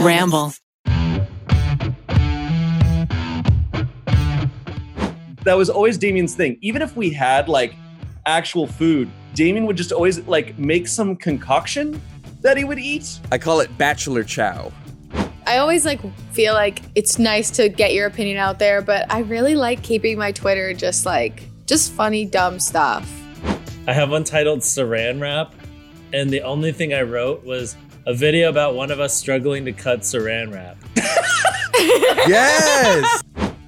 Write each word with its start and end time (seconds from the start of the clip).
Ramble. 0.00 0.52
That 5.44 5.54
was 5.56 5.70
always 5.70 5.98
Damien's 5.98 6.34
thing. 6.34 6.58
Even 6.60 6.82
if 6.82 6.96
we 6.96 7.10
had 7.10 7.48
like 7.48 7.74
actual 8.26 8.66
food, 8.66 9.10
Damien 9.34 9.66
would 9.66 9.76
just 9.76 9.92
always 9.92 10.20
like 10.26 10.58
make 10.58 10.86
some 10.86 11.16
concoction 11.16 12.00
that 12.42 12.56
he 12.56 12.64
would 12.64 12.78
eat. 12.78 13.18
I 13.30 13.38
call 13.38 13.60
it 13.60 13.76
bachelor 13.78 14.24
chow. 14.24 14.72
I 15.46 15.58
always 15.58 15.84
like 15.84 16.00
feel 16.32 16.54
like 16.54 16.82
it's 16.94 17.18
nice 17.18 17.50
to 17.52 17.68
get 17.68 17.94
your 17.94 18.06
opinion 18.06 18.36
out 18.36 18.58
there, 18.58 18.82
but 18.82 19.12
I 19.12 19.20
really 19.20 19.56
like 19.56 19.82
keeping 19.82 20.18
my 20.18 20.32
Twitter 20.32 20.72
just 20.74 21.06
like 21.06 21.44
just 21.66 21.92
funny 21.92 22.24
dumb 22.24 22.60
stuff. 22.60 23.10
I 23.88 23.92
have 23.92 24.10
one 24.10 24.24
titled 24.24 24.60
Saran 24.60 25.20
Wrap, 25.20 25.54
and 26.12 26.30
the 26.30 26.42
only 26.42 26.70
thing 26.70 26.94
I 26.94 27.02
wrote 27.02 27.44
was 27.44 27.76
a 28.06 28.14
video 28.14 28.48
about 28.48 28.74
one 28.74 28.90
of 28.90 29.00
us 29.00 29.14
struggling 29.14 29.64
to 29.64 29.72
cut 29.72 30.00
Saran 30.00 30.52
Wrap. 30.52 30.76
Yes. 32.28 33.24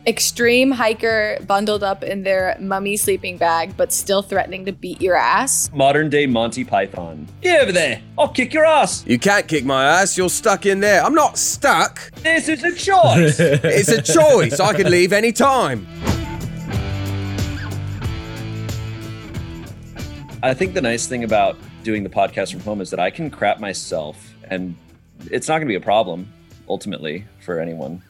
Extreme 0.07 0.71
hiker 0.71 1.39
bundled 1.49 1.83
up 1.83 2.05
in 2.05 2.23
their 2.23 2.57
mummy 2.61 2.97
sleeping 2.97 3.37
bag, 3.37 3.77
but 3.77 3.93
still 3.93 4.23
threatening 4.23 4.65
to 4.67 4.73
beat 4.73 5.03
your 5.03 5.17
ass. 5.17 5.69
Modern 5.73 6.09
day 6.11 6.27
Monty 6.27 6.63
Python. 6.63 7.27
Get 7.41 7.63
over 7.63 7.73
there. 7.73 8.01
I'll 8.17 8.29
kick 8.29 8.55
your 8.55 8.65
ass. 8.65 9.05
you 9.09 9.19
can't 9.19 9.49
kick 9.49 9.65
my 9.65 9.85
ass. 9.85 10.17
You're 10.17 10.29
stuck 10.29 10.67
in 10.67 10.79
there. 10.79 11.03
I'm 11.03 11.15
not 11.15 11.37
stuck. 11.37 12.13
This 12.23 12.49
is 12.49 12.63
a 12.63 12.73
choice. 12.73 13.41
It's 13.41 13.89
a 13.89 14.01
choice. 14.01 14.61
I 14.61 14.75
could 14.75 14.89
leave 14.89 15.13
any 15.13 15.33
time. 15.33 15.85
I 20.45 20.55
think 20.55 20.75
the 20.75 20.83
nice 20.83 21.09
thing 21.09 21.25
about 21.25 21.57
doing 21.85 22.03
the 22.03 22.11
podcast 22.11 22.51
from 22.51 22.61
home 22.61 22.81
is 22.81 22.91
that 22.91 22.99
I 22.99 23.11
can 23.11 23.31
crap 23.31 23.61
myself 23.61 24.35
and 24.51 24.75
it's 25.31 25.47
not 25.47 25.55
going 25.59 25.69
to 25.69 25.73
be 25.73 25.77
a 25.77 25.81
problem 25.81 26.33
ultimately 26.69 27.25
for 27.41 27.61
anyone. 27.61 28.03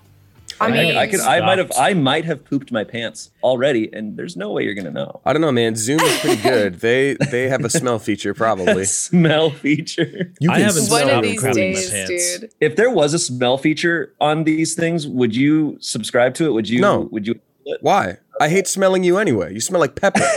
I 0.61 0.71
mean, 0.71 0.97
I 0.97 1.09
could 1.09 1.19
I 1.21 1.41
might 1.41 1.59
have, 1.59 1.73
I 1.77 1.95
might 1.95 2.25
have 2.27 2.45
pooped 2.45 2.71
my 2.71 2.85
pants 2.85 3.31
already 3.43 3.93
and 3.93 4.17
there's 4.17 4.37
no 4.37 4.53
way 4.53 4.63
you're 4.63 4.75
going 4.75 4.85
to 4.87 4.93
know. 4.93 5.21
I 5.27 5.33
don't 5.33 5.43
know, 5.43 5.51
man. 5.51 5.75
Zoom 5.75 5.99
is 6.01 6.19
pretty 6.21 6.41
good. 6.41 6.75
They 6.81 7.15
they 7.31 7.49
have 7.49 7.65
a 7.65 7.71
smell 7.71 7.99
feature 7.99 8.35
probably. 8.35 8.85
smell 9.07 9.51
feature. 9.51 10.33
You 10.39 10.51
I 10.53 10.55
can 10.55 10.65
haven't 10.67 10.83
smell 10.83 11.01
one 11.01 11.09
Stop 11.09 11.17
of 11.19 11.23
them 11.25 11.31
these 11.33 11.43
crapping 11.43 11.75
my 11.75 11.97
pants. 12.07 12.39
dude. 12.39 12.51
If 12.61 12.77
there 12.77 12.91
was 12.91 13.15
a 13.15 13.19
smell 13.19 13.59
feature 13.59 14.15
on 14.21 14.45
these 14.45 14.75
things, 14.77 15.09
would 15.09 15.35
you 15.35 15.77
subscribe 15.81 16.35
to 16.35 16.47
it? 16.47 16.51
Would 16.53 16.69
you 16.69 16.81
No. 16.81 17.09
would 17.11 17.27
you 17.27 17.41
Why? 17.81 18.19
I 18.41 18.49
hate 18.49 18.69
smelling 18.69 19.03
you 19.03 19.19
anyway. 19.19 19.53
You 19.53 19.61
smell 19.61 19.81
like 19.81 19.97
pepper. 19.97 20.21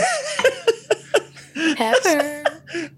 Pepper. 1.76 2.37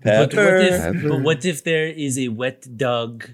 But 0.03 0.33
what, 0.35 0.35
if, 0.35 0.81
Pepper. 0.81 1.09
but 1.09 1.21
what 1.23 1.45
if 1.45 1.63
there 1.65 1.87
is 1.87 2.19
a 2.19 2.29
wet 2.29 2.77
dog? 2.77 3.29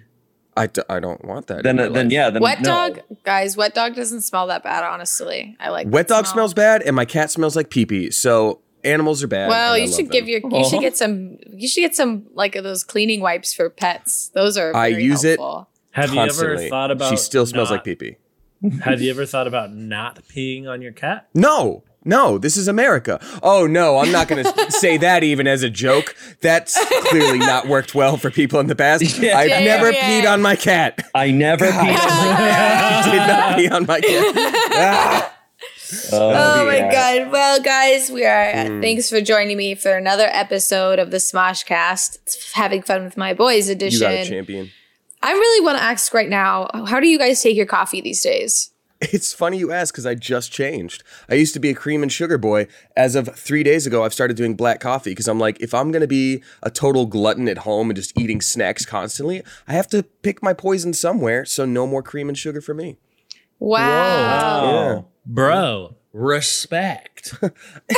I, 0.56 0.66
d- 0.68 0.82
I 0.88 1.00
don't 1.00 1.22
want 1.24 1.48
that. 1.48 1.62
then 1.62 1.78
in 1.78 1.84
my 1.84 1.88
uh, 1.90 1.92
then 1.92 2.04
life. 2.06 2.12
yeah, 2.12 2.30
then 2.30 2.42
wet 2.42 2.60
no. 2.62 2.64
dog, 2.68 3.00
guys. 3.24 3.56
Wet 3.56 3.74
dog 3.74 3.94
doesn't 3.94 4.22
smell 4.22 4.46
that 4.48 4.62
bad, 4.62 4.82
honestly. 4.84 5.56
I 5.60 5.68
like 5.68 5.86
Wet 5.88 6.08
that 6.08 6.14
dog 6.14 6.24
smell. 6.26 6.32
smells 6.34 6.54
bad, 6.54 6.82
and 6.82 6.96
my 6.96 7.04
cat 7.04 7.30
smells 7.30 7.54
like 7.56 7.68
pee 7.70 7.84
pee. 7.86 8.10
So 8.10 8.60
animals 8.82 9.22
are 9.22 9.26
bad. 9.28 9.48
Well, 9.48 9.74
and 9.74 9.82
I 9.82 9.84
you 9.84 9.90
love 9.90 9.96
should 9.96 10.10
give 10.10 10.24
them. 10.26 10.50
your 10.50 10.60
you 10.62 10.68
should 10.68 10.80
get 10.80 10.96
some 10.96 11.36
you 11.52 11.68
should 11.68 11.82
get 11.82 11.94
some 11.94 12.26
like 12.34 12.54
those 12.54 12.84
cleaning 12.84 13.20
wipes 13.20 13.52
for 13.52 13.68
pets. 13.68 14.28
Those 14.30 14.56
are 14.56 14.74
I 14.74 14.90
very 14.92 15.04
use 15.04 15.24
it 15.24 15.38
helpful. 15.38 15.68
Have 15.90 16.10
constantly. 16.10 16.54
you 16.54 16.60
ever 16.60 16.68
thought 16.70 16.90
about? 16.90 17.10
She 17.10 17.16
still 17.16 17.46
smells 17.46 17.68
not- 17.70 17.76
like 17.76 17.84
pee 17.84 17.94
pee. 17.94 18.16
Have 18.82 19.02
you 19.02 19.10
ever 19.10 19.26
thought 19.26 19.46
about 19.46 19.74
not 19.74 20.24
peeing 20.24 20.66
on 20.66 20.80
your 20.80 20.92
cat? 20.92 21.28
No, 21.34 21.84
no, 22.06 22.38
this 22.38 22.56
is 22.56 22.68
America. 22.68 23.20
Oh 23.42 23.66
no, 23.66 23.98
I'm 23.98 24.10
not 24.12 24.28
going 24.28 24.42
to 24.44 24.70
say 24.72 24.96
that 24.98 25.22
even 25.24 25.46
as 25.46 25.62
a 25.62 25.68
joke. 25.70 26.14
That's 26.40 26.78
clearly 27.08 27.38
not 27.38 27.66
worked 27.68 27.94
well 27.94 28.16
for 28.16 28.30
people 28.30 28.60
in 28.60 28.66
the 28.68 28.76
past. 28.76 29.02
Yeah. 29.18 29.36
I've 29.38 29.48
Yeah, 29.48 29.60
never 29.64 29.90
yeah. 29.92 30.22
peed 30.22 30.32
on 30.32 30.40
my 30.42 30.56
cat. 30.56 31.06
I 31.14 31.30
never 31.30 31.66
peed 31.66 31.78
on 31.78 31.86
my 31.86 31.96
cat. 32.38 33.04
Did 33.04 33.16
not 33.26 33.56
pee 33.58 33.68
on 33.68 33.86
my 33.86 34.00
cat. 34.00 34.34
Ah. 34.74 35.32
Oh 36.12 36.66
my 36.66 36.80
god. 36.80 37.30
Well, 37.30 37.60
guys, 37.60 38.10
we 38.10 38.24
are 38.24 38.66
Hmm. 38.66 38.80
thanks 38.80 39.08
for 39.08 39.20
joining 39.20 39.56
me 39.56 39.74
for 39.74 39.92
another 39.96 40.28
episode 40.32 40.98
of 40.98 41.10
the 41.10 41.16
Smoshcast. 41.18 42.16
It's 42.22 42.52
having 42.52 42.82
fun 42.82 43.04
with 43.04 43.16
my 43.16 43.34
boys 43.34 43.68
edition. 43.68 44.00
You 44.00 44.06
edition. 44.08 44.22
got 44.24 44.26
a 44.26 44.36
champion. 44.38 44.70
I 45.22 45.32
really 45.32 45.64
want 45.64 45.78
to 45.78 45.82
ask 45.84 46.12
right 46.12 46.28
now, 46.28 46.68
how 46.86 47.00
do 47.00 47.08
you 47.08 47.18
guys 47.18 47.42
take 47.42 47.56
your 47.56 47.66
coffee 47.66 48.00
these 48.00 48.22
days? 48.22 48.70
It's 49.12 49.32
funny 49.32 49.58
you 49.58 49.72
ask 49.72 49.92
because 49.94 50.06
I 50.06 50.14
just 50.14 50.52
changed. 50.52 51.02
I 51.28 51.34
used 51.34 51.54
to 51.54 51.60
be 51.60 51.70
a 51.70 51.74
cream 51.74 52.02
and 52.02 52.10
sugar 52.12 52.38
boy. 52.38 52.66
As 52.96 53.14
of 53.14 53.28
three 53.36 53.62
days 53.62 53.86
ago, 53.86 54.04
I've 54.04 54.14
started 54.14 54.36
doing 54.36 54.54
black 54.56 54.80
coffee 54.80 55.10
because 55.10 55.28
I'm 55.28 55.38
like, 55.38 55.60
if 55.60 55.72
I'm 55.74 55.90
going 55.92 56.00
to 56.02 56.06
be 56.08 56.42
a 56.62 56.70
total 56.70 57.06
glutton 57.06 57.48
at 57.48 57.58
home 57.58 57.90
and 57.90 57.96
just 57.96 58.18
eating 58.18 58.40
snacks 58.40 58.84
constantly, 58.86 59.42
I 59.68 59.72
have 59.74 59.88
to 59.88 60.02
pick 60.02 60.42
my 60.42 60.52
poison 60.52 60.92
somewhere. 60.92 61.44
So 61.44 61.64
no 61.64 61.86
more 61.86 62.02
cream 62.02 62.28
and 62.28 62.36
sugar 62.38 62.60
for 62.60 62.74
me. 62.74 62.96
Wow. 63.58 64.70
Yeah. 64.96 65.02
Bro, 65.24 65.96
respect. 66.12 67.34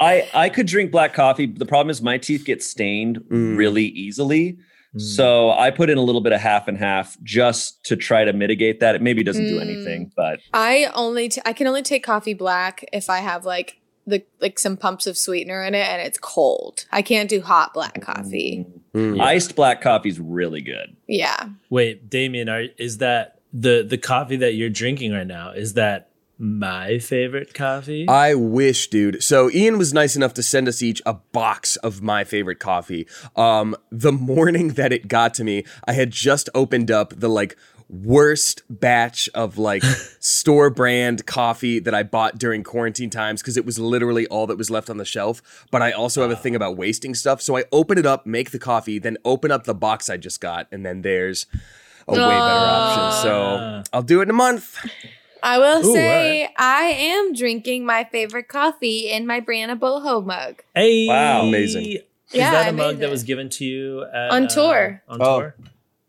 I 0.00 0.28
I 0.34 0.48
could 0.48 0.66
drink 0.66 0.90
black 0.90 1.14
coffee. 1.14 1.46
but 1.46 1.58
The 1.58 1.66
problem 1.66 1.90
is 1.90 2.02
my 2.02 2.18
teeth 2.18 2.44
get 2.44 2.62
stained 2.62 3.18
Mm. 3.28 3.56
really 3.56 3.84
easily. 3.86 4.58
So 4.96 5.50
I 5.50 5.70
put 5.70 5.90
in 5.90 5.98
a 5.98 6.02
little 6.02 6.20
bit 6.20 6.32
of 6.32 6.40
half 6.40 6.66
and 6.68 6.78
half 6.78 7.16
just 7.22 7.84
to 7.84 7.96
try 7.96 8.24
to 8.24 8.32
mitigate 8.32 8.80
that. 8.80 8.94
It 8.94 9.02
maybe 9.02 9.22
doesn't 9.22 9.44
do 9.44 9.58
Mm. 9.58 9.62
anything, 9.62 10.12
but 10.16 10.40
I 10.54 10.90
only 10.94 11.28
t- 11.28 11.42
I 11.44 11.52
can 11.52 11.66
only 11.66 11.82
take 11.82 12.02
coffee 12.02 12.34
black 12.34 12.84
if 12.92 13.10
I 13.10 13.18
have 13.18 13.44
like 13.44 13.80
the 14.06 14.24
like 14.40 14.58
some 14.58 14.76
pumps 14.78 15.06
of 15.06 15.18
sweetener 15.18 15.62
in 15.62 15.74
it 15.74 15.86
and 15.86 16.00
it's 16.00 16.18
cold. 16.18 16.86
I 16.90 17.02
can't 17.02 17.28
do 17.28 17.42
hot 17.42 17.74
black 17.74 18.00
coffee. 18.00 18.64
Mm. 18.94 19.20
iced 19.20 19.54
black 19.54 19.82
coffee 19.82 20.08
is 20.08 20.18
really 20.18 20.62
good. 20.62 20.96
Yeah. 21.06 21.50
Wait, 21.68 22.08
Damien, 22.08 22.48
are 22.48 22.64
is 22.78 22.98
that 22.98 23.38
the 23.52 23.84
the 23.86 23.98
coffee 23.98 24.36
that 24.36 24.54
you're 24.54 24.70
drinking 24.70 25.12
right 25.12 25.26
now? 25.26 25.50
Is 25.50 25.74
that 25.74 26.07
my 26.38 26.98
favorite 26.98 27.52
coffee? 27.52 28.06
I 28.08 28.34
wish, 28.34 28.88
dude. 28.88 29.22
So 29.22 29.50
Ian 29.50 29.76
was 29.76 29.92
nice 29.92 30.14
enough 30.16 30.34
to 30.34 30.42
send 30.42 30.68
us 30.68 30.82
each 30.82 31.02
a 31.04 31.14
box 31.14 31.76
of 31.76 32.00
my 32.00 32.24
favorite 32.24 32.60
coffee. 32.60 33.06
Um, 33.34 33.76
the 33.90 34.12
morning 34.28 34.68
that 34.70 34.92
it 34.92 35.08
got 35.08 35.34
to 35.34 35.44
me, 35.44 35.64
I 35.86 35.92
had 35.92 36.10
just 36.10 36.48
opened 36.54 36.90
up 36.90 37.12
the 37.18 37.28
like 37.28 37.56
worst 37.88 38.62
batch 38.68 39.30
of 39.34 39.56
like 39.56 39.82
store 40.20 40.70
brand 40.70 41.26
coffee 41.26 41.78
that 41.78 41.94
I 41.94 42.02
bought 42.02 42.38
during 42.38 42.62
quarantine 42.62 43.10
times 43.10 43.40
because 43.40 43.56
it 43.56 43.64
was 43.64 43.78
literally 43.78 44.26
all 44.26 44.46
that 44.46 44.58
was 44.58 44.70
left 44.70 44.90
on 44.90 44.98
the 44.98 45.04
shelf. 45.04 45.66
But 45.70 45.82
I 45.82 45.92
also 45.92 46.22
have 46.22 46.30
a 46.30 46.36
thing 46.36 46.54
about 46.54 46.76
wasting 46.76 47.14
stuff. 47.14 47.42
So 47.42 47.56
I 47.56 47.64
open 47.72 47.98
it 47.98 48.06
up, 48.06 48.26
make 48.26 48.50
the 48.50 48.58
coffee, 48.58 48.98
then 48.98 49.16
open 49.24 49.50
up 49.50 49.64
the 49.64 49.74
box 49.74 50.08
I 50.08 50.18
just 50.18 50.40
got, 50.40 50.68
and 50.70 50.84
then 50.84 51.02
there's 51.02 51.46
a 52.06 52.12
way 52.12 52.18
better 52.18 52.30
option. 52.30 53.22
So 53.22 53.82
I'll 53.92 54.02
do 54.02 54.20
it 54.20 54.24
in 54.24 54.30
a 54.30 54.34
month. 54.34 54.78
I 55.42 55.58
will 55.58 55.86
Ooh, 55.86 55.92
say 55.94 56.48
I 56.56 56.82
am 56.84 57.32
drinking 57.32 57.84
my 57.86 58.04
favorite 58.04 58.48
coffee 58.48 59.10
in 59.10 59.26
my 59.26 59.40
Brianna 59.40 59.78
Boho 59.78 60.24
mug. 60.24 60.62
hey, 60.74 61.06
Wow. 61.08 61.42
Amazing. 61.46 61.86
Is 61.86 62.00
Yeah, 62.32 62.50
that 62.50 62.66
I 62.66 62.68
a 62.68 62.72
mug 62.72 62.94
made 62.96 63.00
that 63.02 63.08
it. 63.08 63.10
was 63.10 63.22
given 63.22 63.48
to 63.50 63.64
you 63.64 64.04
at, 64.04 64.30
On 64.30 64.44
uh, 64.44 64.48
tour. 64.48 65.02
on 65.08 65.18
Oh. 65.22 65.40
tour. 65.40 65.54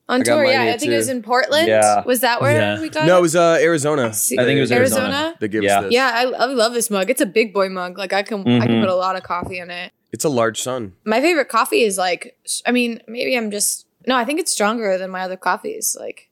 On 0.10 0.22
I 0.22 0.24
tour, 0.24 0.44
yeah. 0.44 0.64
I 0.64 0.78
think 0.78 0.92
it 0.92 0.98
was 0.98 1.08
in 1.08 1.22
Portland. 1.22 1.68
Yeah. 1.68 2.04
Was 2.04 2.22
that 2.22 2.42
where 2.42 2.52
Yeah. 2.60 2.82
we 2.82 2.90
got 2.90 3.06
No, 3.06 3.18
it? 3.18 3.20
it 3.20 3.22
was 3.22 3.36
uh, 3.36 3.58
Arizona. 3.62 4.08
I 4.08 4.12
think 4.12 4.58
it 4.58 4.60
was 4.60 4.72
Arizona. 4.72 5.04
Arizona. 5.06 5.36
That 5.40 5.48
gives 5.50 5.66
Yeah. 5.66 5.82
this. 5.82 5.92
Yeah, 5.94 6.12
I, 6.14 6.24
I 6.24 6.46
love 6.46 6.74
this 6.74 6.90
mug. 6.90 7.10
It's 7.12 7.22
a 7.22 7.28
big 7.28 7.54
boy 7.54 7.70
mug. 7.70 7.98
Like 7.98 8.12
I 8.12 8.24
can 8.24 8.40
I 8.42 8.66
can 8.66 8.78
Mhm. 8.78 8.82
put 8.82 8.90
a 8.90 8.96
lot 8.96 9.16
of 9.16 9.22
coffee 9.24 9.60
in 9.60 9.70
it. 9.70 9.92
It's 10.12 10.26
a 10.26 10.30
large 10.30 10.60
sun. 10.60 10.94
My 11.06 11.22
favorite 11.22 11.48
coffee 11.48 11.84
is 11.84 11.98
like 12.00 12.36
I 12.66 12.72
mean, 12.72 13.02
maybe 13.08 13.38
I'm 13.38 13.52
just 13.52 13.86
no, 14.08 14.16
I 14.18 14.26
think 14.26 14.40
it's 14.40 14.52
stronger 14.52 14.98
than 14.98 15.12
my 15.12 15.22
other 15.22 15.38
coffees. 15.38 15.96
Like 16.00 16.30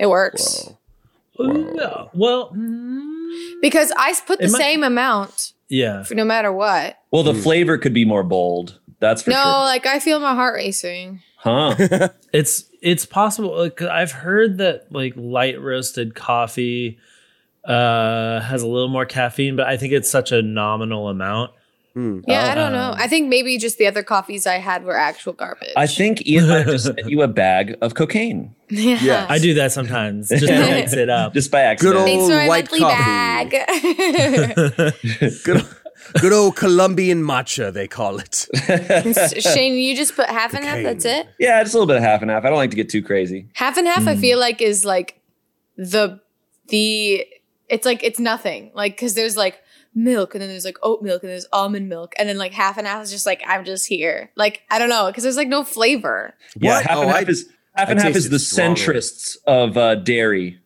it 0.00 0.06
works. 0.08 0.64
Whoa. 0.64 0.78
Ooh, 1.40 1.72
no. 1.74 2.10
Well, 2.14 2.50
Because 3.62 3.92
I 3.96 4.14
put 4.26 4.38
the 4.38 4.46
It 4.46 4.50
might- 4.52 4.58
same 4.58 4.82
amount 4.84 5.52
yeah. 5.68 6.02
for 6.02 6.14
no 6.14 6.24
matter 6.24 6.52
what. 6.52 6.96
Well, 7.10 7.22
the 7.22 7.32
Mm. 7.32 7.42
flavor 7.42 7.78
could 7.78 7.94
be 7.94 8.04
more 8.04 8.22
bold. 8.22 8.78
That's 9.00 9.22
for 9.22 9.30
no, 9.30 9.36
sure. 9.36 9.44
like 9.64 9.86
I 9.86 9.98
feel 9.98 10.20
my 10.20 10.34
heart 10.34 10.54
racing. 10.54 11.20
Huh? 11.36 11.74
It's 12.32 12.64
it's 12.80 13.04
possible. 13.06 13.56
Like, 13.58 13.80
I've 13.82 14.12
heard 14.12 14.58
that 14.58 14.86
like 14.92 15.12
light 15.16 15.60
roasted 15.60 16.14
coffee 16.14 16.98
uh 17.64 18.40
has 18.40 18.62
a 18.62 18.66
little 18.66 18.88
more 18.88 19.04
caffeine, 19.06 19.54
but 19.56 19.66
I 19.66 19.76
think 19.76 19.92
it's 19.92 20.10
such 20.10 20.32
a 20.32 20.40
nominal 20.42 21.08
amount. 21.08 21.50
Mm. 21.96 22.24
Yeah, 22.26 22.46
Oh. 22.46 22.50
I 22.50 22.54
don't 22.54 22.72
know. 22.72 22.94
I 22.96 23.06
think 23.06 23.28
maybe 23.28 23.58
just 23.58 23.76
the 23.78 23.86
other 23.86 24.02
coffees 24.02 24.46
I 24.46 24.54
had 24.54 24.84
were 24.84 24.96
actual 24.96 25.34
garbage. 25.34 25.72
I 25.76 25.86
think 25.86 26.26
Ian 26.26 26.46
just 26.64 26.84
sent 26.86 27.04
you 27.06 27.20
a 27.22 27.28
bag 27.28 27.76
of 27.82 27.94
cocaine 27.94 28.54
yeah. 28.70 28.98
Yeah. 29.02 29.26
I 29.28 29.38
do 29.38 29.52
that 29.54 29.72
sometimes 29.72 30.28
just 30.30 30.46
to 30.46 30.52
mix 30.70 30.94
it 30.94 31.10
up. 31.10 31.34
just 31.34 31.50
by 31.50 31.58
Good 31.76 31.94
accident. 31.94 31.96
old 31.96 32.06
Thanks 32.06 32.24
for 32.28 32.36
my 32.36 32.48
white 32.48 32.70
monthly 32.70 32.80
coffee. 32.80 33.02
bag. 33.02 34.92
Good, 35.44 35.66
good 36.20 36.32
old 36.32 36.56
Colombian 36.56 37.22
matcha, 37.22 37.72
they 37.72 37.86
call 37.86 38.18
it. 38.18 38.46
Shayne, 39.42 39.74
you 39.74 39.94
just 39.94 40.16
put 40.16 40.26
half 40.26 40.52
and 40.54 40.64
half. 40.64 40.82
That's 40.82 41.04
it. 41.04 41.28
yeah, 41.38 41.62
just 41.62 41.74
a 41.74 41.78
little 41.78 41.86
bit 41.86 41.96
of 41.98 42.02
half 42.02 42.22
and 42.22 42.30
half. 42.30 42.44
I 42.44 42.48
don't 42.48 42.56
like 42.58 42.70
to 42.70 42.76
get 42.76 42.88
too 42.88 43.02
crazy. 43.02 43.48
Half 43.54 43.76
and 43.76 43.86
half. 43.86 44.06
I 44.06 44.16
feel 44.16 44.38
like 44.38 44.60
is 44.62 44.84
like 44.84 45.20
the 45.76 46.20
the. 46.68 47.26
It's 47.68 47.86
like 47.86 48.02
it's 48.02 48.18
nothing. 48.18 48.70
Like 48.74 48.92
because 48.96 49.14
there's 49.14 49.36
like 49.36 49.60
milk 49.94 50.34
and 50.34 50.40
then 50.42 50.48
there's 50.48 50.64
like 50.64 50.78
oat 50.82 51.02
milk 51.02 51.22
and 51.22 51.30
there's 51.30 51.46
almond 51.52 51.88
milk 51.88 52.14
and 52.18 52.28
then 52.28 52.38
like 52.38 52.52
half 52.52 52.78
and 52.78 52.86
half 52.86 53.02
is 53.04 53.10
just 53.10 53.26
like 53.26 53.42
I'm 53.46 53.64
just 53.64 53.86
here. 53.88 54.30
Like 54.36 54.62
I 54.70 54.78
don't 54.78 54.88
know 54.88 55.06
because 55.08 55.22
there's 55.22 55.36
like 55.36 55.48
no 55.48 55.64
flavor. 55.64 56.34
Yeah, 56.56 56.70
What? 56.76 56.86
half 56.86 56.98
and 56.98 57.04
Oh, 57.04 57.12
half 57.12 57.26
I- 57.26 57.30
is 57.30 57.48
Half 57.74 57.88
and 57.88 58.00
half 58.00 58.14
is 58.16 58.28
the 58.28 58.38
stronger. 58.38 58.78
centrists 58.80 59.36
of 59.46 59.78
uh, 59.78 59.94
dairy. 59.94 60.58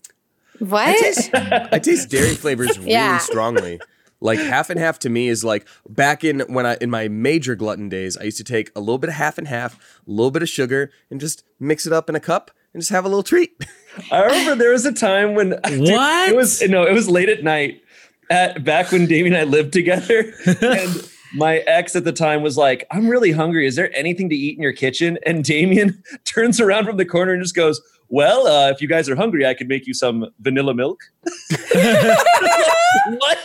What? 0.58 0.88
I 0.88 0.93
taste, 1.00 1.31
I 1.34 1.78
taste 1.78 2.11
dairy 2.11 2.34
flavors 2.34 2.76
really 2.78 2.93
Yeah. 2.93 3.19
strongly. 3.19 3.78
Like 4.20 4.38
half 4.38 4.70
and 4.70 4.81
half 4.81 4.99
to 5.00 5.11
me 5.11 5.28
is 5.28 5.44
like 5.44 5.69
back 5.88 6.25
in 6.25 6.40
when 6.49 6.64
I 6.67 6.76
in 6.81 6.90
my 6.90 7.06
major 7.08 7.55
glutton 7.55 7.88
days, 7.88 8.17
I 8.17 8.25
used 8.25 8.38
to 8.38 8.44
take 8.44 8.70
a 8.75 8.81
little 8.81 8.99
bit 8.99 9.08
of 9.08 9.14
half 9.14 9.38
and 9.38 9.46
half, 9.46 9.75
a 9.75 10.11
little 10.11 10.31
bit 10.31 10.43
of 10.43 10.49
sugar, 10.49 10.90
and 11.11 11.20
just 11.20 11.44
mix 11.61 11.87
it 11.87 11.93
up 11.93 12.08
in 12.08 12.17
a 12.17 12.20
cup 12.20 12.50
and 12.73 12.81
just 12.82 12.90
have 12.90 13.05
a 13.05 13.08
little 13.08 13.23
treat. 13.23 13.52
I 14.11 14.23
remember 14.25 14.55
there 14.56 14.73
was 14.73 14.84
a 14.87 14.93
time 14.93 15.34
when 15.34 15.50
dude, 15.64 15.81
What? 15.93 16.28
it 16.31 16.34
was 16.34 16.61
no, 16.62 16.84
it 16.84 16.93
was 16.93 17.08
late 17.08 17.28
at 17.28 17.44
night 17.44 17.82
at 18.31 18.64
back 18.64 18.93
when 18.93 19.06
Damien 19.06 19.34
and 19.34 19.40
I 19.40 19.44
lived 19.50 19.73
together, 19.73 20.32
and 20.61 21.08
my 21.34 21.58
ex 21.58 21.94
at 21.96 22.05
the 22.05 22.12
time 22.12 22.43
was 22.43 22.56
like, 22.56 22.87
"I'm 22.90 23.08
really 23.08 23.32
hungry. 23.32 23.67
Is 23.67 23.76
there 23.76 23.94
anything 23.96 24.28
to 24.31 24.37
eat 24.37 24.56
in 24.56 24.62
your 24.62 24.73
kitchen?" 24.73 25.19
And 25.26 25.44
Damien 25.44 26.02
turns 26.25 26.61
around 26.61 26.87
from 26.87 26.96
the 26.96 27.05
corner 27.05 27.32
and 27.32 27.43
just 27.43 27.55
goes, 27.55 27.81
"Well, 28.08 28.46
uh, 28.46 28.70
if 28.70 28.81
you 28.81 28.88
guys 28.88 29.08
are 29.08 29.17
hungry, 29.17 29.46
I 29.46 29.55
could 29.55 29.69
make 29.69 29.87
you 29.87 29.94
some 29.94 30.26
vanilla 30.40 30.75
milk." 30.75 31.00
what? 33.19 33.38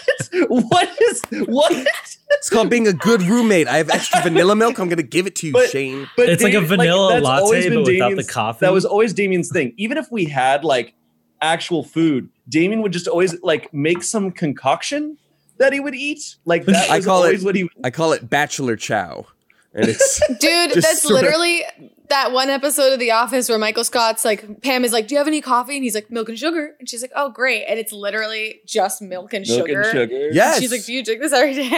What 0.47 1.01
is 1.01 1.21
what? 1.47 1.87
It's 2.31 2.49
called 2.49 2.69
being 2.69 2.87
a 2.87 2.93
good 2.93 3.21
roommate. 3.23 3.67
I 3.67 3.77
have 3.77 3.89
extra 3.89 4.21
vanilla 4.21 4.55
milk. 4.55 4.79
I'm 4.79 4.89
gonna 4.89 5.03
give 5.03 5.27
it 5.27 5.35
to 5.37 5.47
you, 5.47 5.53
But- 5.53 5.69
Shayne. 5.69 6.07
But 6.15 6.29
It's 6.29 6.41
like 6.43 6.53
a 6.53 6.61
vanilla 6.61 7.13
that's 7.13 7.23
latte, 7.23 7.43
always 7.43 7.65
been 7.65 7.83
but 7.83 7.85
without 7.91 8.15
the 8.15 8.23
coffee? 8.23 8.65
That 8.65 8.73
was 8.73 8.85
always 8.85 9.13
Damien's 9.13 9.49
thing. 9.49 9.73
Even 9.77 9.97
if 9.97 10.09
we 10.11 10.25
had 10.25 10.63
like 10.63 10.93
actual 11.41 11.83
food, 11.83 12.29
Damien 12.49 12.81
would 12.81 12.93
just 12.93 13.07
always 13.07 13.39
like 13.41 13.73
make 13.73 14.03
some 14.03 14.31
concoction 14.31 15.17
that 15.57 15.73
he 15.73 15.79
would 15.79 15.95
eat. 15.95 16.35
Like 16.45 16.65
that 16.65 16.89
I 16.89 17.01
call 17.01 17.17
always 17.23 17.41
it- 17.41 17.45
what 17.45 17.55
he. 17.55 17.69
I 17.83 17.89
call 17.91 18.13
it 18.13 18.29
bachelor 18.29 18.75
chow, 18.75 19.25
and 19.73 19.88
it's 19.89 20.19
Dude, 20.39 20.71
that's 20.73 21.01
sorta- 21.01 21.15
literally 21.25 21.63
that 22.11 22.31
one 22.31 22.49
episode 22.49 22.93
of 22.93 22.99
The 22.99 23.11
Office 23.11 23.49
where 23.49 23.57
Michael 23.57 23.83
Scott's 23.83 24.23
like, 24.23 24.61
Pam 24.61 24.85
is 24.85 24.93
like, 24.93 25.07
Do 25.07 25.15
you 25.15 25.17
have 25.19 25.27
any 25.27 25.41
coffee? 25.41 25.75
And 25.75 25.83
he's 25.83 25.95
like, 25.95 26.11
Milk 26.11 26.29
and 26.29 26.37
sugar. 26.37 26.75
And 26.79 26.87
she's 26.87 27.01
like, 27.01 27.11
Oh, 27.15 27.29
great. 27.29 27.65
And 27.67 27.79
it's 27.79 27.91
literally 27.91 28.61
just 28.65 29.01
milk 29.01 29.33
and 29.33 29.45
Milk 29.47 29.67
sugar. 29.67 29.81
and 29.81 29.91
sugar. 29.91 30.29
yes, 30.31 30.59
She's 30.59 30.71
like, 30.71 30.85
Do 30.85 30.93
you 30.93 31.03
drink 31.03 31.21
this 31.21 31.33
every 31.33 31.53
day? 31.55 31.69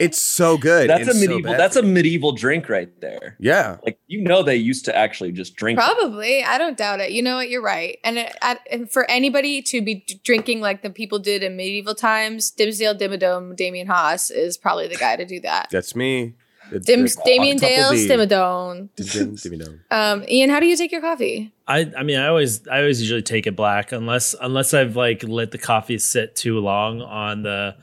it's 0.00 0.20
so 0.20 0.56
good. 0.56 0.88
that's 0.88 1.06
a 1.08 1.10
and 1.10 1.18
so 1.20 1.26
medieval. 1.28 1.52
that's 1.56 1.76
a 1.76 1.82
medieval 1.82 2.32
drink 2.32 2.68
right 2.68 2.88
there. 3.00 3.36
yeah. 3.40 3.78
Like 3.84 3.98
you 4.06 4.20
know, 4.22 4.42
they 4.42 4.56
used 4.56 4.84
to 4.84 4.96
actually 4.96 5.32
just 5.32 5.56
drink. 5.56 5.78
it. 5.78 5.82
Probably. 5.82 6.44
I 6.44 6.58
don't 6.58 6.76
doubt 6.76 7.00
it. 7.00 7.12
You 7.12 7.22
know 7.22 7.36
what? 7.36 7.48
You're 7.48 7.62
right. 7.62 7.98
And, 8.04 8.18
uh, 8.18 8.22
it, 8.22 8.36
I, 8.42 8.58
and 8.70 8.90
for 8.90 9.10
anybody 9.10 9.62
to 9.62 9.80
be 9.82 10.04
drinking 10.22 10.60
like 10.60 10.82
the 10.82 10.90
people 10.90 11.18
did 11.18 11.42
in 11.42 11.56
medieval 11.56 11.94
times, 11.94 12.52
Dimmsdale 12.52 12.98
Dimmadome, 12.98 13.56
Damien 13.56 13.86
Haas 13.86 14.30
is 14.30 14.56
probably 14.58 14.86
the 14.88 14.96
guy 14.96 15.16
to 15.16 15.24
do 15.24 15.40
that. 15.40 15.68
That's 15.70 15.96
me. 15.96 16.34
The- 16.72 16.80
Dim, 16.80 17.02
the 17.02 17.16
Damien 17.24 17.56
Dale 17.58 17.90
D. 17.90 18.08
Dimmadome. 18.08 18.88
Dim, 18.96 19.34
dim. 19.34 19.80
Um, 19.90 20.24
Ian, 20.28 20.50
how 20.50 20.60
do 20.60 20.66
you 20.66 20.76
take 20.76 20.92
your 20.92 21.00
coffee? 21.00 21.52
I 21.68 21.90
I 21.96 22.02
mean 22.02 22.18
I 22.18 22.26
always 22.28 22.66
I 22.68 22.78
always 22.78 23.00
usually 23.00 23.22
take 23.22 23.46
it 23.46 23.54
black 23.56 23.92
unless 23.92 24.34
unless 24.40 24.74
I've 24.74 24.96
like 24.96 25.22
let 25.24 25.50
the 25.50 25.58
coffee 25.58 25.98
sit 25.98 26.34
too 26.36 26.58
long 26.60 27.00
on 27.02 27.42
the 27.42 27.76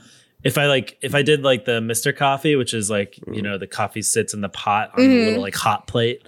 if 0.44 0.58
I 0.58 0.68
like 0.68 0.98
if 1.02 1.16
I 1.16 1.22
did 1.22 1.44
like 1.44 1.66
the 1.66 1.80
Mr. 1.82 2.16
Coffee, 2.16 2.56
which 2.56 2.74
is 2.74 2.90
like, 2.90 3.20
you 3.32 3.42
know, 3.42 3.58
the 3.58 3.68
coffee 3.68 4.02
sits 4.02 4.34
in 4.34 4.42
the 4.42 4.50
pot 4.50 4.92
on 4.98 5.04
Mhm. 5.04 5.22
a 5.24 5.26
little 5.28 5.42
like 5.42 5.56
hot 5.56 5.86
plate. 5.88 6.22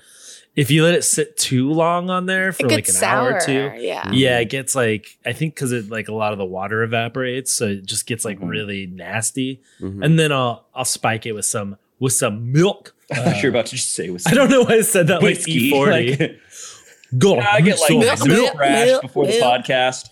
If 0.54 0.70
you 0.70 0.84
let 0.84 0.96
it 0.96 1.06
sit 1.06 1.38
too 1.38 1.72
long 1.72 2.10
on 2.10 2.26
there 2.26 2.52
for 2.52 2.68
like 2.68 2.90
an 2.90 2.94
sour. 2.94 3.30
hour 3.32 3.38
or 3.38 3.40
two, 3.40 3.72
Yeah. 3.78 4.12
yeah, 4.12 4.38
it 4.40 4.50
gets 4.50 4.76
like 4.76 5.18
I 5.26 5.32
think 5.32 5.56
because 5.56 5.72
it 5.72 5.90
like 5.90 6.10
a 6.10 6.14
lot 6.14 6.34
of 6.34 6.40
the 6.40 6.46
water 6.46 6.84
evaporates, 6.84 7.54
so 7.54 7.68
it 7.68 7.86
just 7.86 8.06
gets 8.06 8.26
like 8.26 8.40
Mhm. 8.42 8.50
really 8.50 8.86
nasty. 8.86 9.62
Mhm. 9.80 10.04
And 10.04 10.20
then 10.20 10.34
I'll 10.34 10.68
I'll 10.76 10.84
spike 10.84 11.26
it 11.26 11.32
with 11.32 11.46
some 11.46 11.78
with 12.02 12.12
some 12.12 12.52
milk. 12.52 12.94
I 13.10 13.16
thought 13.16 13.36
you 13.38 13.44
were 13.44 13.50
about 13.58 13.68
to 13.68 13.76
just 13.78 13.94
say 13.94 14.10
with 14.10 14.28
I 14.28 14.34
don't 14.34 14.50
know 14.50 14.64
why 14.64 14.76
I 14.76 14.82
said 14.82 15.08
that 15.08 15.22
like 15.22 15.38
whiskey. 15.38 15.72
E40. 15.72 16.20
Like, 16.20 16.40
Go. 17.18 17.38
I 17.40 17.60
get 17.62 17.80
like 17.80 17.90
so 17.90 18.00
Milk, 18.00 18.18
some 18.18 18.28
milk, 18.30 18.54
trash 18.56 18.88
milk, 18.88 19.02
before 19.02 19.26
the 19.28 19.34
podcast. 19.40 20.10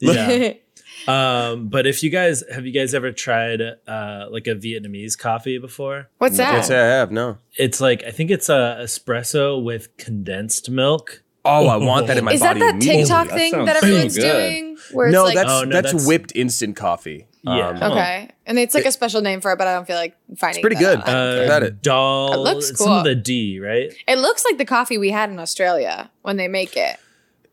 yeah. 0.00 0.52
Um, 1.06 1.68
but 1.68 1.86
if 1.86 2.02
you 2.02 2.08
guys 2.08 2.42
have 2.50 2.64
you 2.64 2.72
guys 2.72 2.94
ever 2.94 3.12
tried 3.12 3.60
uh 3.60 4.26
like 4.30 4.46
a 4.46 4.54
Vietnamese 4.54 5.18
coffee 5.18 5.58
before? 5.58 6.08
What's 6.16 6.38
Can't 6.38 6.56
that? 6.56 6.64
say 6.64 6.80
I 6.80 6.86
have. 6.86 7.12
No. 7.12 7.36
It's 7.58 7.78
like 7.78 8.02
I 8.04 8.10
think 8.10 8.30
it's 8.30 8.48
a 8.48 8.78
espresso 8.80 9.62
with 9.62 9.94
condensed 9.98 10.70
milk. 10.70 11.22
Oh, 11.44 11.66
I 11.68 11.76
want 11.76 12.06
that 12.06 12.16
in 12.16 12.24
my 12.24 12.32
Is 12.32 12.40
that 12.40 12.54
body. 12.54 12.60
that 12.60 12.70
immediately. 12.76 13.02
TikTok 13.02 13.28
thing 13.28 13.50
sounds 13.52 13.66
that 13.66 13.76
everyone's 13.84 14.16
good. 14.16 14.32
doing? 14.32 14.78
Where 14.92 15.08
it's 15.08 15.12
No, 15.12 15.24
like, 15.24 15.34
that's 15.34 15.50
Oh, 15.50 15.64
no, 15.64 15.72
that's, 15.72 15.86
that's- 15.92 16.06
whipped 16.08 16.32
instant 16.34 16.74
coffee. 16.76 17.26
Yeah. 17.44 17.68
Um, 17.68 17.92
okay. 17.92 18.30
And 18.46 18.58
it's 18.58 18.74
like 18.74 18.86
a 18.86 18.92
special 18.92 19.20
name 19.20 19.40
for 19.40 19.52
it, 19.52 19.58
but 19.58 19.66
I 19.66 19.74
don't 19.74 19.86
feel 19.86 19.96
like 19.96 20.16
finding 20.36 20.62
pretty 20.62 20.76
that 20.76 20.80
good. 20.80 20.98
out. 21.00 21.08
I 21.08 21.12
don't 21.12 21.28
Uh, 21.28 21.36
care. 21.36 21.46
Got 21.48 21.62
it. 21.64 21.82
Doll. 21.82 22.32
It 22.32 22.36
looks 22.38 22.70
it's 22.70 22.78
some 22.78 22.90
of 22.92 22.94
cool. 22.96 23.02
the 23.04 23.14
D, 23.14 23.60
right? 23.60 23.92
it 24.08 24.18
looks 24.18 24.44
like 24.44 24.58
the 24.58 24.64
coffee 24.64 24.98
we 24.98 25.10
had 25.10 25.30
in 25.30 25.38
Australia 25.38 26.10
when 26.22 26.36
they 26.38 26.48
make 26.48 26.76
it. 26.76 26.96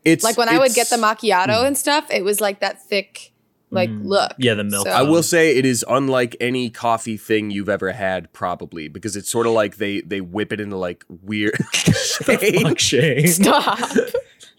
it's 0.04 0.24
Like 0.24 0.36
when 0.38 0.48
I 0.48 0.58
would 0.58 0.74
get 0.74 0.88
the 0.88 0.96
it's- 0.96 1.20
macchiato 1.22 1.64
and 1.66 1.76
stuff, 1.78 2.10
it 2.10 2.24
was 2.24 2.40
like 2.40 2.60
that 2.60 2.82
thick, 2.82 3.32
like 3.70 3.88
Mm. 3.90 4.04
look. 4.06 4.32
Yeah, 4.38 4.54
the 4.54 4.64
milk. 4.64 4.86
So- 4.88 4.92
I 4.92 5.02
will 5.02 5.22
say 5.22 5.56
it 5.56 5.64
is 5.64 5.84
unlike 5.88 6.36
any 6.40 6.70
coffee 6.70 7.16
thing 7.16 7.50
you've 7.50 7.68
ever 7.68 7.92
had, 7.92 8.32
probably 8.32 8.88
because 8.88 9.14
it's 9.14 9.28
sort 9.30 9.46
of 9.46 9.52
like 9.52 9.76
they 9.76 10.00
they 10.00 10.20
whip 10.20 10.52
it 10.52 10.60
into 10.60 10.76
like 10.76 11.04
weird. 11.08 11.54
Shayne. 11.74 12.62
Fuck 12.62 12.78
Shayne. 12.78 13.28
Stop. 13.28 13.90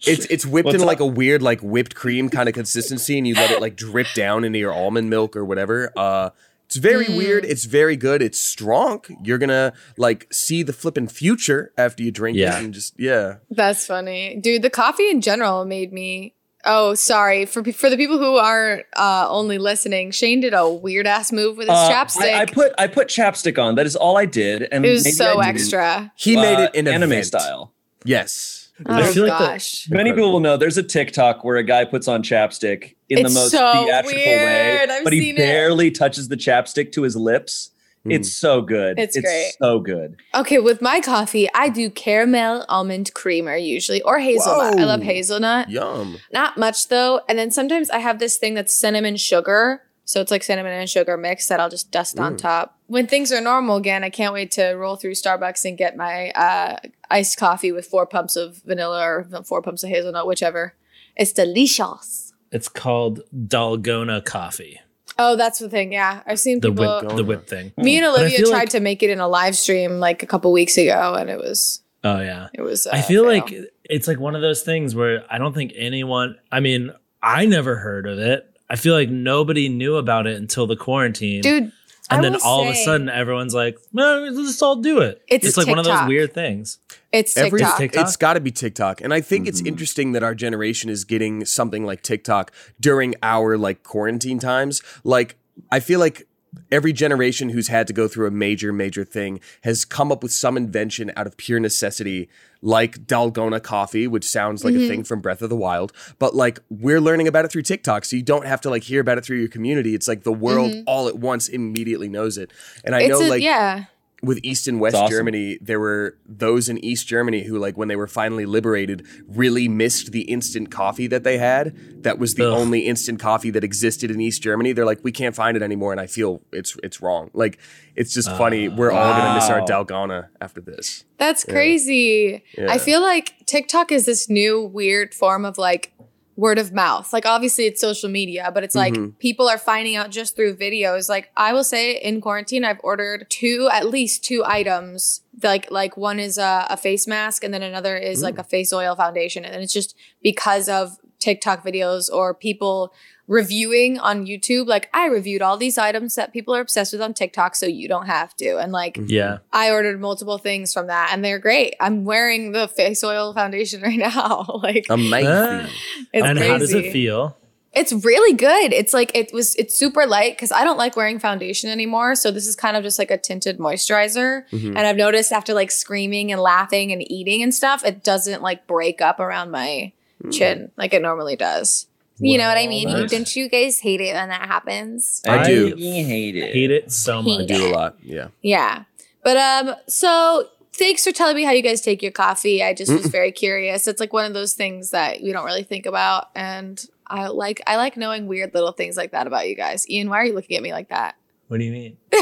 It's 0.06 0.26
it's 0.26 0.44
whipped 0.46 0.66
What's 0.66 0.74
into 0.74 0.84
up? 0.84 0.88
like 0.88 1.00
a 1.00 1.06
weird 1.06 1.42
like 1.42 1.60
whipped 1.60 1.94
cream 1.94 2.28
kind 2.28 2.48
of 2.48 2.54
consistency, 2.54 3.18
and 3.18 3.26
you 3.26 3.34
let 3.34 3.50
it 3.50 3.60
like 3.60 3.76
drip 3.76 4.06
down 4.14 4.44
into 4.44 4.58
your 4.58 4.72
almond 4.72 5.10
milk 5.10 5.36
or 5.36 5.44
whatever. 5.44 5.92
Uh, 5.96 6.30
it's 6.66 6.76
very 6.76 7.04
Mm. 7.06 7.16
weird. 7.18 7.44
It's 7.44 7.64
very 7.64 7.96
good. 7.96 8.22
It's 8.22 8.40
strong. 8.40 9.02
You're 9.22 9.38
gonna 9.38 9.72
like 9.96 10.26
see 10.32 10.62
the 10.62 10.72
flipping 10.72 11.08
future 11.08 11.72
after 11.76 12.02
you 12.02 12.10
drink 12.10 12.36
Yeah. 12.38 12.58
it, 12.58 12.64
and 12.64 12.74
just 12.74 12.94
yeah. 12.98 13.36
That's 13.50 13.86
funny, 13.86 14.36
dude. 14.40 14.62
The 14.62 14.70
coffee 14.70 15.08
in 15.10 15.20
general 15.20 15.64
made 15.64 15.92
me. 15.92 16.34
Oh, 16.66 16.94
sorry 16.94 17.44
for 17.44 17.62
for 17.74 17.90
the 17.90 17.96
people 17.98 18.16
who 18.18 18.36
are 18.36 18.84
uh, 18.96 19.26
only 19.28 19.58
listening. 19.58 20.10
Shayne 20.12 20.40
did 20.40 20.54
a 20.54 20.66
weird 20.66 21.06
ass 21.06 21.30
move 21.30 21.58
with 21.58 21.68
his 21.68 21.76
Uh, 21.76 21.90
chapstick. 21.90 22.32
I, 22.32 22.40
I 22.40 22.46
put 22.46 22.72
I 22.78 22.86
put 22.86 23.08
chapstick 23.08 23.62
on. 23.62 23.74
That 23.74 23.84
is 23.84 23.94
all 23.96 24.16
I 24.16 24.24
did, 24.24 24.66
and 24.72 24.86
it 24.86 24.90
was 24.90 25.04
maybe 25.04 25.12
so 25.12 25.38
I 25.38 25.46
didn't, 25.52 25.60
extra. 25.60 26.12
He 26.16 26.36
uh, 26.38 26.40
made 26.40 26.58
it 26.64 26.74
in 26.74 26.88
anime 26.88 27.12
event. 27.12 27.26
style. 27.26 27.72
Yes. 28.04 28.63
Oh 28.86 28.92
I 28.94 29.06
feel 29.12 29.26
like 29.28 29.60
the- 29.60 29.94
Many 29.94 30.12
people 30.12 30.32
will 30.32 30.40
know 30.40 30.56
there's 30.56 30.76
a 30.78 30.82
TikTok 30.82 31.44
where 31.44 31.56
a 31.56 31.62
guy 31.62 31.84
puts 31.84 32.08
on 32.08 32.22
chapstick 32.22 32.94
in 33.08 33.18
It's 33.18 33.32
the 33.34 33.40
most 33.40 33.50
so 33.52 33.72
theatrical 33.84 34.18
way. 34.20 34.78
I've 34.90 35.04
but 35.04 35.12
he 35.12 35.20
seen 35.20 35.34
it. 35.34 35.38
barely 35.38 35.90
touches 35.90 36.28
the 36.28 36.36
chapstick 36.36 36.90
to 36.92 37.02
his 37.02 37.14
lips. 37.16 37.70
Mm. 38.04 38.14
It's 38.14 38.32
so 38.32 38.60
good. 38.60 38.98
It's 38.98 39.18
great. 39.18 39.52
so 39.58 39.78
good. 39.78 40.16
Okay, 40.34 40.58
with 40.58 40.82
my 40.82 41.00
coffee, 41.00 41.48
I 41.54 41.68
do 41.70 41.88
caramel 41.88 42.66
almond 42.68 43.14
creamer 43.14 43.56
usually, 43.56 44.02
or 44.02 44.18
hazelnut. 44.18 44.78
I 44.78 44.84
love 44.84 45.02
hazelnut. 45.02 45.70
Yum. 45.70 46.18
Not 46.32 46.58
much 46.58 46.88
though. 46.88 47.20
And 47.28 47.38
then 47.38 47.50
sometimes 47.50 47.88
I 47.90 47.98
have 47.98 48.18
this 48.18 48.36
thing 48.36 48.54
that's 48.54 48.74
cinnamon 48.74 49.16
sugar. 49.16 49.82
So 50.06 50.20
it's 50.20 50.30
like 50.30 50.42
cinnamon 50.42 50.72
and 50.72 50.90
sugar 50.90 51.16
mix 51.16 51.46
that 51.48 51.60
I'll 51.60 51.70
just 51.70 51.90
dust 51.90 52.18
on 52.20 52.34
Mm. 52.34 52.38
top. 52.38 52.78
When 52.88 53.06
things 53.06 53.32
are 53.32 53.40
normal 53.40 53.76
again, 53.76 54.04
I 54.04 54.10
can't 54.10 54.34
wait 54.34 54.50
to 54.52 54.72
roll 54.74 54.96
through 54.96 55.12
Starbucks 55.12 55.64
and 55.64 55.78
get 55.78 55.96
my 55.96 56.28
uh, 56.32 56.76
iced 57.18 57.38
coffee 57.38 57.72
with 57.72 57.86
four 57.86 58.04
pumps 58.06 58.34
of 58.36 58.62
vanilla 58.64 59.00
or 59.08 59.26
four 59.44 59.62
pumps 59.62 59.82
of 59.84 59.90
hazelnut, 59.90 60.26
whichever. 60.26 60.74
It's 61.16 61.32
delicious. 61.32 62.32
It's 62.50 62.68
called 62.68 63.20
Dalgona 63.34 64.24
coffee. 64.24 64.80
Oh, 65.18 65.36
that's 65.36 65.58
the 65.60 65.68
thing. 65.68 65.92
Yeah, 65.92 66.22
I've 66.26 66.40
seen 66.40 66.60
The 66.60 66.70
people. 66.70 67.00
whip, 67.02 67.16
the 67.16 67.24
whip 67.24 67.46
thing. 67.46 67.72
Me 67.76 67.96
and 67.96 68.06
Olivia 68.06 68.38
tried 68.40 68.50
like- 68.50 68.68
to 68.70 68.80
make 68.80 69.02
it 69.02 69.10
in 69.10 69.20
a 69.20 69.28
live 69.28 69.56
stream 69.56 70.00
like 70.00 70.22
a 70.22 70.26
couple 70.26 70.50
weeks 70.52 70.76
ago, 70.76 71.14
and 71.14 71.30
it 71.30 71.38
was 71.38 71.80
Oh 72.02 72.20
yeah. 72.20 72.48
it 72.52 72.62
was. 72.62 72.86
Uh, 72.86 72.90
I 72.94 73.00
feel 73.02 73.22
fail. 73.24 73.32
like 73.32 73.54
it's 73.88 74.08
like 74.08 74.18
one 74.18 74.34
of 74.34 74.42
those 74.42 74.62
things 74.62 74.94
where 74.94 75.24
I 75.30 75.38
don't 75.38 75.54
think 75.54 75.72
anyone. 75.76 76.36
I 76.50 76.60
mean, 76.60 76.90
I 77.22 77.46
never 77.46 77.76
heard 77.76 78.06
of 78.06 78.18
it. 78.18 78.44
I 78.68 78.76
feel 78.76 78.94
like 78.94 79.08
nobody 79.10 79.68
knew 79.68 79.96
about 79.96 80.26
it 80.26 80.36
until 80.36 80.66
the 80.66 80.76
quarantine, 80.76 81.42
dude. 81.42 81.70
I 82.10 82.16
and 82.16 82.24
then 82.24 82.32
will 82.34 82.40
all 82.44 82.62
of 82.62 82.68
a 82.68 82.74
sudden, 82.74 83.08
everyone's 83.08 83.54
like, 83.54 83.78
"Well, 83.92 84.30
let's 84.30 84.60
all 84.60 84.76
do 84.76 85.00
it." 85.00 85.22
It's 85.28 85.56
like 85.56 85.66
one 85.66 85.78
of 85.78 85.84
those 85.86 86.06
weird 86.06 86.34
things. 86.34 86.78
it's 87.12 87.36
Every, 87.36 87.60
TikTok. 87.60 87.78
TikTok? 87.78 88.06
It's 88.06 88.16
got 88.16 88.34
to 88.34 88.40
be 88.40 88.50
TikTok, 88.50 89.00
and 89.00 89.14
I 89.14 89.20
think 89.20 89.46
it's 89.48 89.62
Mhm. 89.62 89.68
interesting 89.68 90.12
that 90.12 90.22
our 90.22 90.34
generation 90.34 90.90
is 90.90 91.04
getting 91.04 91.44
something 91.44 91.84
like 91.86 92.02
TikTok 92.02 92.52
during 92.80 93.14
our 93.22 93.56
like 93.56 93.82
quarantine 93.84 94.38
times. 94.38 94.82
Like, 95.04 95.36
I 95.72 95.80
feel 95.80 95.98
like 96.00 96.26
every 96.70 96.92
generation 96.92 97.50
who's 97.50 97.68
had 97.68 97.86
to 97.86 97.92
go 97.92 98.08
through 98.08 98.26
a 98.26 98.30
major, 98.30 98.72
major 98.72 99.04
thing 99.04 99.40
has 99.62 99.84
come 99.84 100.10
up 100.12 100.22
with 100.22 100.32
some 100.32 100.56
invention 100.56 101.12
out 101.16 101.26
of 101.26 101.36
pure 101.36 101.60
necessity, 101.60 102.28
like 102.62 103.06
Dalgona 103.06 103.62
coffee, 103.62 104.06
which 104.06 104.24
sounds 104.24 104.64
like 104.64 104.74
a 104.74 104.78
Mhm. 104.78 104.88
thing 104.88 105.04
from 105.04 105.20
Breath 105.20 105.42
of 105.42 105.50
the 105.50 105.56
Wild. 105.56 105.92
But 106.18 106.34
like, 106.34 106.58
we're 106.70 107.00
learning 107.00 107.28
about 107.28 107.44
it 107.44 107.52
through 107.52 107.62
TikTok, 107.62 108.04
so 108.04 108.16
you 108.16 108.22
don't 108.22 108.46
have 108.46 108.60
to 108.62 108.70
like 108.70 108.84
hear 108.84 109.00
about 109.00 109.18
it 109.18 109.24
through 109.24 109.38
your 109.38 109.48
community. 109.48 109.94
It's 109.94 110.08
like 110.08 110.22
the 110.22 110.32
world 110.32 110.72
Mhm. 110.72 110.84
all 110.86 111.08
at 111.08 111.18
once 111.18 111.48
immediately 111.48 112.08
knows 112.08 112.38
it. 112.38 112.50
And 112.84 112.94
I 112.94 113.00
it's 113.02 113.10
know 113.10 113.26
a, 113.26 113.28
like 113.28 113.42
yeah. 113.42 113.84
With 114.24 114.40
East 114.42 114.66
and 114.68 114.80
West 114.80 114.96
awesome. 114.96 115.10
Germany, 115.10 115.58
there 115.60 115.80
were 115.80 116.18
those 116.26 116.68
in 116.68 116.84
East 116.84 117.06
Germany 117.06 117.44
who, 117.44 117.58
like, 117.58 117.76
when 117.76 117.88
they 117.88 117.96
were 117.96 118.06
finally 118.06 118.46
liberated, 118.46 119.06
really 119.26 119.68
missed 119.68 120.12
the 120.12 120.22
instant 120.22 120.70
coffee 120.70 121.06
that 121.06 121.24
they 121.24 121.38
had. 121.38 122.02
That 122.02 122.18
was 122.18 122.34
the 122.34 122.46
Ugh. 122.46 122.58
only 122.58 122.80
instant 122.80 123.20
coffee 123.20 123.50
that 123.50 123.64
existed 123.64 124.10
in 124.10 124.20
East 124.20 124.42
Germany. 124.42 124.72
They're 124.72 124.84
like, 124.84 125.00
we 125.02 125.12
can't 125.12 125.34
find 125.34 125.56
it 125.56 125.62
anymore, 125.62 125.92
and 125.92 126.00
I 126.00 126.06
feel 126.06 126.42
it's 126.52 126.76
it's 126.82 127.00
wrong. 127.00 127.30
Like, 127.32 127.58
it's 127.96 128.12
just 128.12 128.28
funny. 128.36 128.68
Ah. 128.68 128.74
We're 128.76 128.90
all 128.90 129.12
gonna 129.12 129.34
miss 129.36 129.48
our 129.48 129.60
Wow. 129.60 129.66
Dalgona 129.66 130.28
after 130.40 130.60
this. 130.60 131.04
That's 131.16 131.44
crazy. 131.44 132.44
Yeah. 132.58 132.70
I 132.70 132.78
feel 132.78 133.00
like 133.00 133.34
TikTok 133.46 133.90
is 133.92 134.04
this 134.04 134.28
new 134.28 134.62
weird 134.62 135.14
form 135.14 135.44
of 135.46 135.56
like 135.56 135.92
word 136.36 136.58
of 136.58 136.72
mouth. 136.72 137.12
Like 137.12 137.26
obviously 137.26 137.66
it's 137.66 137.80
social 137.80 138.08
media, 138.10 138.50
but 138.52 138.64
it's 138.64 138.74
like 138.74 138.94
Mhm. 138.94 139.18
people 139.18 139.48
are 139.48 139.58
finding 139.58 139.94
out 139.94 140.10
just 140.10 140.34
through 140.34 140.56
videos. 140.56 141.08
Like 141.08 141.30
I 141.36 141.52
will 141.52 141.62
say 141.64 141.92
in 141.96 142.20
quarantine 142.20 142.64
I've 142.64 142.80
ordered 142.82 143.26
two 143.30 143.68
at 143.72 143.88
least 143.88 144.24
two 144.24 144.42
items. 144.44 145.22
Like 145.42 145.70
like 145.70 145.96
one 145.96 146.18
is 146.18 146.36
a, 146.38 146.66
a 146.70 146.76
face 146.76 147.06
mask 147.06 147.44
and 147.44 147.54
then 147.54 147.62
another 147.62 147.96
is 147.96 148.22
like 148.22 148.38
a 148.38 148.44
face 148.44 148.72
oil 148.72 148.96
foundation 148.96 149.44
and 149.44 149.62
it's 149.62 149.72
just 149.72 149.94
because 150.22 150.68
of 150.68 150.98
TikTok 151.24 151.64
videos 151.64 152.04
or 152.12 152.34
people 152.34 152.92
reviewing 153.26 153.98
on 153.98 154.26
YouTube 154.26 154.66
like 154.66 154.90
I 154.92 155.06
reviewed 155.06 155.40
all 155.40 155.56
these 155.56 155.78
items 155.78 156.14
that 156.16 156.32
people 156.32 156.54
are 156.54 156.60
obsessed 156.60 156.92
with 156.92 157.00
on 157.00 157.14
TikTok 157.14 157.56
so 157.56 157.64
you 157.66 157.88
don't 157.88 158.06
have 158.06 158.36
to. 158.36 158.58
And 158.58 158.70
like 158.70 158.98
Yeah. 159.06 159.38
I 159.50 159.70
ordered 159.70 159.98
multiple 159.98 160.36
things 160.36 160.74
from 160.74 160.88
that 160.88 161.08
and 161.10 161.24
they're 161.24 161.38
great. 161.38 161.74
I'm 161.80 162.04
wearing 162.04 162.52
the 162.52 162.68
face 162.68 163.02
oil 163.02 163.32
foundation 163.32 163.80
right 163.88 163.98
now. 163.98 164.44
like 164.62 164.84
Amazing. 164.90 165.70
It's 166.12 166.26
and 166.26 166.36
crazy. 166.38 166.52
how 166.52 166.58
does 166.58 166.74
it 166.74 166.92
feel? 166.92 167.36
It's 167.72 167.92
really 167.92 168.36
good. 168.36 168.72
It's 168.74 168.92
like 168.92 169.10
it 169.16 169.32
was 169.32 169.54
it's 169.56 169.74
super 169.74 170.04
light 170.06 170.36
cuz 170.38 170.52
I 170.52 170.62
don't 170.62 170.76
like 170.76 170.94
wearing 170.94 171.18
foundation 171.18 171.70
anymore, 171.70 172.14
so 172.14 172.30
this 172.30 172.46
is 172.46 172.54
kind 172.54 172.76
of 172.76 172.82
just 172.84 172.98
like 173.00 173.10
a 173.10 173.18
tinted 173.18 173.58
moisturizer. 173.58 174.44
Mhm. 174.52 174.76
And 174.76 174.78
I've 174.86 174.96
noticed 174.96 175.32
after 175.32 175.54
like 175.54 175.70
screaming 175.72 176.30
and 176.30 176.40
laughing 176.40 176.92
and 176.92 177.00
eating 177.10 177.42
and 177.42 177.52
stuff, 177.54 177.84
it 177.84 178.04
doesn't 178.04 178.42
like 178.42 178.66
break 178.68 179.00
up 179.00 179.18
around 179.18 179.50
my 179.50 179.90
chin 180.30 180.70
like 180.76 180.92
it 180.94 181.02
normally 181.02 181.36
does. 181.36 181.86
You 182.18 182.38
know 182.38 182.46
what 182.46 182.56
I 182.56 182.68
mean? 182.68 182.88
nice. 182.88 183.10
Don't 183.10 183.34
you 183.34 183.48
guys 183.48 183.80
hate 183.80 184.00
it 184.00 184.14
when 184.14 184.28
that 184.28 184.42
happens? 184.46 185.20
I 185.26 185.44
do. 185.44 185.70
fucking 185.70 186.06
hate 186.06 186.36
it. 186.36 186.52
Hate 186.52 186.70
it 186.70 186.92
so 186.92 187.22
Hate 187.22 187.34
I 187.34 187.38
much. 187.38 187.48
do 187.48 187.66
a 187.66 187.70
lot. 187.70 187.96
Yeah. 188.02 188.28
Yeah. 188.40 188.84
But 189.24 189.36
um 189.36 189.74
so 189.88 190.48
thanks 190.72 191.02
for 191.04 191.10
telling 191.12 191.34
me 191.34 191.42
how 191.42 191.50
you 191.50 191.62
guys 191.62 191.80
take 191.80 192.02
your 192.02 192.12
coffee. 192.12 192.62
I 192.62 192.72
just 192.72 192.92
was 192.92 193.06
very 193.06 193.32
curious. 193.32 193.88
It's 193.88 193.98
like 194.00 194.12
one 194.12 194.24
of 194.26 194.32
those 194.34 194.52
things 194.54 194.90
that 194.90 195.22
we 195.22 195.32
don't 195.32 195.44
really 195.44 195.64
think 195.64 195.86
about 195.86 196.26
and 196.36 196.84
I 197.08 197.26
like 197.26 197.60
I 197.66 197.76
like 197.76 197.96
knowing 197.96 198.26
weird 198.28 198.54
little 198.54 198.72
things 198.72 198.96
like 198.96 199.10
that 199.10 199.26
about 199.26 199.48
you 199.48 199.56
guys. 199.56 199.88
Ian, 199.90 200.08
why 200.08 200.18
are 200.18 200.24
you 200.24 200.34
looking 200.34 200.56
at 200.56 200.62
me 200.62 200.72
like 200.72 200.90
that? 200.90 201.16
What 201.48 201.58
do 201.58 201.64
you 201.64 201.72
mean? 201.72 201.96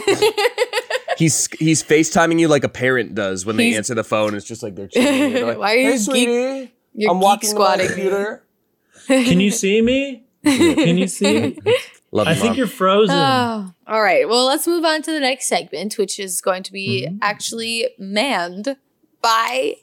He's 1.18 1.47
he's 1.59 1.82
FaceTiming 1.85 2.40
you 2.40 2.49
like 2.49 2.64
a 2.64 2.68
parent 2.68 3.14
does 3.14 3.44
when 3.44 3.56
they 3.56 3.66
He's- 3.66 3.76
answer 3.76 3.94
the 3.94 4.02
phone. 4.02 4.35
It's 4.35 4.47
just 4.47 4.62
like 4.62 4.75
they're 4.75 4.88
chilling. 4.88 5.35
They're 5.35 5.47
like, 5.47 5.59
Why 5.59 5.75
are 5.75 5.76
you 5.76 5.90
hey, 5.90 5.97
geek- 5.99 6.00
sweetie, 6.00 6.73
You're 6.94 7.11
I'm 7.11 7.18
geek 7.18 7.25
walking 7.25 7.50
to 7.50 7.54
my 7.56 7.61
squatting. 7.61 7.87
computer. 7.88 8.42
Can 9.06 9.40
you 9.40 9.50
see 9.50 9.80
me? 9.82 10.25
Can 10.44 10.99
you 10.99 11.06
see 11.08 11.40
me? 11.40 11.58
Love 12.12 12.26
I 12.28 12.32
you, 12.32 12.37
think 12.37 12.50
Mom. 12.50 12.56
you're 12.58 12.66
frozen. 12.66 13.16
Oh, 13.16 13.72
all 13.87 14.02
right. 14.02 14.28
Well, 14.28 14.44
let's 14.46 14.66
move 14.66 14.84
on 14.84 15.00
to 15.02 15.11
the 15.11 15.20
next 15.20 15.46
segment, 15.46 15.96
which 15.96 16.18
is 16.20 16.40
going 16.42 16.62
to 16.64 16.72
be 16.72 17.06
Mhm. 17.08 17.18
actually 17.22 17.88
manned 17.99 18.76
by 19.22 19.76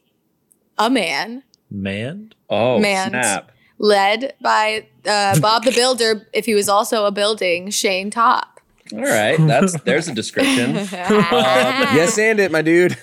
a 0.78 0.89
man, 0.92 1.44
Man. 1.72 2.34
Oh, 2.50 2.78
Man. 2.80 3.10
snap. 3.10 3.51
led 3.80 4.34
by 4.42 4.86
uh, 5.08 5.39
Bob 5.39 5.63
the 5.63 5.72
Builder, 5.72 6.28
if 6.34 6.46
he 6.46 6.54
was 6.54 6.70
also 6.70 7.06
a 7.06 7.12
building, 7.12 7.70
Shayne 7.72 8.12
Topp. 8.12 8.60
All 8.94 9.00
right. 9.00 9.38
That's 9.39 9.80
there's 9.82 10.08
a 10.08 10.13
description. 10.13 10.75
yes, 10.92 12.18
and 12.20 12.39
it, 12.39 12.51
my 12.51 12.62
dude. 12.62 12.98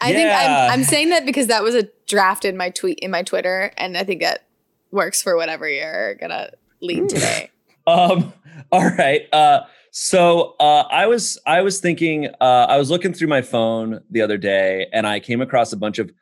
I 0.00 0.12
think 0.12 0.30
I'm, 0.30 0.70
I'm 0.80 0.84
saying 0.84 1.10
that 1.10 1.24
because 1.26 1.46
that 1.48 1.62
was 1.62 1.74
a 1.74 1.84
draft 2.12 2.44
in 2.44 2.58
my 2.58 2.68
tweet 2.68 2.98
in 2.98 3.10
my 3.10 3.22
Twitter, 3.22 3.72
and 3.78 3.96
I 3.96 4.04
think 4.04 4.20
that 4.20 4.44
works 4.90 5.22
for 5.22 5.34
whatever 5.34 5.66
you're 5.66 6.14
gonna 6.16 6.50
lead 6.82 7.08
today. 7.08 7.50
Um, 7.84 8.32
all 8.70 8.90
right. 8.90 9.22
Uh, 9.32 9.62
so 9.90 10.54
uh, 10.60 10.84
I 10.88 11.08
was 11.08 11.36
I 11.46 11.62
was 11.62 11.80
thinking 11.80 12.28
uh, 12.40 12.66
I 12.68 12.76
was 12.78 12.90
looking 12.90 13.12
through 13.12 13.26
my 13.26 13.42
phone 13.42 14.00
the 14.08 14.20
other 14.20 14.38
day, 14.38 14.86
and 14.92 15.04
I 15.04 15.18
came 15.18 15.40
across 15.40 15.72
a 15.72 15.76
bunch 15.76 15.98
of 15.98 16.12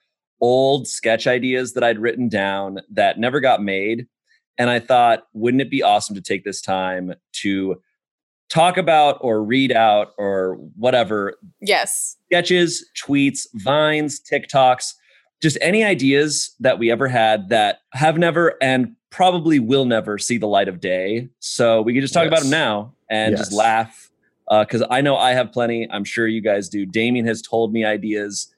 old 0.41 0.89
sketch 0.89 1.27
ideas 1.27 1.75
that 1.75 1.85
I'd 1.85 1.99
written 1.99 2.31
down 2.31 2.79
that 2.93 3.19
never 3.19 3.41
got 3.41 3.63
made, 3.63 4.07
and 4.57 4.71
I 4.71 4.79
thought, 4.81 5.27
wouldn't 5.35 5.61
it 5.61 5.69
be 5.71 5.83
awesome 5.83 6.15
to 6.15 6.23
take 6.23 6.45
this 6.45 6.63
time 6.63 7.13
to 7.43 7.83
talk 8.49 8.79
about 8.79 9.19
or 9.21 9.45
read 9.45 9.71
out 9.71 10.13
or 10.17 10.55
whatever 10.77 11.35
Yes. 11.61 12.17
sketches, 12.31 12.89
tweets, 12.99 13.47
vines, 13.53 14.19
TikToks, 14.19 14.95
just 15.41 15.57
any 15.61 15.83
ideas 15.85 16.55
that 16.61 16.79
we 16.79 16.91
ever 16.91 17.09
had 17.09 17.49
that 17.49 17.81
have 17.93 18.19
never 18.19 18.55
and 18.63 18.95
probably 19.11 19.59
will 19.59 19.85
never 19.85 20.19
see 20.19 20.39
the 20.39 20.47
light 20.47 20.69
of 20.69 20.81
day. 20.81 21.29
So 21.41 21.83
we 21.83 21.93
can 21.93 22.03
just 22.03 22.15
talk 22.15 22.27
about 22.27 22.41
them 22.43 22.51
now 22.51 22.95
and 23.11 23.37
just 23.37 23.53
laugh. 23.53 24.09
Uh, 24.49 24.65
because 24.65 24.83
I 24.91 25.01
know 25.01 25.17
I 25.17 25.31
have 25.33 25.53
plenty. 25.53 25.89
I'm 25.91 26.05
sure 26.05 26.27
you 26.27 26.41
guys 26.41 26.69
do. 26.69 26.85
Damien 26.85 27.25
has 27.27 27.41
told 27.41 27.73
me 27.73 27.85
ideas 27.85 28.53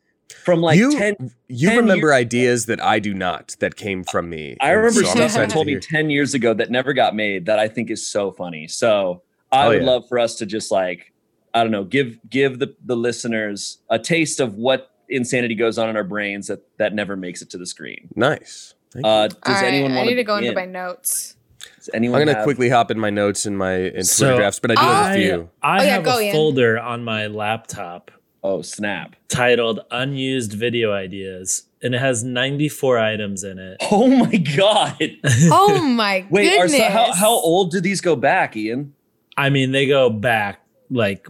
from 0.45 0.61
like 0.63 0.79
You- 0.79 0.97
10. 0.97 1.31
You 1.49 1.69
10 1.69 1.77
remember 1.79 2.15
ideas 2.15 2.65
that 2.67 2.83
I 2.83 2.99
do 2.99 3.13
not 3.13 3.55
that 3.61 3.77
came 3.77 4.03
from 4.03 4.31
me. 4.31 4.57
I 4.61 4.71
remember 4.71 5.05
so 5.05 5.27
stuff 5.29 5.37
you 5.37 5.47
told 5.49 5.67
to 5.67 5.75
me 5.75 5.81
10 5.81 6.09
years 6.11 6.33
ago 6.33 6.55
that 6.55 6.71
never 6.71 6.95
got 6.95 7.15
made 7.15 7.45
that 7.47 7.59
I 7.59 7.69
think 7.69 7.91
is 7.91 8.07
so 8.07 8.33
funny. 8.33 8.67
So 8.69 9.23
I 9.51 9.67
Oh, 9.67 9.69
would 9.69 9.83
yeah. 9.83 9.87
love 9.87 10.05
for 10.09 10.19
us 10.19 10.37
to 10.37 10.47
just 10.47 10.71
like, 10.73 11.13
I 11.53 11.63
don't 11.63 11.73
know, 11.73 11.85
give 11.85 12.19
give 12.31 12.59
the, 12.59 12.75
the 12.87 12.97
listeners 12.97 13.77
a 13.91 13.99
taste 13.99 14.41
of 14.41 14.55
what 14.55 14.92
insanity 15.13 15.55
goes 15.55 15.79
on 15.79 15.89
in 15.89 15.97
our 15.97 16.05
brains 16.05 16.49
that 16.49 16.61
that 16.79 16.95
never 16.95 17.17
makes 17.17 17.43
it 17.43 17.51
to 17.51 17.59
the 17.59 17.67
screen. 17.67 18.09
Nice. 18.17 18.75
Thank 18.93 19.07
you. 19.07 19.11
Uh, 19.11 19.29
does 19.29 19.37
All 19.47 19.55
right. 19.55 19.65
anyone 19.65 19.93
I 19.93 19.97
want 19.97 20.09
need 20.09 20.15
to 20.17 20.25
go 20.25 20.37
into 20.37 20.51
begin? 20.51 20.55
my 20.73 20.81
notes. 20.81 21.37
Does 21.79 21.91
anyone 21.95 22.21
I'm 22.21 22.27
gonna 22.27 22.39
have- 22.39 22.45
quickly 22.45 22.69
hop 22.69 22.91
in 22.91 22.99
my 22.99 23.11
notes 23.11 23.47
in 23.47 23.57
my 23.57 23.75
in 23.75 23.91
Twitter 23.93 24.05
So, 24.05 24.37
drafts, 24.37 24.59
but 24.59 24.73
I 24.73 24.75
do 24.75 24.81
have 24.81 25.13
a 25.13 25.15
few. 25.19 25.51
I 25.63 25.79
Oh, 25.81 25.83
yeah, 25.83 25.91
have 25.95 26.05
go, 26.05 26.19
a 26.19 26.23
Ian. 26.23 26.33
folder 26.35 26.79
on 26.79 27.05
my 27.05 27.27
laptop 27.29 28.11
Oh 28.45 28.61
snap! 28.63 29.15
titled 29.29 29.81
Unused 29.93 30.53
Video 30.55 30.93
Ideas, 30.93 31.63
and 31.81 31.95
it 31.95 32.01
has 32.01 32.25
94 32.25 32.99
items 32.99 33.45
in 33.45 33.59
it. 33.61 33.77
Oh 33.93 34.09
my 34.09 34.37
god! 34.37 34.99
Oh 35.53 35.81
my 35.81 36.21
God. 36.23 36.31
Wait, 36.31 36.49
are 36.49 36.63
goodness! 36.67 36.77
so, 36.77 36.85
how 36.91 37.13
how 37.13 37.31
old 37.31 37.71
do 37.71 37.81
these 37.81 38.01
go 38.01 38.17
back, 38.17 38.57
Ian? 38.57 38.95
I 39.37 39.49
mean, 39.51 39.71
they 39.73 39.87
go 39.87 40.11
back 40.11 40.61
like 40.91 41.27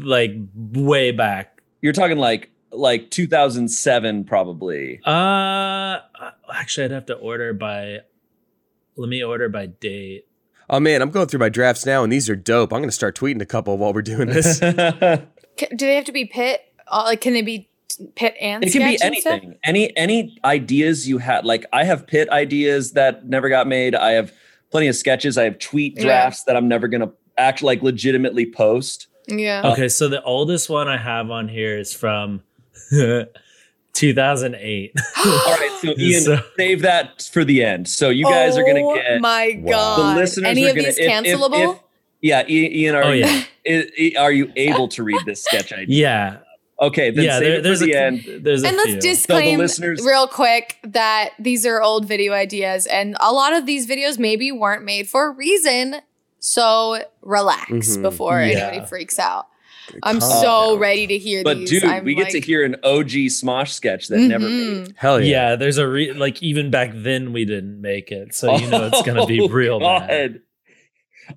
like 0.00 0.34
way 0.54 1.10
back. 1.10 1.60
You're 1.82 1.92
talking 1.92 2.16
like 2.18 2.50
like 2.76 3.10
2007, 3.10 4.24
probably. 4.24 5.00
Uh 5.04 5.98
actually 6.52 6.84
I'd 6.86 6.90
have 6.92 7.06
to 7.06 7.14
order 7.14 7.52
by 7.52 8.00
let 8.96 9.08
me 9.08 9.22
order 9.22 9.48
by 9.48 9.66
date. 9.66 10.26
Oh 10.68 10.80
man, 10.80 11.00
I'm 11.02 11.10
going 11.10 11.28
through 11.28 11.40
my 11.40 11.48
drafts 11.48 11.86
now, 11.86 12.02
and 12.02 12.12
these 12.12 12.28
are 12.28 12.36
dope. 12.36 12.72
I'm 12.72 12.80
gonna 12.80 12.92
start 12.92 13.16
tweeting 13.16 13.40
a 13.40 13.46
couple 13.46 13.76
while 13.78 13.92
we're 13.92 14.02
doing 14.02 14.28
this. 14.28 14.58
do 14.60 14.76
they 15.76 15.94
have 15.94 16.04
to 16.06 16.12
be 16.12 16.24
pit? 16.24 16.60
Uh, 16.88 17.02
like, 17.06 17.20
can 17.20 17.32
they 17.34 17.42
be 17.42 17.68
pit 18.14 18.34
and 18.40 18.64
it 18.64 18.72
can 18.72 18.82
be 18.82 18.96
sketch 18.98 19.18
stuff? 19.18 19.32
anything. 19.34 19.58
Any 19.64 19.96
any 19.96 20.38
ideas 20.44 21.08
you 21.08 21.18
had? 21.18 21.44
Like 21.44 21.66
I 21.72 21.84
have 21.84 22.06
pit 22.06 22.28
ideas 22.30 22.92
that 22.92 23.26
never 23.26 23.48
got 23.48 23.66
made. 23.66 23.94
I 23.94 24.12
have 24.12 24.32
plenty 24.70 24.88
of 24.88 24.96
sketches. 24.96 25.38
I 25.38 25.44
have 25.44 25.58
tweet 25.58 25.96
Yeah. 25.96 26.02
drafts 26.02 26.44
that 26.44 26.56
I'm 26.56 26.68
never 26.68 26.88
gonna 26.88 27.12
act 27.38 27.62
like 27.62 27.82
legitimately 27.82 28.50
post. 28.50 29.06
Yeah. 29.28 29.72
Okay, 29.72 29.88
so 29.88 30.08
the 30.08 30.22
oldest 30.22 30.68
one 30.70 30.88
I 30.88 30.96
have 30.98 31.30
on 31.30 31.48
here 31.48 31.76
is 31.78 31.92
from 31.92 32.42
2008. 33.92 34.92
All 35.16 35.24
right, 35.24 35.78
so 35.80 35.94
Ian, 35.98 36.20
So- 36.22 36.38
save 36.58 36.82
that 36.82 37.22
for 37.32 37.44
the 37.44 37.64
end. 37.64 37.88
So 37.88 38.10
you 38.10 38.24
guys 38.24 38.56
are 38.56 38.64
gonna 38.64 38.80
Oh 38.84 38.94
get 38.94 39.20
my 39.20 39.58
Wow. 39.62 39.70
god! 39.96 40.16
the 40.16 40.20
listeners 40.20 40.50
Any 40.50 40.66
are 40.66 40.70
of 40.70 40.76
gonna 40.76 40.86
these 40.88 40.98
if- 40.98 41.04
if- 41.06 41.10
cancelable? 41.12 41.74
if- 41.76 41.80
yeah, 42.22 42.44
Ian, 42.48 42.94
are 42.94 43.04
Oh, 43.04 43.12
you 43.12 43.24
yeah. 43.24 43.42
i- 43.68 43.90
i- 44.00 44.12
are 44.18 44.32
you 44.32 44.50
able 44.56 44.88
to 44.88 45.02
read 45.02 45.20
this 45.26 45.42
sketch 45.44 45.72
idea? 45.72 45.86
yeah. 45.88 46.36
Okay, 46.78 47.10
then 47.10 47.24
Yeah, 47.24 47.38
save 47.38 47.40
there, 47.48 47.54
it 47.58 47.62
there's 47.62 47.80
for 47.80 47.86
the 47.86 47.94
end. 47.94 48.24
there's 48.42 48.62
a 48.62 48.68
and 48.68 48.76
let's 48.76 48.90
few. 48.92 49.00
disclaim 49.00 49.58
listeners- 49.58 50.04
real 50.04 50.26
quick 50.28 50.76
that 50.84 51.30
these 51.38 51.64
are 51.64 51.80
old 51.80 52.06
video 52.06 52.34
ideas, 52.34 52.84
and 52.86 53.16
a 53.20 53.32
lot 53.32 53.54
of 53.54 53.64
these 53.64 53.86
videos 53.86 54.18
maybe 54.18 54.52
weren't 54.52 54.84
made 54.84 55.08
for 55.08 55.28
a 55.28 55.30
reason. 55.30 55.96
So 56.38 57.02
relax 57.22 57.70
Mhm. 57.96 58.02
before 58.02 58.40
Yeah. 58.42 58.68
anybody 58.68 58.86
freaks 58.86 59.18
out. 59.18 59.46
I'm 60.02 60.20
Calm 60.20 60.30
so 60.42 60.70
down. 60.72 60.78
ready 60.78 61.06
to 61.06 61.18
hear 61.18 61.42
But 61.44 61.58
these. 61.58 61.70
dude, 61.70 61.84
I'm 61.84 62.04
we 62.04 62.14
get 62.14 62.30
to 62.30 62.40
hear 62.40 62.64
an 62.64 62.76
OG 62.82 63.10
Smosh 63.30 63.68
sketch 63.68 64.08
that 64.08 64.18
never 64.18 64.46
mhm. 64.46 64.86
made. 64.86 64.94
Hell 64.96 65.20
yeah. 65.20 65.50
yeah. 65.50 65.56
there's 65.56 65.78
a 65.78 65.86
re- 65.88 66.12
like 66.12 66.42
even 66.42 66.70
back 66.70 66.90
then 66.94 67.32
we 67.32 67.44
didn't 67.44 67.80
make 67.80 68.10
it, 68.10 68.34
so 68.34 68.56
you 68.56 68.68
know 68.68 68.86
it's 68.92 69.02
gonna 69.02 69.26
be 69.26 69.40
Oh, 69.46 69.48
real 69.48 69.78
bad. 69.80 70.40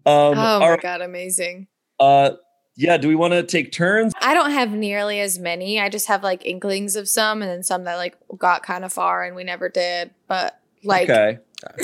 God. 0.05 0.31
Um, 0.31 0.37
Oh 0.37 0.59
my 0.59 0.69
right, 0.69 0.81
god, 0.81 1.01
amazing. 1.01 1.67
uh, 1.99 2.31
yeah. 2.75 2.97
Do 2.97 3.07
we 3.07 3.15
want 3.15 3.33
to 3.33 3.43
take 3.43 3.71
turns? 3.71 4.13
I 4.21 4.33
don't 4.33 4.51
have 4.51 4.71
nearly 4.71 5.19
as 5.19 5.37
many. 5.39 5.79
I 5.79 5.89
just 5.89 6.07
have 6.07 6.23
like 6.23 6.45
inklings 6.45 6.95
of 6.95 7.09
some, 7.09 7.41
and 7.41 7.49
then 7.51 7.63
some 7.63 7.83
that 7.85 7.95
like 7.97 8.15
got 8.37 8.63
kind 8.63 8.85
of 8.85 8.93
far 8.93 9.23
and 9.23 9.35
we 9.35 9.43
never 9.43 9.67
did. 9.69 10.11
But 10.27 10.59
like, 10.83 11.09
okay. 11.09 11.39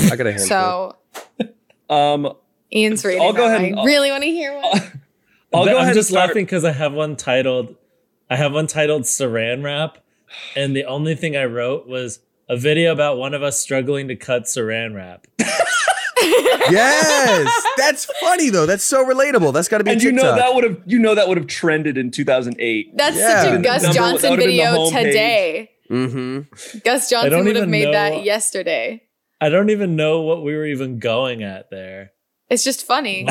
I 0.09 0.15
got 0.15 0.25
a 0.27 0.31
handful. 0.31 0.95
so 1.37 1.45
Um, 1.89 2.33
Ian's 2.73 3.03
reading. 3.03 3.21
I'll 3.21 3.33
go 3.33 3.45
ahead 3.45 3.61
and- 3.61 3.79
I 3.79 3.83
really 3.83 4.09
want 4.09 4.23
to 4.23 4.29
hear 4.29 4.53
one. 4.59 5.01
I'll 5.55 5.65
But 5.65 5.71
go 5.71 5.77
I'm 5.77 5.83
ahead 5.83 5.95
just 5.95 6.09
and 6.09 6.15
start. 6.15 6.27
laughing 6.29 6.45
because 6.45 6.63
I 6.65 6.71
have 6.71 6.93
one 6.93 7.15
titled 7.15 7.75
I 8.29 8.35
have 8.35 8.53
one 8.53 8.67
titled 8.67 9.03
Saran 9.03 9.63
Wrap, 9.63 9.97
and 10.55 10.75
the 10.75 10.85
only 10.85 11.15
thing 11.15 11.35
I 11.37 11.45
wrote 11.45 11.87
was 11.87 12.19
a 12.49 12.57
video 12.57 12.91
about 12.91 13.17
one 13.17 13.33
of 13.33 13.43
us 13.43 13.59
struggling 13.59 14.07
to 14.07 14.15
cut 14.15 14.43
Saran 14.43 14.95
Wrap. 14.95 15.27
yes, 16.71 17.63
that's 17.77 18.05
funny 18.19 18.49
though. 18.49 18.65
That's 18.65 18.83
so 18.83 19.05
relatable. 19.05 19.53
That's 19.53 19.67
got 19.67 19.79
to 19.79 19.83
be. 19.83 19.91
and 19.91 20.01
a 20.01 20.03
you 20.03 20.11
know 20.11 20.35
that 20.35 20.53
would 20.55 20.63
have 20.63 20.81
you 20.85 20.99
know 20.99 21.15
that 21.15 21.27
would 21.27 21.37
have 21.37 21.47
trended 21.47 21.97
in 21.97 22.11
2008. 22.11 22.97
That's 22.97 23.17
Yeah. 23.17 23.43
such 23.43 23.59
a 23.59 23.61
Gus 23.61 23.83
number- 23.83 23.95
Johnson 23.95 24.29
would've 24.31 24.45
been 24.45 24.57
the 24.57 24.63
video 24.63 24.89
today. 24.89 25.71
Mm-hmm. 25.89 26.77
Gus 26.83 27.09
Johnson 27.09 27.45
would 27.45 27.55
have 27.55 27.69
made 27.69 27.85
know- 27.85 27.91
that 27.91 28.23
yesterday. 28.23 29.03
I 29.41 29.49
don't 29.49 29.69
even 29.69 29.95
know 29.95 30.21
what 30.21 30.43
we 30.43 30.55
were 30.55 30.65
even 30.65 30.97
going 30.97 31.43
at 31.43 31.69
there. 31.69 32.11
It's 32.49 32.63
just 32.63 32.85
funny. 32.85 33.27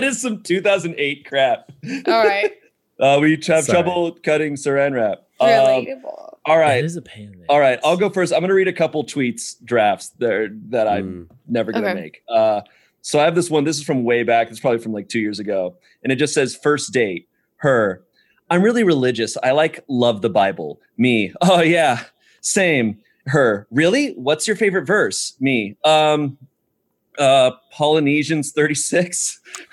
That 0.00 0.04
is 0.04 0.20
some 0.20 0.42
2008 0.42 1.24
crap. 1.26 1.72
All 2.06 2.24
right. 2.24 2.52
Uh, 2.98 3.18
we 3.20 3.32
have 3.32 3.44
Sorry. 3.44 3.62
trouble 3.64 4.12
cutting 4.24 4.54
Saran 4.54 4.94
wrap. 4.94 5.18
Um, 5.38 5.48
Relatable. 5.50 6.04
all 6.46 6.56
It 6.56 6.60
right, 6.60 6.82
is 6.82 6.96
a 6.96 7.02
pain. 7.02 7.30
in 7.30 7.40
the 7.40 7.46
all 7.50 7.60
right. 7.60 7.78
I'll 7.84 7.98
go 7.98 8.08
first. 8.08 8.32
I'm 8.32 8.40
going 8.40 8.48
to 8.48 8.54
read 8.54 8.68
a 8.68 8.72
couple 8.72 9.04
tweets 9.04 9.54
drafts 9.62 10.08
there 10.18 10.48
that 10.70 10.88
I'm 10.88 11.26
Mm. 11.30 11.36
never 11.46 11.72
going 11.72 11.84
to 11.84 11.90
Okay. 11.90 12.00
make. 12.00 12.22
Uh, 12.26 12.62
so 13.02 13.18
I 13.20 13.24
have 13.24 13.34
this 13.34 13.50
one. 13.50 13.64
This 13.64 13.76
is 13.76 13.82
from 13.84 14.02
way 14.02 14.22
back. 14.22 14.48
It's 14.50 14.58
probably 14.60 14.78
from 14.78 14.94
like 14.94 15.10
two 15.10 15.20
years 15.20 15.38
ago, 15.38 15.76
and 16.02 16.10
it 16.10 16.16
just 16.16 16.32
says 16.32 16.56
first 16.56 16.90
date. 16.94 17.28
Her. 17.56 18.02
I'm 18.48 18.62
really 18.62 18.82
religious. 18.82 19.36
I 19.42 19.50
like 19.50 19.84
love 19.88 20.22
the 20.22 20.30
Bible. 20.30 20.80
Me. 20.96 21.34
Oh 21.42 21.60
yeah, 21.60 22.04
same. 22.40 22.98
Her. 23.26 23.66
Really? 23.70 24.12
What's 24.14 24.46
your 24.46 24.56
favorite 24.56 24.86
verse? 24.86 25.34
Me. 25.38 25.76
Um. 25.84 26.38
Uh. 27.18 27.50
Polynesians 27.72 28.52
36. 28.52 29.38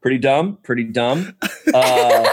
pretty 0.00 0.18
dumb. 0.18 0.58
Pretty 0.62 0.84
dumb. 0.84 1.34
Uh, 1.72 2.32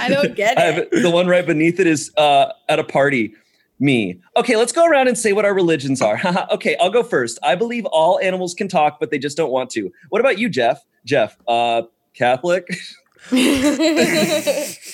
I 0.00 0.08
don't 0.08 0.34
get 0.34 0.58
I 0.58 0.62
have 0.62 0.78
it. 0.78 0.90
the 0.90 1.10
one 1.10 1.26
right 1.26 1.46
beneath 1.46 1.80
it 1.80 1.86
is 1.86 2.12
uh, 2.16 2.52
at 2.68 2.78
a 2.78 2.84
party. 2.84 3.34
Me. 3.80 4.20
Okay, 4.36 4.56
let's 4.56 4.72
go 4.72 4.84
around 4.84 5.06
and 5.06 5.16
say 5.16 5.32
what 5.32 5.44
our 5.44 5.54
religions 5.54 6.02
are. 6.02 6.20
okay, 6.50 6.76
I'll 6.80 6.90
go 6.90 7.04
first. 7.04 7.38
I 7.44 7.54
believe 7.54 7.84
all 7.86 8.18
animals 8.18 8.52
can 8.52 8.66
talk, 8.66 8.98
but 8.98 9.12
they 9.12 9.18
just 9.20 9.36
don't 9.36 9.52
want 9.52 9.70
to. 9.70 9.92
What 10.08 10.20
about 10.20 10.36
you, 10.36 10.48
Jeff? 10.48 10.84
Jeff, 11.04 11.36
uh, 11.46 11.82
Catholic. 12.14 12.66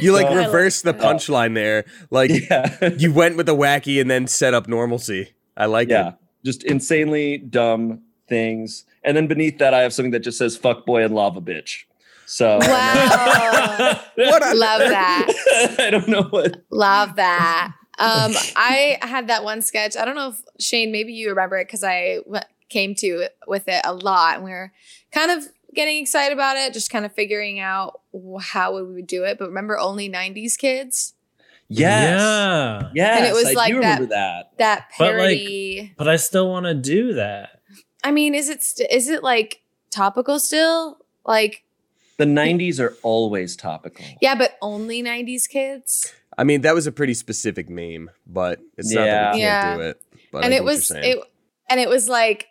You 0.00 0.12
like 0.12 0.26
So- 0.26 0.34
reversed 0.34 0.84
the 0.84 0.94
punchline 0.94 1.54
there. 1.54 1.84
Like 2.10 2.30
yeah, 2.30 2.90
you 2.96 3.12
went 3.12 3.36
with 3.36 3.46
the 3.46 3.54
wacky 3.54 4.00
and 4.00 4.10
then 4.10 4.26
set 4.26 4.54
up 4.54 4.68
normalcy. 4.68 5.32
I 5.56 5.66
like 5.66 5.88
yeah. 5.88 6.08
it. 6.08 6.14
Just 6.44 6.64
insanely 6.64 7.38
dumb 7.38 8.02
things. 8.30 8.86
And 9.04 9.14
then 9.16 9.26
beneath 9.26 9.58
that, 9.58 9.74
I 9.74 9.80
have 9.80 9.92
something 9.92 10.12
that 10.12 10.20
just 10.20 10.38
says 10.38 10.56
"fuck 10.56 10.86
boy" 10.86 11.04
and 11.04 11.14
"lava 11.14 11.42
bitch." 11.42 11.84
So 12.26 12.58
wow. 12.60 14.00
What 14.16 14.42
a- 14.42 14.54
Love 14.56 14.80
that. 14.80 15.74
I 15.80 15.90
don't 15.90 16.08
know 16.08 16.22
what. 16.22 16.62
Love 16.70 17.16
that. 17.16 17.72
Um, 17.98 18.32
I 18.56 18.98
had 19.02 19.28
that 19.28 19.44
one 19.44 19.60
sketch. 19.60 19.94
I 19.96 20.04
don't 20.06 20.14
know 20.14 20.28
if 20.30 20.40
Shayne, 20.58 20.90
maybe 20.92 21.12
you 21.12 21.28
remember 21.28 21.58
it 21.58 21.66
because 21.66 21.84
I 21.84 22.20
w- 22.24 22.40
came 22.70 22.94
to 22.94 23.06
it 23.20 23.36
with 23.46 23.68
it 23.68 23.82
a 23.84 23.92
lot, 23.92 24.36
and 24.36 24.44
we 24.44 24.50
were 24.52 24.72
kind 25.12 25.30
of 25.30 25.44
getting 25.74 25.98
excited 26.00 26.32
about 26.32 26.56
it, 26.56 26.72
just 26.72 26.90
kind 26.90 27.04
of 27.04 27.12
figuring 27.12 27.60
out 27.60 28.00
wh- 28.14 28.40
how 28.42 28.74
we 28.76 28.82
would 28.94 29.06
do 29.06 29.24
it. 29.24 29.38
But 29.38 29.48
remember, 29.48 29.78
only 29.78 30.08
'90s 30.08 30.56
kids. 30.56 31.12
Yes. 31.68 32.18
Yeah. 32.20 32.90
Yes. 32.94 33.18
And 33.18 33.26
it 33.26 33.32
was 33.34 33.46
I 33.46 33.52
like 33.52 33.68
do 33.70 33.76
remember 33.76 34.06
that. 34.06 34.52
That 34.58 34.86
But, 34.98 35.04
like, 35.04 35.16
parody. 35.16 35.94
But 35.96 36.08
I 36.08 36.16
still 36.16 36.48
want 36.50 36.66
to 36.66 36.74
do 36.74 37.12
that. 37.14 37.59
I 38.04 38.10
mean, 38.10 38.34
is 38.34 38.48
it 38.48 38.62
st- 38.62 38.90
is 38.90 39.08
it 39.08 39.22
like 39.22 39.62
topical 39.90 40.38
still? 40.38 40.98
Like, 41.26 41.64
The 42.16 42.24
'90s 42.24 42.80
are 42.80 42.96
always 43.02 43.56
topical. 43.56 44.04
yeah, 44.20 44.34
but 44.34 44.56
only 44.62 45.02
'90s 45.02 45.48
kids. 45.48 46.12
I 46.38 46.44
mean, 46.44 46.62
that 46.62 46.74
was 46.74 46.86
a 46.86 46.92
pretty 46.92 47.14
specific 47.14 47.68
meme, 47.68 48.10
but 48.26 48.60
it's 48.78 48.90
not 48.92 49.04
that 49.04 49.06
Yeah. 49.06 49.32
we 49.34 49.40
can't 49.40 49.40
Yeah. 49.40 49.76
do 49.76 49.82
it. 49.82 50.02
But 50.32 50.44
and 50.44 50.54
I 50.54 50.56
it 50.58 50.64
was 50.64 50.90
it 50.90 51.18
and 51.68 51.80
it 51.80 51.88
was 51.88 52.08
like 52.08 52.46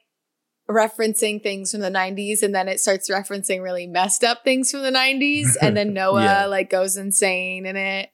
referencing 0.70 1.42
things 1.42 1.72
from 1.72 1.80
the 1.82 1.90
90s 1.90 2.44
and 2.44 2.54
then 2.54 2.68
it 2.68 2.80
starts 2.80 3.10
referencing 3.10 3.64
really 3.64 3.88
messed 3.88 4.24
up 4.24 4.44
things 4.44 4.70
from 4.70 4.84
the 4.84 4.92
90s 4.92 5.56
and 5.62 5.76
then 5.76 5.94
noah 5.96 6.24
Yeah. 6.24 6.46
like 6.46 6.70
goes 6.70 6.96
insane 6.96 7.66
in 7.66 7.76
it 7.76 8.12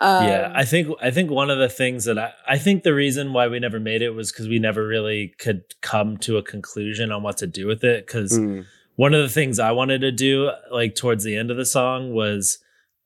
um, 0.00 0.28
yeah, 0.28 0.52
I 0.54 0.64
think 0.64 0.88
I 1.02 1.10
think 1.10 1.30
one 1.30 1.50
of 1.50 1.58
the 1.58 1.68
things 1.68 2.04
that 2.04 2.18
I 2.18 2.32
I 2.46 2.58
think 2.58 2.82
the 2.84 2.94
reason 2.94 3.32
why 3.32 3.48
we 3.48 3.58
never 3.58 3.80
made 3.80 4.00
it 4.02 4.10
was 4.10 4.30
because 4.30 4.48
we 4.48 4.58
never 4.58 4.86
really 4.86 5.34
could 5.38 5.62
come 5.80 6.16
to 6.18 6.36
a 6.36 6.42
conclusion 6.42 7.10
on 7.10 7.22
what 7.22 7.36
to 7.38 7.46
do 7.46 7.66
with 7.66 7.82
it. 7.84 8.06
Because 8.06 8.38
Mm. 8.38 8.64
one 8.96 9.12
of 9.14 9.22
the 9.22 9.28
things 9.28 9.58
I 9.58 9.72
wanted 9.72 10.00
to 10.02 10.12
do, 10.12 10.50
like 10.70 10.94
towards 10.94 11.24
the 11.24 11.36
end 11.36 11.50
of 11.50 11.56
the 11.56 11.66
song, 11.66 12.12
was 12.12 12.58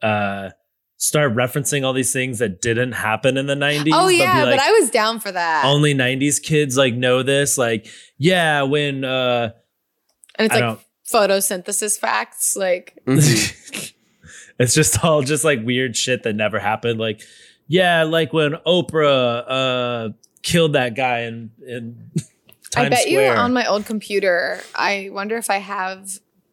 uh 0.03 0.51
start 0.99 1.35
referencing 1.35 1.85
all 1.85 1.93
these 1.93 2.13
things 2.13 2.39
that 2.39 2.61
didn't 2.61 2.93
happen 2.93 3.37
in 3.37 3.47
the 3.47 3.55
'90s. 3.57 3.91
oh 3.95 4.09
yeah 4.09 4.45
but 4.45 4.53
like, 4.53 4.61
i 4.61 4.71
was 4.73 4.89
down 4.91 5.19
for 5.19 5.33
that 5.33 5.65
only 5.65 5.95
'90s 5.95 6.41
kids 6.43 6.77
like 6.77 6.95
know 6.95 7.23
this. 7.23 7.57
Like, 7.59 7.87
yeah, 8.19 8.63
when 8.63 9.05
uh 9.05 9.51
and 10.39 10.47
it's 10.47 10.55
I 10.55 10.69
like 10.69 10.79
photosynthesis 11.11 11.99
facts 11.99 12.57
like. 12.57 12.99
it's 14.59 14.75
just 14.75 15.05
all 15.05 15.23
just 15.23 15.45
like 15.45 15.63
weird 15.65 15.97
shit 15.97 16.23
that 16.25 16.35
never 16.35 16.59
happened. 16.59 16.99
Like, 17.01 17.21
yeah, 17.69 18.03
like 18.05 18.33
when 18.33 18.53
Oprah 18.67 19.45
uh 19.47 20.09
killed 20.43 20.73
that 20.75 20.95
guy 20.97 21.21
in 21.21 21.51
in 21.67 22.11
Times 22.71 22.87
i 22.87 22.89
bet 22.89 22.99
Square. 23.01 23.35
you 23.35 23.39
on 23.39 23.53
my 23.53 23.67
old 23.67 23.85
computer 23.87 24.61
i 24.75 25.09
wonder 25.13 25.37
if 25.37 25.51
i 25.51 25.59
have 25.59 26.09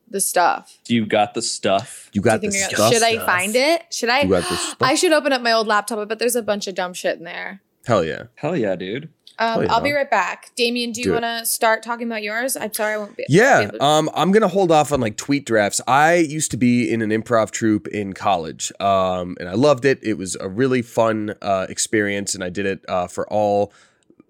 the 0.10 0.20
stuff 0.20 0.78
Do 0.84 0.94
you 0.94 1.06
got 1.06 1.34
the 1.34 1.42
stuff? 1.42 2.10
You 2.14 2.22
got 2.22 2.44
you 2.44 2.50
the 2.50 2.58
think 2.58 2.72
I- 2.72 2.76
stuff. 2.76 2.94
should 2.94 3.04
i 3.04 3.18
find 3.26 3.56
it 3.56 3.86
should 3.92 4.10
i 4.10 4.22
You 4.24 4.30
got 4.30 4.44
the 4.50 4.56
stuff. 4.58 4.78
i 4.82 4.96
should 4.96 5.14
open 5.14 5.32
up 5.34 5.42
my 5.42 5.54
old 5.54 5.66
laptop 5.66 6.08
but 6.10 6.20
there's 6.20 6.36
a 6.36 6.44
bunch 6.44 6.68
of 6.68 6.76
dumb 6.76 6.94
shit 6.94 7.18
in 7.18 7.24
there 7.24 7.62
Hell 7.88 8.04
yeah. 8.04 8.24
Hell 8.36 8.56
yeah, 8.58 8.76
dude. 8.76 9.10
Um, 9.40 9.60
Oh, 9.62 9.68
I'll 9.70 9.82
be 9.82 9.94
right 9.94 10.10
back. 10.10 10.52
Damien, 10.56 10.92
do 10.92 11.02
you 11.02 11.14
want 11.14 11.24
to 11.24 11.46
start 11.46 11.82
talking 11.82 12.06
about 12.08 12.22
yours? 12.24 12.58
I'm 12.58 12.74
sorry, 12.74 12.94
I 12.96 12.98
won't 12.98 13.16
be. 13.16 13.24
be 13.28 13.34
Yeah, 13.34 13.72
to- 13.72 13.84
um, 13.84 14.10
I'm 14.14 14.32
gonna 14.32 14.48
hold 14.50 14.72
off 14.72 14.92
on 14.92 15.00
like 15.00 15.16
tweet 15.18 15.46
drafts. 15.46 15.80
I 15.88 16.16
used 16.16 16.52
to 16.52 16.58
be 16.58 16.92
in 16.92 17.02
an 17.02 17.10
improv 17.12 17.52
troupe 17.52 17.88
in 17.88 18.14
college, 18.14 18.72
um, 18.80 19.38
and 19.40 19.48
I 19.48 19.54
loved 19.54 19.86
it. 19.86 20.00
It 20.04 20.18
was 20.18 20.36
a 20.40 20.50
really 20.50 20.82
fun 20.82 21.36
uh, 21.42 21.68
experience, 21.70 22.36
and 22.36 22.44
I 22.44 22.50
did 22.50 22.66
it 22.66 22.84
uh, 22.90 23.08
for 23.08 23.28
all 23.32 23.72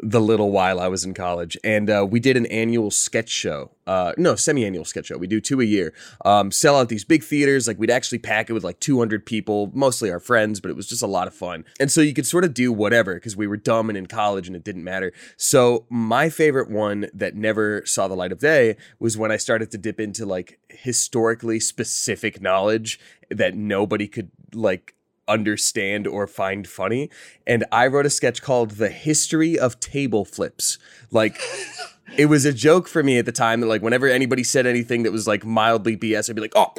the 0.02 0.22
little 0.22 0.52
while 0.52 0.80
I 0.80 0.88
was 0.88 1.04
in 1.04 1.14
college. 1.14 1.58
And 1.64 1.90
uh, 1.90 2.08
we 2.10 2.20
did 2.20 2.38
an 2.38 2.46
annual 2.48 2.92
sketch 2.92 3.30
show. 3.30 3.72
Uh, 3.86 4.14
no, 4.18 4.36
semi-annual 4.36 4.86
sketch 4.86 5.08
show. 5.08 5.18
We 5.18 5.28
do 5.28 5.42
two 5.42 5.60
a 5.60 5.66
year. 5.66 5.94
Um, 6.24 6.52
sell 6.52 6.78
out 6.78 6.90
these 6.90 7.04
big 7.04 7.24
theaters. 7.24 7.68
Like 7.68 7.80
we'd 7.80 7.90
actually 7.90 8.20
pack 8.20 8.50
it 8.50 8.54
with 8.54 8.64
like 8.64 8.80
200 8.80 9.26
people, 9.26 9.72
mostly 9.74 10.12
our 10.12 10.20
friends, 10.20 10.60
but 10.60 10.70
it 10.70 10.76
was 10.76 10.88
just 10.88 11.02
a 11.02 11.08
lot 11.08 11.28
of 11.28 11.34
fun. 11.34 11.66
And 11.80 11.92
so 11.92 12.02
you 12.02 12.14
could 12.14 12.28
sort 12.28 12.46
of 12.46 12.54
do 12.54 12.72
whatever 12.72 13.16
because 13.16 13.36
we 13.36 13.48
were 13.48 13.58
dumb 13.58 13.90
and 13.90 13.98
in 13.98 14.06
college 14.06 14.48
and 14.48 14.56
it 14.56 14.64
didn't 14.64 14.84
matter. 14.84 15.12
So 15.38 15.86
my 15.90 16.30
favorite 16.30 16.70
one 16.70 17.10
that 17.14 17.36
never 17.36 17.84
saw 17.86 18.08
the 18.08 18.16
light 18.16 18.32
of 18.32 18.40
day 18.40 18.78
was 19.00 19.18
when 19.18 19.32
I 19.32 19.38
started 19.38 19.72
to 19.72 19.78
dip 19.78 20.00
into 20.00 20.26
like 20.26 20.60
historically 20.70 21.60
specific 21.60 22.42
knowledge 22.42 23.00
that 23.30 23.56
nobody 23.56 24.08
could 24.08 24.32
like 24.54 24.96
understand 25.30 26.08
or 26.08 26.28
find 26.28 26.68
funny. 26.68 27.10
And 27.48 27.64
I 27.72 27.88
wrote 27.88 28.06
a 28.06 28.10
sketch 28.10 28.42
called 28.42 28.72
The 28.72 28.90
History 28.90 29.58
of 29.58 29.80
Table 29.80 30.26
Flips. 30.26 30.78
Like, 31.12 31.40
it 32.18 32.26
was 32.28 32.46
a 32.46 32.54
joke 32.54 32.88
for 32.88 33.04
me 33.04 33.18
at 33.18 33.26
the 33.26 33.32
time 33.32 33.62
that, 33.62 33.68
like, 33.68 33.82
whenever 33.82 34.08
anybody 34.08 34.44
said 34.44 34.66
anything 34.66 35.04
that 35.04 35.12
was 35.12 35.28
like 35.28 35.46
mildly 35.46 35.98
BS, 35.98 36.30
I'd 36.30 36.36
be 36.36 36.42
like, 36.42 36.54
oh, 36.56 36.74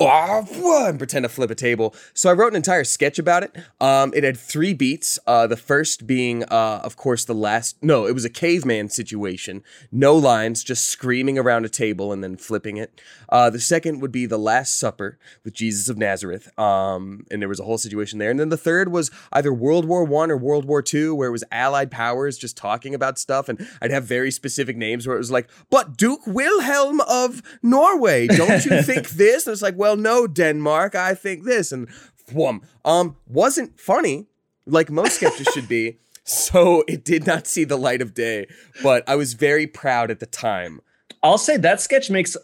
oh, 0.00 0.86
and 0.88 0.98
pretend 0.98 1.24
to 1.24 1.28
flip 1.28 1.50
a 1.50 1.54
table. 1.54 1.94
So 2.14 2.30
I 2.30 2.32
wrote 2.32 2.52
an 2.52 2.56
entire 2.56 2.84
sketch 2.84 3.18
about 3.18 3.42
it. 3.42 3.56
Um, 3.80 4.12
it 4.14 4.24
had 4.24 4.36
three 4.36 4.74
beats. 4.74 5.18
Uh, 5.26 5.46
the 5.46 5.56
first 5.56 6.06
being, 6.06 6.44
uh, 6.44 6.80
of 6.82 6.96
course, 6.96 7.24
the 7.24 7.34
last. 7.34 7.76
No, 7.82 8.06
it 8.06 8.12
was 8.12 8.24
a 8.24 8.30
caveman 8.30 8.88
situation. 8.88 9.62
No 9.90 10.16
lines, 10.16 10.62
just 10.62 10.84
screaming 10.88 11.38
around 11.38 11.64
a 11.64 11.68
table 11.68 12.12
and 12.12 12.22
then 12.22 12.36
flipping 12.36 12.76
it. 12.76 13.00
Uh, 13.28 13.50
the 13.50 13.60
second 13.60 14.00
would 14.00 14.12
be 14.12 14.26
the 14.26 14.38
Last 14.38 14.78
Supper 14.78 15.18
with 15.44 15.54
Jesus 15.54 15.88
of 15.88 15.98
Nazareth. 15.98 16.48
Um, 16.58 17.26
and 17.30 17.42
there 17.42 17.48
was 17.48 17.60
a 17.60 17.64
whole 17.64 17.78
situation 17.78 18.18
there. 18.18 18.30
And 18.30 18.40
then 18.40 18.48
the 18.48 18.56
third 18.56 18.90
was 18.90 19.10
either 19.32 19.52
World 19.52 19.84
War 19.84 20.04
One 20.04 20.30
or 20.30 20.36
World 20.36 20.64
War 20.64 20.82
Two, 20.82 21.14
where 21.14 21.28
it 21.28 21.32
was 21.32 21.44
Allied 21.50 21.90
powers 21.90 22.38
just 22.38 22.56
talking 22.56 22.94
about 22.94 23.18
stuff. 23.18 23.48
And 23.48 23.66
I'd 23.82 23.90
have 23.90 24.04
very 24.04 24.30
specific 24.30 24.67
names 24.76 25.06
where 25.06 25.16
it 25.16 25.20
was 25.20 25.30
like, 25.30 25.48
but 25.70 25.96
Duke 25.96 26.26
Wilhelm 26.26 27.00
of 27.02 27.42
Norway, 27.62 28.26
don't 28.26 28.64
you 28.64 28.82
think 28.82 29.10
this? 29.10 29.46
And 29.46 29.52
it's 29.52 29.62
like, 29.62 29.76
well, 29.76 29.96
no, 29.96 30.26
Denmark, 30.26 30.94
I 30.94 31.14
think 31.14 31.44
this. 31.44 31.72
And 31.72 31.88
whum. 32.32 32.62
Um, 32.84 33.16
wasn't 33.26 33.78
funny, 33.80 34.26
like 34.66 34.90
most 34.90 35.16
sketches 35.16 35.48
should 35.52 35.68
be. 35.68 35.98
So 36.28 36.84
it 36.86 37.06
did 37.06 37.26
not 37.26 37.46
see 37.46 37.64
the 37.64 37.78
light 37.78 38.02
of 38.02 38.12
day, 38.12 38.48
but 38.82 39.02
I 39.08 39.14
was 39.14 39.32
very 39.32 39.66
proud 39.66 40.10
at 40.10 40.20
the 40.20 40.26
time. 40.26 40.82
I'll 41.22 41.38
say 41.38 41.56
that 41.56 41.80
sketch 41.80 42.10
makes 42.10 42.36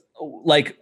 like 0.43 0.79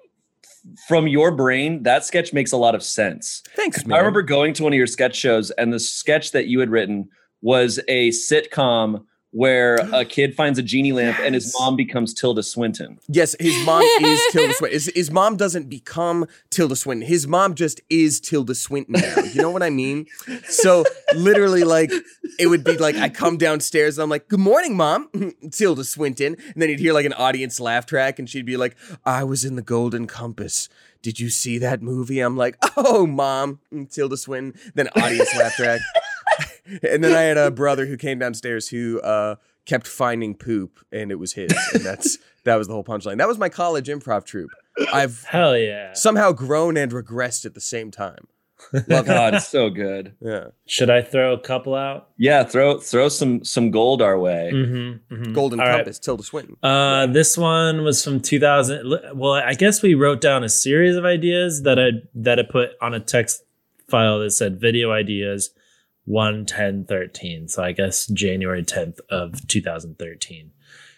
from 0.87 1.09
your 1.09 1.33
brain, 1.33 1.83
that 1.83 2.05
sketch 2.05 2.33
makes 2.33 2.53
a 2.53 2.57
lot 2.57 2.75
of 2.75 2.83
sense. 2.85 3.43
Thanks, 3.57 3.85
man. 3.85 3.97
I 3.97 3.99
remember 3.99 4.23
going 4.23 4.55
to 4.55 4.63
one 4.63 4.73
of 4.73 4.77
your 4.77 4.87
sketch 4.87 5.17
shows, 5.17 5.51
and 5.51 5.73
the 5.73 5.81
sketch 5.81 6.31
that 6.31 6.47
you 6.47 6.61
had 6.61 6.71
written 6.71 7.09
was 7.41 7.81
a 7.89 8.11
sitcom 8.11 9.05
where 9.33 9.77
a 9.93 10.05
kid 10.09 10.35
finds 10.35 10.59
a 10.59 10.63
genie 10.63 10.93
lamp 10.93 11.19
and 11.21 11.35
his 11.35 11.55
mom 11.59 11.75
becomes 11.77 12.15
Tilda 12.15 12.43
Swinton. 12.43 12.99
Yes, 13.09 13.35
his 13.41 13.67
mom 13.67 13.83
is 14.01 14.21
Tilda 14.31 14.55
Swinton. 14.55 14.75
His, 14.75 14.93
his 14.95 15.11
mom 15.11 15.37
doesn't 15.37 15.69
become 15.69 16.27
Tilda 16.51 16.77
Swinton. 16.77 17.07
His 17.07 17.27
mom 17.27 17.55
just 17.55 17.81
is 17.91 18.21
Tilda 18.21 18.55
Swinton 18.55 18.95
now. 19.01 19.23
You 19.23 19.43
know 19.43 19.51
what 19.51 19.63
I 19.63 19.71
mean? 19.71 20.07
So 20.49 20.85
literally, 21.15 21.65
like, 21.65 21.91
it 22.39 22.47
would 22.47 22.65
be 22.65 22.77
like 22.77 22.97
I 22.97 23.09
come 23.09 23.37
downstairs 23.37 23.99
and 23.99 24.05
I'm 24.05 24.11
like, 24.11 24.29
"Good 24.29 24.41
morning, 24.41 24.77
mom, 24.77 25.09
Tilda 25.51 25.85
Swinton," 25.85 26.37
and 26.55 26.63
then 26.63 26.71
you'd 26.71 26.81
hear 26.81 26.93
like 26.93 27.07
an 27.07 27.13
audience 27.15 27.61
laugh 27.61 27.87
track, 27.87 28.19
and 28.19 28.29
she'd 28.29 28.47
be 28.47 28.57
like, 28.57 28.77
"I 29.05 29.25
was 29.25 29.45
in 29.45 29.57
the 29.57 29.63
Golden 29.63 30.07
Compass." 30.07 30.69
Did 31.03 31.19
you 31.19 31.31
see 31.31 31.59
that 31.59 31.83
movie? 31.83 32.21
I'm 32.21 32.37
like, 32.37 32.57
oh, 32.77 33.07
mom, 33.09 33.59
mm, 33.75 33.91
Tilda 33.91 34.17
Swinton. 34.17 34.59
Then 34.75 34.89
audience 34.95 35.35
laugh 35.37 35.57
track. 35.57 35.81
and 36.83 37.03
then 37.03 37.15
I 37.15 37.23
had 37.23 37.39
a 37.39 37.51
brother 37.51 37.87
who 37.87 37.97
came 37.97 38.19
downstairs 38.19 38.69
who 38.69 39.01
uh, 39.01 39.37
kept 39.67 39.87
finding 39.87 40.35
poop, 40.35 40.79
and 40.91 41.11
it 41.11 41.17
was 41.17 41.33
his. 41.33 41.53
And 41.75 41.85
that's 41.85 42.19
that 42.45 42.57
was 42.57 42.69
the 42.69 42.75
whole 42.75 42.85
punchline. 42.85 43.19
That 43.19 43.29
was 43.29 43.39
my 43.39 43.49
college 43.49 43.89
improv 43.89 44.25
troupe. 44.25 44.51
I've 44.93 45.25
Hell 45.25 45.57
yeah. 45.57 45.93
somehow 45.93 46.33
grown 46.33 46.77
and 46.77 46.91
regressed 46.93 47.45
at 47.45 47.55
the 47.55 47.61
same 47.61 47.91
time. 47.91 48.29
Oh 48.91 49.03
God, 49.03 49.35
it's 49.35 49.49
so 49.49 49.71
good. 49.71 50.15
Yeah, 50.21 50.49
Should 50.67 50.89
I 50.89 51.03
throw 51.03 51.33
a 51.33 51.39
couple 51.39 51.75
out? 51.75 52.11
Yeah, 52.17 52.45
throw 52.45 52.79
throw 52.79 53.09
some 53.09 53.45
some 53.45 53.71
gold 53.71 54.01
our 54.01 54.19
way. 54.19 54.51
Mm-hmm, 54.55 55.33
Golden 55.33 55.61
All 55.61 55.67
right. 55.67 55.77
Compass, 55.79 55.99
Tilda 55.99 56.23
Swinton. 56.23 56.57
Uh, 56.63 57.07
this 57.07 57.37
one 57.37 57.83
was 57.83 58.03
from 58.05 58.21
2000. 58.21 59.01
Well, 59.15 59.33
I 59.33 59.55
guess 59.55 59.83
we 59.83 59.95
wrote 59.95 60.21
down 60.21 60.45
a 60.45 60.49
series 60.49 60.97
of 60.97 61.05
ideas 61.05 61.63
that 61.63 61.79
I 61.79 61.91
that 62.15 62.39
I 62.39 62.43
put 62.43 62.71
on 62.81 62.95
a 62.95 63.01
text 63.01 63.43
file 63.89 64.21
that 64.21 64.31
said 64.31 64.61
video 64.61 64.93
ideas 64.93 65.51
1 66.05 66.47
10 66.47 66.85
13. 66.85 67.49
So 67.49 67.63
I 67.63 67.73
guess 67.73 68.07
January 68.07 68.63
10th 68.63 69.01
of 69.11 69.47
2013. 69.49 70.51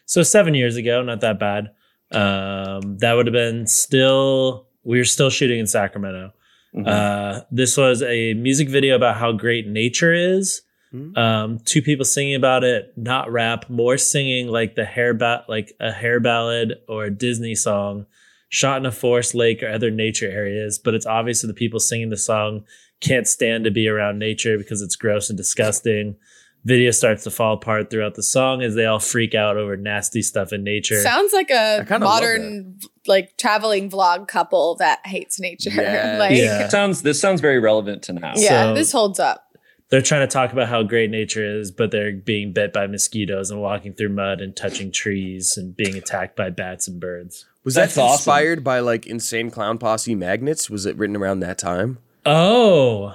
So 0.07 0.23
seven 0.23 0.55
years 0.55 0.77
ago, 0.77 1.03
not 1.03 1.21
that 1.21 1.39
bad. 1.39 1.71
Um, 2.11 2.99
that 2.99 3.15
would 3.15 3.27
have 3.27 3.33
been 3.33 3.67
still 3.67 4.67
we 4.85 4.99
were 4.99 5.05
still 5.05 5.31
shooting 5.31 5.59
in 5.59 5.67
Sacramento. 5.67 6.33
Mhm. 6.75 6.87
Uh, 6.87 7.45
this 7.51 7.77
was 7.77 8.03
a 8.03 8.35
music 8.35 8.69
video 8.69 8.97
about 8.97 9.17
how 9.17 9.33
great 9.33 9.67
nature 9.67 10.13
is. 10.13 10.63
Mhm. 10.95 11.17
Um, 11.17 11.59
two 11.65 11.81
people 11.83 12.05
singing 12.05 12.35
about 12.35 12.65
it, 12.65 12.93
not 12.97 13.33
rap, 13.33 13.69
more 13.71 13.97
singing 13.97 14.49
like 14.49 14.75
the 14.75 14.85
hair 14.85 15.15
ba- 15.15 15.45
like 15.49 15.73
a 15.81 15.91
hair 15.91 16.21
ballad 16.21 16.79
or 16.89 17.05
a 17.05 17.11
Disney 17.11 17.55
song, 17.55 18.07
shot 18.49 18.79
in 18.79 18.87
a 18.87 18.93
forest, 18.93 19.35
lake, 19.35 19.63
or 19.63 19.69
other 19.69 19.91
nature 19.91 20.31
areas. 20.31 20.79
But 20.79 20.95
it's 20.95 21.07
obvious 21.07 21.41
that 21.41 21.49
the 21.49 21.55
people 21.55 21.81
singing 21.81 22.11
the 22.11 22.17
song 22.17 22.65
can't 23.05 23.29
stand 23.29 23.65
to 23.65 23.71
be 23.71 23.89
around 23.89 24.19
nature 24.19 24.57
because 24.59 24.83
it's 24.83 24.97
gross 24.97 25.29
and 25.31 25.37
disgusting. 25.37 26.17
Video 26.65 26.91
starts 26.93 27.25
to 27.25 27.31
fall 27.31 27.53
apart 27.55 27.91
throughout 27.91 28.15
the 28.15 28.23
song 28.23 28.63
as 28.63 28.75
they 28.75 28.87
all 28.87 28.99
freak 28.99 29.35
out 29.35 29.59
over 29.59 29.77
nasty 29.77 30.23
stuff 30.23 30.51
in 30.51 30.65
nature. 30.65 30.99
Sounds 31.03 31.33
like 31.35 31.51
a 31.51 31.85
modern 32.01 32.79
like 33.07 33.37
traveling 33.37 33.91
vlog 33.91 34.27
couple 34.29 34.75
that 34.77 35.01
hates 35.07 35.39
nature. 35.39 35.71
Yeah. 35.75 36.17
like 36.19 36.33
Yeah. 36.37 36.65
It 36.65 36.71
sounds 36.71 37.03
this 37.03 37.21
sounds 37.21 37.43
very 37.43 37.59
relevant 37.59 38.03
to 38.05 38.15
now. 38.15 38.33
yeah, 38.37 38.69
So- 38.71 38.75
this 38.75 38.93
holds 38.93 39.21
up. 39.21 39.43
they're 39.91 40.01
trying 40.01 40.27
to 40.27 40.33
talk 40.33 40.53
about 40.55 40.69
how 40.69 40.83
great 40.83 41.11
nature 41.11 41.45
is, 41.45 41.71
but 41.71 41.91
they're 41.91 42.13
being 42.13 42.55
bit 42.55 42.73
by 42.73 42.87
mosquitoes 42.87 43.51
and 43.51 43.61
walking 43.61 43.93
through 43.93 44.09
mud 44.09 44.41
and 44.41 44.57
touching 44.57 44.91
trees 44.91 45.59
and 45.59 45.77
being 45.77 45.97
attacked 45.97 46.35
by 46.35 46.49
bats 46.49 46.89
and 46.89 46.99
birds. 46.99 47.45
Was 47.65 47.75
That's 47.75 47.95
that 47.97 48.01
awesome. 48.01 48.15
inspired 48.15 48.65
by 48.65 48.79
like 48.81 49.07
Insane 49.07 49.51
Clown 49.51 49.77
Posse 49.77 50.15
magnets? 50.15 50.71
Was 50.71 50.87
it 50.87 50.97
written 50.97 51.15
around 51.17 51.41
that 51.41 51.59
time? 51.59 51.99
Oh, 52.27 53.15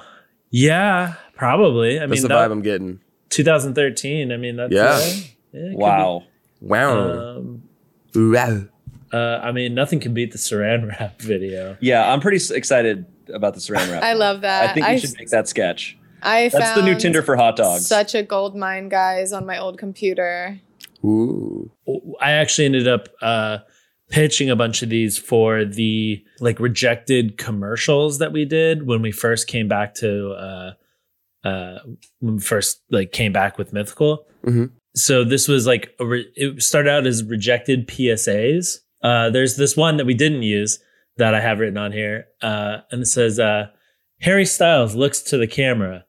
yeah, 0.50 1.15
probably. 1.36 1.98
I 1.98 2.02
That's 2.02 2.12
mean, 2.12 2.22
the 2.24 2.28
that- 2.30 2.50
vibe 2.50 2.52
I'm 2.52 2.62
getting. 2.62 3.00
2013. 3.30 4.32
I 4.32 4.38
mean, 4.38 4.56
that's 4.56 4.72
Yeah. 4.74 4.98
yeah, 5.00 5.62
it 5.62 5.69
could 5.72 5.78
Wow. 5.78 6.24
Wow. 6.62 7.38
Um, 7.38 7.63
wow. 8.15 8.63
uh, 9.13 9.39
I 9.43 9.52
mean, 9.52 9.74
nothing 9.76 10.00
can 10.00 10.13
beat 10.13 10.32
the 10.32 10.38
Saran 10.38 10.88
wrap 11.00 11.22
video. 11.22 11.78
Yeah, 11.80 12.12
I'm 12.12 12.19
pretty 12.22 12.38
s- 12.38 12.50
excited 12.52 13.06
about 13.34 13.54
the 13.54 13.60
saran 13.60 13.91
wrap. 13.91 14.02
I 14.12 14.13
love 14.13 14.41
that. 14.41 14.72
I 14.72 14.74
think 14.74 14.86
we 14.88 14.93
I, 14.93 14.98
should 14.98 15.13
make 15.17 15.30
that 15.30 15.48
sketch. 15.48 15.95
I 16.24 16.50
That's 16.50 16.74
the 16.74 16.82
new 16.82 16.95
Tinder 16.95 17.22
for 17.22 17.36
hot 17.38 17.56
dogs. 17.56 17.86
Such 17.88 18.13
a 18.15 18.24
gold 18.24 18.56
mine, 18.56 18.89
guys, 18.89 19.32
on 19.32 19.45
my 19.45 19.58
old 19.60 19.78
computer. 19.78 20.60
Ooh. 21.06 21.72
I 22.19 22.32
actually 22.32 22.65
ended 22.65 22.88
up 22.88 23.08
uh, 23.22 23.60
pitching 24.10 24.50
a 24.50 24.56
bunch 24.56 24.82
of 24.82 24.89
these 24.89 25.17
for 25.17 25.63
the 25.65 26.24
like 26.39 26.60
rejected 26.60 27.38
commercials 27.38 28.17
that 28.19 28.32
we 28.32 28.45
did 28.45 28.88
when 28.88 29.02
we 29.02 29.12
first 29.12 29.48
came 29.48 29.67
back 29.67 29.93
to 29.95 30.32
uh, 30.32 30.74
uh, 31.48 31.80
when 32.19 32.36
we 32.36 32.39
first 32.41 32.82
like 32.89 33.12
came 33.12 33.32
back 33.32 33.58
with 33.58 33.72
Mythical. 33.74 34.26
Mhm. 34.45 34.72
So 34.95 35.24
this 35.24 35.48
was 35.48 35.67
like 35.67 35.93
a 36.00 36.06
re- 36.06 36.32
it 36.36 36.62
started 36.62 36.89
out 36.89 37.08
as 37.08 37.24
rejected 37.24 37.88
PSAs. 37.88 38.80
Uh, 39.04 39.30
there's 39.30 39.56
this 39.56 39.78
one 39.78 39.98
that 39.98 40.06
we 40.06 40.13
didn't 40.13 40.43
use 40.43 40.80
that 41.17 41.34
I 41.36 41.39
have 41.41 41.60
written 41.60 41.78
on 41.78 41.91
here, 41.91 42.26
uh, 42.41 42.80
and 42.91 43.04
it 43.04 43.06
says 43.08 43.39
uh, 43.39 43.67
Harry 44.22 44.45
Styles 44.45 44.95
looks 44.95 45.22
to 45.24 45.38
the 45.38 45.48
camera. 45.48 46.06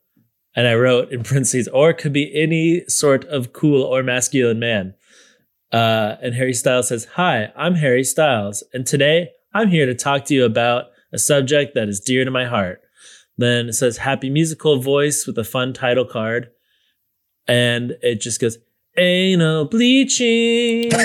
And 0.56 0.66
I 0.66 0.74
wrote 0.74 1.12
in 1.12 1.22
parentheses, 1.28 1.68
or 1.68 1.90
it 1.90 1.98
could 1.98 2.12
be 2.12 2.34
any 2.34 2.82
sort 2.88 3.24
of 3.26 3.52
cool 3.52 3.84
or 3.84 4.02
masculine 4.02 4.58
man. 4.58 4.94
Uh, 5.72 6.16
and 6.22 6.34
Harry 6.34 6.52
Styles 6.54 6.88
says, 6.88 7.06
Hi, 7.14 7.52
I'm 7.56 7.74
Harry 7.76 8.04
Styles. 8.04 8.64
And 8.72 8.86
today 8.86 9.30
I'm 9.54 9.68
here 9.68 9.86
to 9.86 9.94
talk 9.94 10.24
to 10.26 10.34
you 10.34 10.44
about 10.44 10.86
a 11.12 11.18
subject 11.18 11.74
that 11.74 11.88
is 11.88 12.00
dear 12.00 12.24
to 12.24 12.30
my 12.30 12.44
heart. 12.46 12.80
Then 13.38 13.68
it 13.68 13.74
says, 13.74 13.98
Happy 13.98 14.30
musical 14.30 14.80
voice 14.80 15.26
with 15.26 15.38
a 15.38 15.44
fun 15.44 15.72
title 15.72 16.04
card. 16.04 16.50
And 17.46 17.92
it 18.02 18.20
just 18.20 18.40
goes, 18.40 18.58
Anal 18.96 19.66
bleaching. 19.66 20.90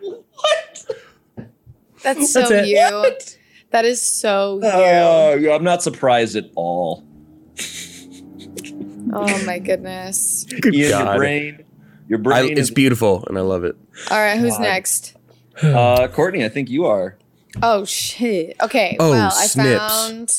What? 0.00 0.86
That's 2.02 2.32
so 2.32 2.40
That's 2.40 2.52
it. 2.52 2.66
you. 2.68 3.38
That 3.70 3.84
is 3.84 4.00
so 4.02 4.60
you. 4.62 4.68
Oh, 4.70 5.54
I'm 5.54 5.64
not 5.64 5.82
surprised 5.82 6.36
at 6.36 6.44
all. 6.54 7.04
oh 9.12 9.44
my 9.46 9.58
goodness. 9.58 10.44
Good 10.60 10.74
Ian, 10.74 10.90
God. 10.90 11.06
your 11.06 11.16
brain, 11.16 11.63
your 12.08 12.18
I, 12.20 12.22
brain 12.22 12.52
it's 12.52 12.68
is. 12.68 12.70
beautiful 12.70 13.24
and 13.28 13.36
I 13.38 13.42
love 13.42 13.64
it. 13.64 13.76
All 14.10 14.18
right, 14.18 14.38
who's 14.38 14.52
God. 14.54 14.62
next? 14.62 15.16
Uh, 15.62 16.08
Courtney, 16.08 16.44
I 16.44 16.48
think 16.48 16.68
you 16.68 16.84
are. 16.86 17.16
Oh 17.62 17.84
shit. 17.84 18.56
Okay. 18.60 18.96
Oh, 18.98 19.10
well, 19.10 19.30
I 19.32 19.46
snips. 19.46 19.78
found 19.78 20.30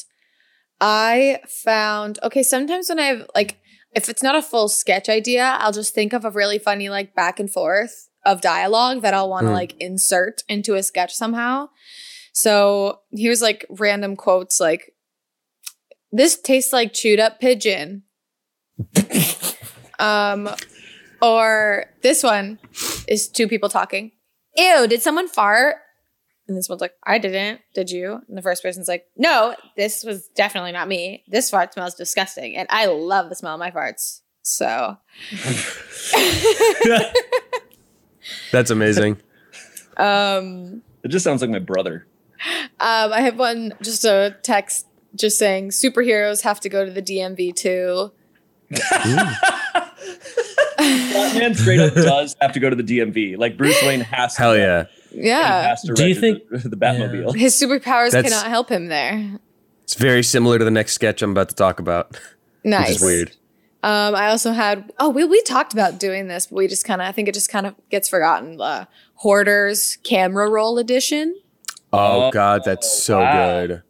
I 0.82 1.40
found 1.64 2.20
okay, 2.22 2.44
sometimes 2.44 2.90
when 2.90 3.00
I 3.00 3.06
have 3.06 3.28
like 3.34 3.58
if 3.94 4.10
it's 4.10 4.22
not 4.22 4.36
a 4.36 4.42
full 4.42 4.68
sketch 4.68 5.08
idea, 5.08 5.56
I'll 5.60 5.72
just 5.72 5.94
think 5.96 6.12
of 6.12 6.26
a 6.26 6.30
really 6.32 6.60
funny 6.60 6.90
like 6.90 7.16
back 7.16 7.40
and 7.40 7.50
forth 7.50 8.10
of 8.26 8.42
dialogue 8.42 9.04
that 9.04 9.14
I'll 9.14 9.30
want 9.30 9.46
to 9.46 9.50
Hmm. 9.52 9.54
like 9.54 9.76
insert 9.80 10.44
into 10.50 10.76
a 10.76 10.84
sketch 10.84 11.14
somehow. 11.14 11.70
So, 12.34 13.00
here's 13.12 13.42
like 13.42 13.66
random 13.70 14.18
quotes 14.18 14.60
like 14.60 14.92
this 16.12 16.38
tastes 16.42 16.74
like 16.74 16.92
chewed 16.92 17.22
up 17.22 17.40
pigeon. 17.40 18.04
um 20.00 20.50
or 21.22 21.86
this 22.02 22.24
one 22.24 22.60
is 23.08 23.28
two 23.28 23.48
people 23.48 23.70
talking. 23.70 24.12
Ew, 24.56 24.88
did 24.88 25.02
someone 25.02 25.28
fart? 25.28 25.78
And 26.48 26.56
this 26.56 26.70
one's 26.70 26.82
like, 26.82 26.94
I 27.04 27.18
didn't. 27.18 27.62
Did 27.74 27.90
you? 27.90 28.22
And 28.28 28.38
the 28.38 28.42
first 28.42 28.62
person's 28.62 28.88
like, 28.88 29.06
No, 29.18 29.56
this 29.76 30.04
was 30.04 30.28
definitely 30.36 30.72
not 30.74 30.88
me. 30.88 31.24
This 31.28 31.50
fart 31.50 31.74
smells 31.74 31.96
disgusting. 31.96 32.56
And 32.56 32.68
I 32.70 32.86
love 32.86 33.30
the 33.30 33.36
smell 33.36 33.56
of 33.56 33.60
my 33.60 33.72
farts. 33.72 34.22
So 34.44 34.98
That's 38.52 38.70
amazing. 38.72 39.18
um 39.98 40.82
It 41.04 41.08
just 41.10 41.24
sounds 41.24 41.42
like 41.42 41.50
my 41.50 41.60
brother. 41.60 42.06
um 42.80 43.12
I 43.12 43.22
have 43.22 43.40
one 43.40 43.74
just 43.82 44.06
a 44.06 44.36
text 44.44 44.86
just 45.16 45.40
saying 45.40 45.70
superheroes 45.70 46.42
have 46.42 46.60
to 46.60 46.70
go 46.70 46.86
to 46.86 46.92
the 46.92 47.02
DMV 47.02 47.56
too. 47.56 48.12
Batman 51.14 51.56
straight 51.56 51.80
up 51.80 51.94
does 51.94 52.36
have 52.42 52.52
to 52.54 52.60
go 52.60 52.70
to 52.70 52.76
the 52.76 52.84
DMV. 52.84 53.38
Like 53.38 53.58
Bruce 53.58 53.82
Wayne 53.84 54.02
has 54.02 54.36
to. 54.36 54.42
Hell 54.42 54.58
yeah. 54.58 54.86
Yeah. 55.12 55.70
has 55.70 55.82
to 55.84 55.94
Do 55.94 56.08
you 56.08 56.16
think- 56.16 56.48
the, 56.50 56.70
the 56.70 56.76
Batmobile? 56.76 57.36
His 57.36 57.60
superpowers 57.60 58.12
That's- 58.12 58.24
cannot 58.32 58.48
help 58.48 58.70
him 58.70 58.88
there. 58.88 59.40
It's 59.84 59.94
very 59.96 60.24
similar 60.24 60.58
to 60.60 60.66
the 60.66 60.72
next 60.72 60.94
sketch 60.94 61.22
I'm 61.22 61.32
about 61.32 61.50
to 61.50 61.56
talk 61.56 61.80
about, 61.80 62.20
Nice. 62.64 62.88
which 62.90 62.96
is 62.98 63.02
weird. 63.04 63.32
Um, 63.84 64.16
I 64.16 64.30
also 64.30 64.52
had 64.52 64.92
oh 65.00 65.10
we 65.10 65.24
we 65.26 65.40
talked 65.44 65.72
about 65.74 66.00
doing 66.00 66.28
this, 66.28 66.48
but 66.48 66.56
we 66.56 66.68
just 66.68 66.86
kind 66.86 67.02
of 67.02 67.08
I 67.08 67.12
think 67.12 67.28
it 67.28 67.36
just 67.36 67.50
kind 67.50 67.68
of 67.68 67.76
gets 67.92 68.10
forgotten. 68.10 68.60
Uh, 68.60 68.86
Hoarders 69.18 69.98
camera 70.04 70.50
roll 70.50 70.80
edition. 70.80 71.36
Oh, 71.94 72.24
Oh, 72.28 72.32
God, 72.32 72.64
that's 72.66 73.04
so 73.04 73.20
wow. 73.20 73.34
good. 73.68 73.84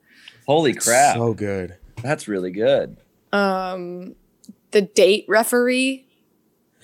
Holy 0.45 0.73
crap. 0.73 1.15
So 1.15 1.34
good. 1.34 1.77
That's 2.03 2.27
really 2.27 2.51
good. 2.51 2.97
Um, 3.31 4.15
the 4.71 4.81
date 4.81 5.23
referee. 5.29 6.05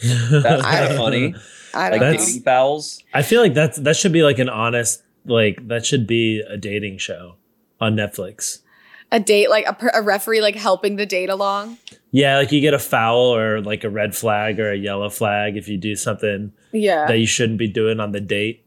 That's 0.04 0.62
kind 0.64 0.86
of 0.92 0.98
funny. 0.98 1.36
I 1.74 1.90
Like 1.90 2.02
don't 2.02 2.12
know. 2.14 2.18
Dating 2.18 2.42
fouls. 2.44 3.04
I 3.14 3.22
feel 3.22 3.42
like 3.42 3.54
that's 3.54 3.78
that 3.80 3.96
should 3.96 4.12
be 4.12 4.24
like 4.24 4.40
an 4.40 4.50
honest 4.50 5.04
like 5.26 5.68
that 5.68 5.86
should 5.86 6.08
be 6.08 6.42
a 6.42 6.58
dating 6.58 6.98
show 6.98 7.36
on 7.80 7.96
Netflix. 7.96 8.60
A 9.14 9.20
date, 9.20 9.50
like 9.50 9.66
a, 9.68 9.78
a 9.96 10.02
referee, 10.02 10.42
like 10.42 10.56
helping 10.56 10.96
the 10.96 11.06
date 11.06 11.30
along. 11.30 11.78
Yeah, 12.12 12.38
like 12.38 12.52
you 12.52 12.62
get 12.62 12.74
a 12.74 12.80
foul 12.80 13.36
or 13.36 13.62
like 13.62 13.84
a 13.84 13.90
red 13.90 14.16
flag 14.16 14.60
or 14.60 14.72
a 14.72 14.76
yellow 14.78 15.10
flag 15.10 15.58
if 15.58 15.68
you 15.68 15.78
do 15.78 15.96
something 15.98 16.54
Yeah. 16.72 17.08
that 17.08 17.18
you 17.20 17.26
shouldn't 17.26 17.60
be 17.60 17.68
doing 17.68 18.00
on 18.00 18.14
the 18.14 18.22
date. 18.22 18.66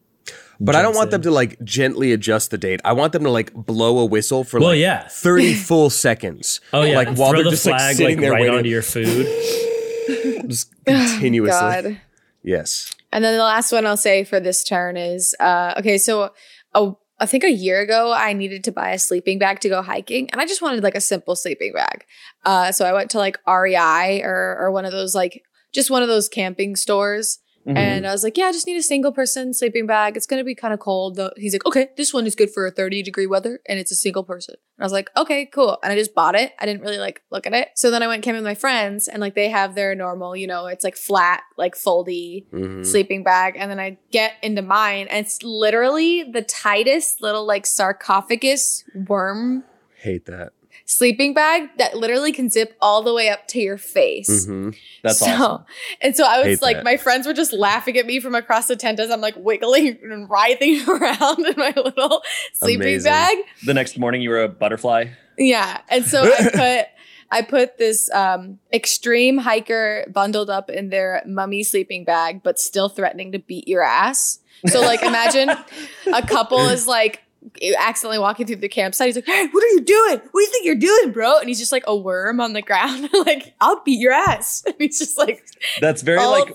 But 0.61 0.77
I 0.77 0.83
don't 0.83 0.88
Jumps 0.92 0.99
want 0.99 1.11
them 1.12 1.23
to 1.23 1.31
like 1.31 1.62
gently 1.64 2.12
adjust 2.12 2.51
the 2.51 2.59
date. 2.59 2.81
I 2.85 2.92
want 2.92 3.12
them 3.14 3.25
to 3.25 3.31
like 3.31 3.53
blow 3.55 3.99
a 3.99 4.05
whistle 4.05 4.44
for 4.44 4.61
Well, 4.61 4.68
like 4.70 4.79
yeah. 4.81 5.09
30 5.09 5.55
full 5.55 5.88
seconds. 5.90 6.61
Oh 6.73 6.83
yeah, 6.83 6.94
Like 6.97 7.09
while 7.16 7.31
throw 7.31 7.38
they're 7.38 7.44
the 7.44 7.51
just 7.51 7.66
like 7.66 7.77
flag 7.81 7.97
sitting 7.97 8.16
like, 8.16 8.20
there 8.23 8.33
right 8.33 8.42
waiting. 8.42 8.57
onto 8.59 8.68
your 8.70 8.83
food. 8.83 9.27
just 10.49 10.75
continuously. 10.85 11.51
God. 11.51 12.01
Yes. 12.43 12.93
And 13.12 13.25
then 13.25 13.37
the 13.37 13.45
last 13.45 13.73
one 13.73 13.87
I'll 13.87 13.97
say 13.97 14.25
for 14.25 14.40
this 14.40 14.64
turn 14.64 14.97
is 14.97 15.35
uh, 15.40 15.75
okay. 15.79 15.99
So 15.99 16.33
a, 16.75 16.93
I 17.21 17.27
think 17.27 17.45
a 17.45 17.51
year 17.51 17.81
ago 17.81 18.12
I 18.12 18.33
needed 18.33 18.64
to 18.64 18.73
buy 18.73 18.90
a 18.90 18.99
sleeping 18.99 19.38
bag 19.38 19.61
to 19.61 19.69
go 19.69 19.83
hiking, 19.83 20.29
and 20.31 20.40
I 20.40 20.47
just 20.47 20.61
wanted 20.61 20.83
like 20.83 20.97
a 20.97 21.01
simple 21.01 21.37
sleeping 21.37 21.73
bag. 21.73 22.05
Uh, 22.45 22.73
so 22.73 22.85
I 22.85 22.93
went 22.93 23.11
to 23.12 23.19
like 23.19 23.38
REI 23.47 24.23
or 24.23 24.57
or 24.59 24.73
one 24.73 24.85
of 24.85 24.93
those 24.93 25.14
like 25.14 25.43
just 25.73 25.90
one 25.90 26.03
of 26.03 26.09
those 26.09 26.29
camping 26.29 26.77
stores. 26.77 27.38
Mhm. 27.66 27.77
And 27.77 28.07
I 28.07 28.12
was 28.12 28.22
like, 28.22 28.37
yeah, 28.37 28.46
I 28.46 28.53
just 28.53 28.66
need 28.66 28.77
a 28.77 28.83
single 28.83 29.11
person 29.12 29.55
sleeping 29.55 29.87
bag. 29.87 30.16
It's 30.16 30.27
going 30.27 30.38
to 30.40 30.44
be 30.44 30.55
kind 30.55 30.74
of 30.74 30.81
cold. 30.81 31.16
Though. 31.16 31.31
He's 31.37 31.55
like, 31.55 31.64
okay, 31.64 31.88
this 31.96 32.12
one 32.12 32.27
is 32.27 32.35
good 32.35 32.50
for 32.50 32.66
a 32.66 32.70
30 32.70 33.03
degree 33.03 33.27
weather 33.27 33.61
and 33.66 33.79
it's 33.79 33.90
a 33.90 33.94
single 33.94 34.22
person. 34.22 34.57
And 34.77 34.83
I 34.83 34.85
was 34.85 34.92
like, 34.92 35.11
okay, 35.16 35.46
cool. 35.46 35.79
And 35.83 35.92
I 35.92 35.96
just 35.96 36.14
bought 36.14 36.35
it. 36.35 36.53
I 36.59 36.66
didn't 36.66 36.83
really 36.83 36.98
like 36.98 37.22
look 37.31 37.46
at 37.46 37.55
it. 37.55 37.68
So 37.77 37.90
then 37.90 38.03
I 38.03 38.07
went 38.07 38.22
camping 38.22 38.42
with 38.42 38.48
my 38.50 38.55
friends 38.55 39.09
and 39.09 39.20
like 39.20 39.35
they 39.35 39.48
have 39.48 39.74
their 39.74 39.94
normal, 39.94 40.37
you 40.37 40.46
know, 40.46 40.66
it's 40.66 40.85
like 40.85 40.96
flat, 40.96 41.42
like 41.57 41.74
foldy 41.74 42.46
Mhm. 42.53 42.85
sleeping 42.85 43.22
bag. 43.22 43.55
And 43.59 43.70
then 43.70 43.81
I 43.81 43.98
get 44.11 44.35
into 44.42 44.62
mine 44.62 45.07
and 45.09 45.24
it's 45.24 45.42
literally 45.42 46.22
the 46.22 46.42
tightest 46.42 47.22
little 47.22 47.46
like 47.46 47.66
sarcophagus 47.66 48.85
worm 49.09 49.64
Hate 49.96 50.27
that. 50.27 50.53
Sleeping 50.87 51.33
bag 51.33 51.68
that 51.79 51.97
literally 51.97 52.31
can 52.33 52.51
zip 52.51 52.77
all 52.81 53.03
the 53.03 53.14
way 53.14 53.29
up 53.31 53.49
to 53.49 53.59
your 53.59 53.79
face. 53.79 54.47
Mhm. 54.47 54.77
That's 55.03 55.18
so, 55.18 55.27
awesome. 55.27 55.64
And 56.01 56.14
so 56.14 56.25
I 56.27 56.38
was 56.38 56.47
Hate 56.47 56.62
like, 56.62 56.77
that. 56.77 56.85
my 56.85 56.97
friends 56.97 57.27
were 57.27 57.33
just 57.33 57.53
laughing 57.53 57.97
at 57.97 58.07
me 58.07 58.20
from 58.20 58.35
across 58.35 58.66
the 58.68 58.77
tent 58.77 59.01
as 59.01 59.11
I'm 59.11 59.20
like 59.20 59.35
wiggling 59.37 59.99
and 60.03 60.29
writhing 60.29 60.85
around 60.88 61.47
in 61.47 61.55
my 61.57 61.73
little 61.77 62.23
sleeping 62.53 62.83
Amazing. 62.83 63.11
bag. 63.11 63.38
The 63.64 63.75
next 63.75 63.99
morning, 63.99 64.20
you 64.23 64.31
were 64.31 64.42
a 64.42 64.49
butterfly. 64.49 65.07
Yeah. 65.38 65.81
And 65.88 66.05
so 66.05 66.23
I 66.23 66.51
put 66.53 66.87
I 67.31 67.42
put 67.42 67.79
this 67.79 68.11
um 68.12 68.59
extreme 68.73 69.38
hiker 69.38 70.05
bundled 70.12 70.51
up 70.51 70.70
in 70.70 70.90
their 70.90 71.23
mummy 71.27 71.62
sleeping 71.64 72.05
bag, 72.05 72.42
but 72.42 72.59
still 72.61 72.88
threatening 72.88 73.33
to 73.33 73.38
beat 73.38 73.66
your 73.66 73.83
ass. 73.83 74.38
So 74.68 74.81
like 74.81 75.03
imagine 75.03 75.51
a 76.12 76.23
couple 76.23 76.61
is 76.68 76.87
like 76.87 77.23
accidentally 77.78 78.18
walking 78.18 78.46
through 78.46 78.57
the 78.57 78.68
campsite. 78.68 79.07
He's 79.07 79.16
like, 79.16 79.26
Hey, 79.26 79.46
what 79.50 79.62
are 79.62 79.68
you 79.68 79.80
doing? 79.80 80.18
What 80.18 80.33
do 80.33 80.40
you 80.40 80.50
think 80.50 80.64
you're 80.66 80.74
doing, 80.74 81.12
bro? 81.12 81.38
And 81.38 81.48
he's 81.48 81.59
just 81.59 81.72
like 81.72 81.85
a 81.87 81.96
worm 81.96 82.40
on 82.40 82.52
the 82.52 82.62
ground. 82.62 83.09
like, 83.26 83.54
I'll 83.61 83.83
beat 83.85 84.00
your 84.00 84.12
ass. 84.12 84.62
And 84.66 84.74
he's 84.78 84.98
just 84.98 85.18
like 85.18 85.46
That's 85.80 86.02
very 86.02 86.24
like 86.24 86.54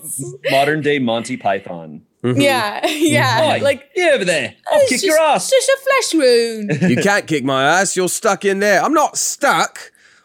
modern 0.50 0.82
day 0.82 0.98
Monty 0.98 1.36
Python. 1.36 2.02
Mhm. 2.22 2.42
Yeah, 2.42 2.86
yeah. 2.86 3.56
Oi, 3.58 3.62
Like 3.62 3.94
get 3.94 4.14
over 4.14 4.24
there. 4.24 4.54
I'll 4.70 4.80
it's 4.80 4.90
kick 4.90 4.96
just, 5.00 5.04
your 5.04 5.18
ass. 5.18 5.48
Just 5.48 5.68
a 5.68 5.78
flesh 5.82 6.14
wound. 6.22 6.82
You 6.90 6.96
can't 6.96 7.26
kick 7.26 7.44
my 7.44 7.80
ass. 7.80 7.96
You're 7.96 8.08
stuck 8.08 8.44
in 8.44 8.58
there. 8.58 8.82
I'm 8.82 8.92
not 8.92 9.16
stuck. 9.16 9.78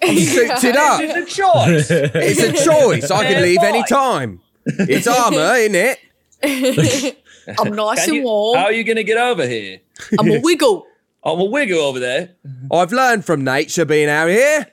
I'm 0.03 0.17
souped 0.17 0.63
it 0.65 0.75
up. 0.75 0.99
It's 1.01 1.37
a 1.37 1.41
choice. 1.41 1.87
It's 1.89 2.41
a 2.41 2.65
choice. 2.65 3.11
I 3.11 3.31
can 3.31 3.41
leave 3.41 3.59
boy. 3.59 3.65
any 3.67 3.83
time. 3.83 4.41
It's 4.65 5.07
armor, 5.07 5.55
isn't 5.55 5.75
it? 5.75 7.17
I'm 7.59 7.73
nice 7.75 8.05
and 8.07 8.15
you- 8.17 8.23
warm. 8.23 8.57
how 8.57 8.65
are 8.65 8.71
you 8.73 8.83
going 8.83 8.97
to 8.97 9.03
get 9.03 9.17
over 9.17 9.45
here? 9.47 9.79
I'm 10.19 10.29
a 10.29 10.39
wiggle. 10.43 10.85
Oh, 11.23 11.33
I'm 11.35 11.39
a 11.41 11.45
wiggle 11.45 11.79
over 11.79 11.99
there. 11.99 12.29
I've 12.71 12.91
learned 12.91 13.25
from 13.25 13.43
nature 13.43 13.85
being 13.85 14.09
out 14.09 14.29
here. 14.29 14.67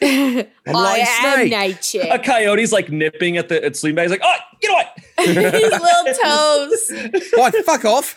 I'm 0.00 0.46
I 0.68 0.72
like 0.72 1.02
a 1.02 1.06
am 1.10 1.34
snake. 1.48 1.50
nature. 1.50 2.08
A 2.10 2.18
coyote's 2.18 2.72
like 2.72 2.90
nipping 2.90 3.36
at 3.36 3.48
the 3.50 3.62
at 3.62 3.76
sleeping 3.76 3.96
bag. 3.96 4.04
He's 4.10 4.18
like, 4.18 4.22
oh, 4.24 4.36
get 4.60 4.70
away. 4.70 4.86
His 5.18 5.72
little 5.72 6.14
toes. 6.22 6.92
Why, 7.34 7.50
fuck 7.66 7.84
off. 7.84 8.16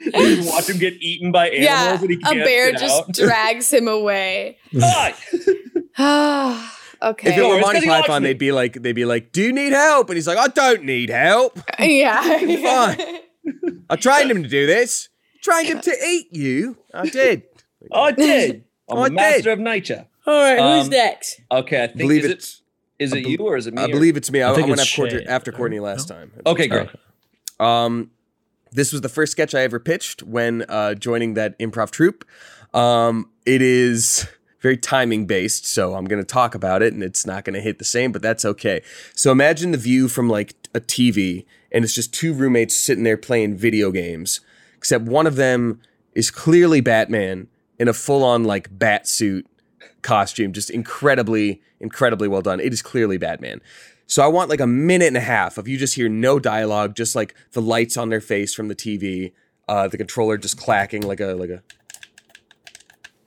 You 0.00 0.42
watch 0.46 0.68
him 0.68 0.78
get 0.78 0.94
eaten 1.00 1.30
by 1.32 1.48
animals 1.50 1.64
Yeah, 1.64 2.00
and 2.00 2.10
he 2.10 2.16
a 2.16 2.20
can't 2.20 2.44
bear 2.44 2.70
get 2.72 2.80
just 2.80 3.00
out. 3.02 3.12
drags 3.12 3.72
him 3.72 3.88
away. 3.88 4.58
Okay. 7.10 7.30
If 7.32 7.38
it 7.38 7.42
were 7.42 7.56
it's 7.58 7.64
'cause 7.64 7.74
Monty 7.74 7.86
Python, 7.88 8.22
they'd 8.22 8.38
be 8.38 8.52
like, 8.52 8.74
they'd 8.82 8.92
be 8.92 9.04
like, 9.04 9.32
"Do 9.32 9.42
you 9.42 9.52
need 9.52 9.72
help?" 9.72 10.08
And 10.08 10.16
he's 10.16 10.26
like, 10.26 10.38
"I 10.38 10.48
don't 10.48 10.84
need 10.84 11.10
help. 11.10 11.58
yeah. 11.78 12.22
Fine. 12.96 13.18
I 13.90 13.96
trained 13.96 14.30
him 14.30 14.42
to 14.42 14.48
do 14.48 14.66
this. 14.66 15.08
Trained 15.42 15.68
him 15.68 15.80
to 15.82 15.94
eat 16.06 16.28
you. 16.32 16.76
I 16.94 17.08
did. 17.08 17.42
I 17.92 18.12
did. 18.12 18.64
I'm 18.90 18.98
I 18.98 19.06
a 19.06 19.08
did. 19.10 19.14
master 19.14 19.50
of 19.52 19.58
nature. 19.58 20.06
All 20.26 20.32
right, 20.40 20.58
who's 20.78 20.86
Um, 20.86 20.90
next? 20.90 21.40
Okay, 21.52 21.82
I 21.84 21.86
think 21.88 21.98
believe 21.98 22.24
is 22.24 22.30
it. 22.30 22.38
it 22.38 22.54
is 22.98 23.12
it 23.12 23.26
I 23.26 23.28
you 23.28 23.36
or 23.38 23.56
is 23.58 23.66
it 23.66 23.74
me? 23.74 23.82
I 23.82 23.84
or- 23.84 23.88
believe 23.88 24.16
it's 24.16 24.30
me. 24.30 24.40
I, 24.40 24.48
I 24.48 24.52
I 24.52 24.54
think 24.54 24.68
went 24.68 24.80
it's 24.80 24.90
after 24.90 25.02
Courtney, 25.02 25.26
after 25.26 25.52
Courtney 25.52 25.80
last 25.80 26.08
time. 26.08 26.32
Okay, 26.46 26.66
great. 26.68 26.88
Um, 27.60 28.10
this 28.72 28.90
was 28.92 29.02
the 29.02 29.08
first 29.10 29.32
sketch 29.32 29.54
I 29.54 29.60
ever 29.60 29.78
pitched 29.78 30.22
when 30.22 30.64
uh, 30.68 30.94
joining 30.94 31.34
that 31.34 31.58
improv 31.58 31.90
troupe. 31.90 32.24
Um, 32.72 33.28
it 33.46 33.60
is 33.62 34.26
very 34.64 34.78
timing 34.78 35.26
based, 35.26 35.66
so 35.66 35.94
I'm 35.94 36.06
going 36.06 36.22
to 36.22 36.26
talk 36.26 36.54
about 36.54 36.80
it, 36.80 36.94
and 36.94 37.02
it's 37.02 37.26
not 37.26 37.44
going 37.44 37.52
to 37.52 37.60
hit 37.60 37.78
the 37.78 37.84
same, 37.84 38.12
but 38.12 38.22
that's 38.22 38.46
okay. 38.46 38.80
So 39.14 39.30
imagine 39.30 39.72
the 39.72 39.76
view 39.78 40.08
from 40.08 40.26
like 40.26 40.54
a 40.74 40.80
TV, 40.80 41.44
and 41.70 41.84
it's 41.84 41.94
just 41.94 42.14
two 42.14 42.32
roommates 42.32 42.74
sitting 42.74 43.04
there 43.04 43.18
playing 43.18 43.56
video 43.58 43.90
games, 43.90 44.40
except 44.78 45.04
one 45.04 45.26
of 45.26 45.36
them 45.36 45.82
is 46.14 46.30
clearly 46.30 46.80
Batman 46.80 47.48
in 47.78 47.88
a 47.88 47.92
full 47.92 48.24
on 48.24 48.44
like 48.44 48.70
bat 48.70 49.06
suit 49.06 49.46
costume, 50.00 50.54
just 50.54 50.70
incredibly, 50.70 51.60
incredibly 51.78 52.26
well 52.26 52.40
done. 52.40 52.58
It 52.58 52.72
is 52.72 52.80
clearly 52.80 53.18
Batman. 53.18 53.60
So 54.06 54.24
I 54.24 54.28
want 54.28 54.48
like 54.48 54.60
a 54.60 54.66
minute 54.66 55.08
and 55.08 55.18
a 55.18 55.20
half 55.20 55.58
of 55.58 55.68
you 55.68 55.76
just 55.76 55.96
hear 55.96 56.08
no 56.08 56.38
dialogue, 56.38 56.96
just 56.96 57.14
like 57.14 57.34
the 57.52 57.60
lights 57.60 57.98
on 57.98 58.08
their 58.08 58.22
face 58.22 58.54
from 58.54 58.68
the 58.68 58.74
TV, 58.74 59.32
uh, 59.68 59.88
the 59.88 59.98
controller 59.98 60.38
just 60.38 60.56
clacking 60.56 61.02
like 61.02 61.20
a 61.20 61.34
like 61.34 61.50
a. 61.50 61.62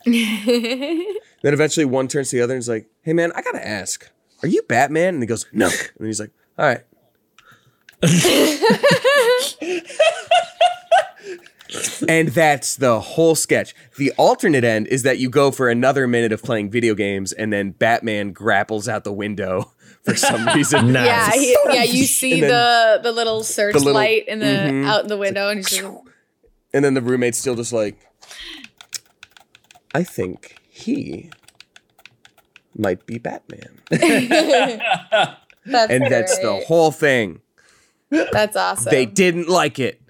Then 1.41 1.53
eventually 1.53 1.85
one 1.85 2.07
turns 2.07 2.29
to 2.31 2.35
the 2.37 2.41
other 2.43 2.53
and 2.53 2.59
is 2.59 2.67
like, 2.69 2.87
"Hey 3.01 3.13
man, 3.13 3.31
I 3.35 3.41
gotta 3.41 3.65
ask, 3.65 4.09
are 4.43 4.47
you 4.47 4.61
Batman?" 4.63 5.15
And 5.15 5.23
he 5.23 5.27
goes, 5.27 5.45
"No," 5.53 5.67
and 5.97 6.07
he's 6.07 6.19
like, 6.19 6.31
"All 6.57 6.65
right." 6.65 6.83
and 12.07 12.29
that's 12.29 12.75
the 12.77 12.99
whole 12.99 13.35
sketch. 13.35 13.75
The 13.97 14.11
alternate 14.17 14.63
end 14.63 14.87
is 14.87 15.03
that 15.03 15.19
you 15.19 15.29
go 15.29 15.51
for 15.51 15.69
another 15.69 16.07
minute 16.07 16.31
of 16.31 16.41
playing 16.41 16.71
video 16.71 16.95
games, 16.95 17.33
and 17.33 17.51
then 17.51 17.71
Batman 17.71 18.31
grapples 18.31 18.87
out 18.87 19.03
the 19.03 19.11
window 19.13 19.73
for 20.03 20.15
some 20.15 20.45
reason. 20.55 20.93
Nice. 20.93 21.07
Yeah, 21.07 21.31
he, 21.41 21.57
yeah. 21.75 21.83
You 21.83 22.05
see 22.05 22.39
then- 22.41 22.49
the 22.49 22.99
the 23.03 23.11
little 23.11 23.43
searchlight 23.43 24.27
little- 24.27 24.33
in 24.33 24.39
the 24.39 24.71
Mhm. 24.71 24.87
out 24.87 25.01
in 25.03 25.07
the 25.07 25.17
window, 25.17 25.49
and 25.49 25.59
he's 25.59 25.69
just 25.69 25.83
And 26.73 26.83
then 26.85 26.93
the 26.93 27.01
roommate's 27.01 27.37
still 27.37 27.55
just 27.55 27.73
like, 27.73 27.97
I 29.93 30.03
think 30.03 30.55
he 30.77 31.29
might 32.77 33.05
be 33.05 33.17
Batman. 33.17 33.79
that's 33.89 35.91
And 35.91 36.11
that's 36.11 36.37
the 36.39 36.63
whole 36.67 36.91
thing. 36.91 37.41
That's 38.09 38.55
awesome. 38.55 38.91
They 38.91 39.05
didn't 39.05 39.49
like 39.49 39.79
it. 39.79 40.01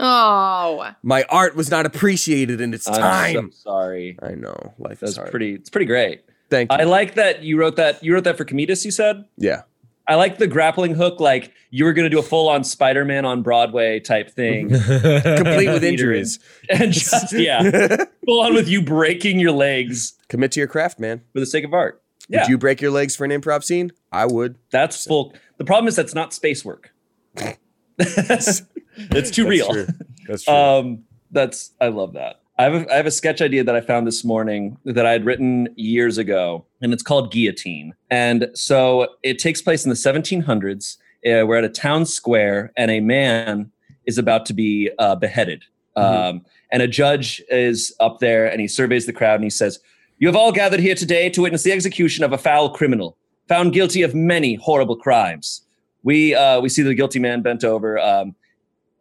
oh, 0.00 0.90
My 1.02 1.24
art 1.28 1.54
was 1.56 1.70
not 1.70 1.86
appreciated 1.86 2.60
in 2.60 2.72
its 2.72 2.84
time. 2.84 3.02
I'm 3.02 3.34
time. 3.34 3.52
so 3.52 3.70
sorry. 3.70 4.18
I 4.22 4.34
know. 4.34 4.74
Life 4.78 5.00
That's 5.00 5.12
is 5.12 5.16
hard. 5.18 5.30
pretty. 5.30 5.54
It's 5.54 5.70
pretty 5.70 5.86
great. 5.86 6.22
Thank 6.50 6.70
you. 6.72 6.78
I 6.78 6.84
like 6.84 7.14
that 7.14 7.42
you 7.42 7.58
wrote 7.58 7.76
that. 7.76 8.02
You 8.04 8.14
wrote 8.14 8.24
that 8.24 8.36
for 8.36 8.44
Cometus. 8.44 8.84
You 8.84 8.90
said. 8.90 9.24
yeah. 9.36 9.62
I 10.06 10.16
like 10.16 10.38
the 10.38 10.46
grappling 10.46 10.94
hook. 10.94 11.20
Like 11.20 11.52
you 11.70 11.84
were 11.84 11.92
going 11.92 12.04
to 12.04 12.10
do 12.10 12.18
a 12.18 12.22
full 12.22 12.48
on 12.48 12.62
Spider 12.64 13.04
Man 13.04 13.24
on 13.24 13.42
Broadway 13.42 14.00
type 14.00 14.30
thing, 14.30 14.68
Complete 14.86 15.68
with 15.68 15.82
injuries. 15.84 16.38
and 16.68 16.92
just 16.92 17.32
yeah, 17.38 17.96
full 18.26 18.40
on 18.40 18.54
with 18.54 18.68
you 18.68 18.82
breaking 18.82 19.38
your 19.40 19.52
legs 19.52 20.14
Commit 20.28 20.52
to 20.52 20.60
your 20.60 20.68
craft, 20.68 20.98
man. 21.00 21.22
for 21.32 21.40
the 21.40 21.46
sake 21.46 21.64
of 21.64 21.72
art. 21.72 22.02
Yeah, 22.28 22.42
Would 22.42 22.48
you 22.50 22.58
break 22.58 22.80
your 22.80 22.90
legs 22.90 23.14
for 23.16 23.24
an 23.24 23.30
improv 23.30 23.64
scene? 23.64 23.92
I 24.12 24.26
would. 24.26 24.56
that's 24.70 25.04
full. 25.06 25.34
The 25.58 25.64
problem 25.64 25.88
is 25.88 25.96
that's 25.96 26.14
not 26.14 26.32
space 26.32 26.64
work. 26.64 26.92
it's 27.98 29.30
too 29.30 29.46
real. 29.48 29.70
True. 29.72 29.86
That's 30.26 30.44
true. 30.44 30.54
Um, 30.54 31.04
that's 31.30 31.72
I 31.80 31.88
love 31.88 32.14
that. 32.14 32.40
I 32.56 32.64
have 32.64 32.74
a, 32.74 32.92
I 32.92 32.96
have 32.96 33.06
a 33.06 33.10
sketch 33.10 33.42
idea 33.42 33.64
that 33.64 33.74
I 33.74 33.80
found 33.80 34.06
this 34.06 34.24
morning 34.24 34.78
that 34.84 35.04
I 35.04 35.12
had 35.12 35.26
written 35.26 35.68
years 35.74 36.18
ago, 36.18 36.64
and 36.80 36.92
it's 36.92 37.02
called 37.02 37.32
Guillotine. 37.32 37.94
And 38.10 38.48
so 38.54 39.08
it 39.24 39.40
takes 39.40 39.60
place 39.60 39.84
in 39.84 39.88
the 39.88 39.96
1700s. 39.96 40.96
Uh, 41.26 41.46
we're 41.46 41.56
at 41.56 41.64
a 41.64 41.68
town 41.68 42.06
square, 42.06 42.72
and 42.76 42.90
a 42.90 43.00
man 43.00 43.72
is 44.06 44.18
about 44.18 44.46
to 44.46 44.52
be 44.52 44.90
uh, 44.98 45.16
beheaded. 45.16 45.64
Um, 45.96 46.44
and 46.70 46.82
a 46.82 46.88
judge 46.88 47.42
is 47.48 47.94
up 48.00 48.18
there, 48.20 48.46
and 48.46 48.60
he 48.60 48.68
surveys 48.68 49.06
the 49.06 49.12
crowd, 49.12 49.36
and 49.36 49.44
he 49.44 49.50
says, 49.50 49.78
"You 50.18 50.28
have 50.28 50.36
all 50.36 50.52
gathered 50.52 50.80
here 50.80 50.94
today 50.94 51.30
to 51.30 51.42
witness 51.42 51.62
the 51.62 51.72
execution 51.72 52.24
of 52.24 52.32
a 52.32 52.38
foul 52.38 52.70
criminal, 52.70 53.16
found 53.48 53.72
guilty 53.72 54.02
of 54.02 54.14
many 54.14 54.56
horrible 54.56 54.96
crimes." 54.96 55.62
We 56.02 56.34
uh, 56.34 56.60
we 56.60 56.68
see 56.68 56.82
the 56.82 56.94
guilty 56.94 57.20
man 57.20 57.42
bent 57.42 57.64
over. 57.64 57.98
Um, 57.98 58.34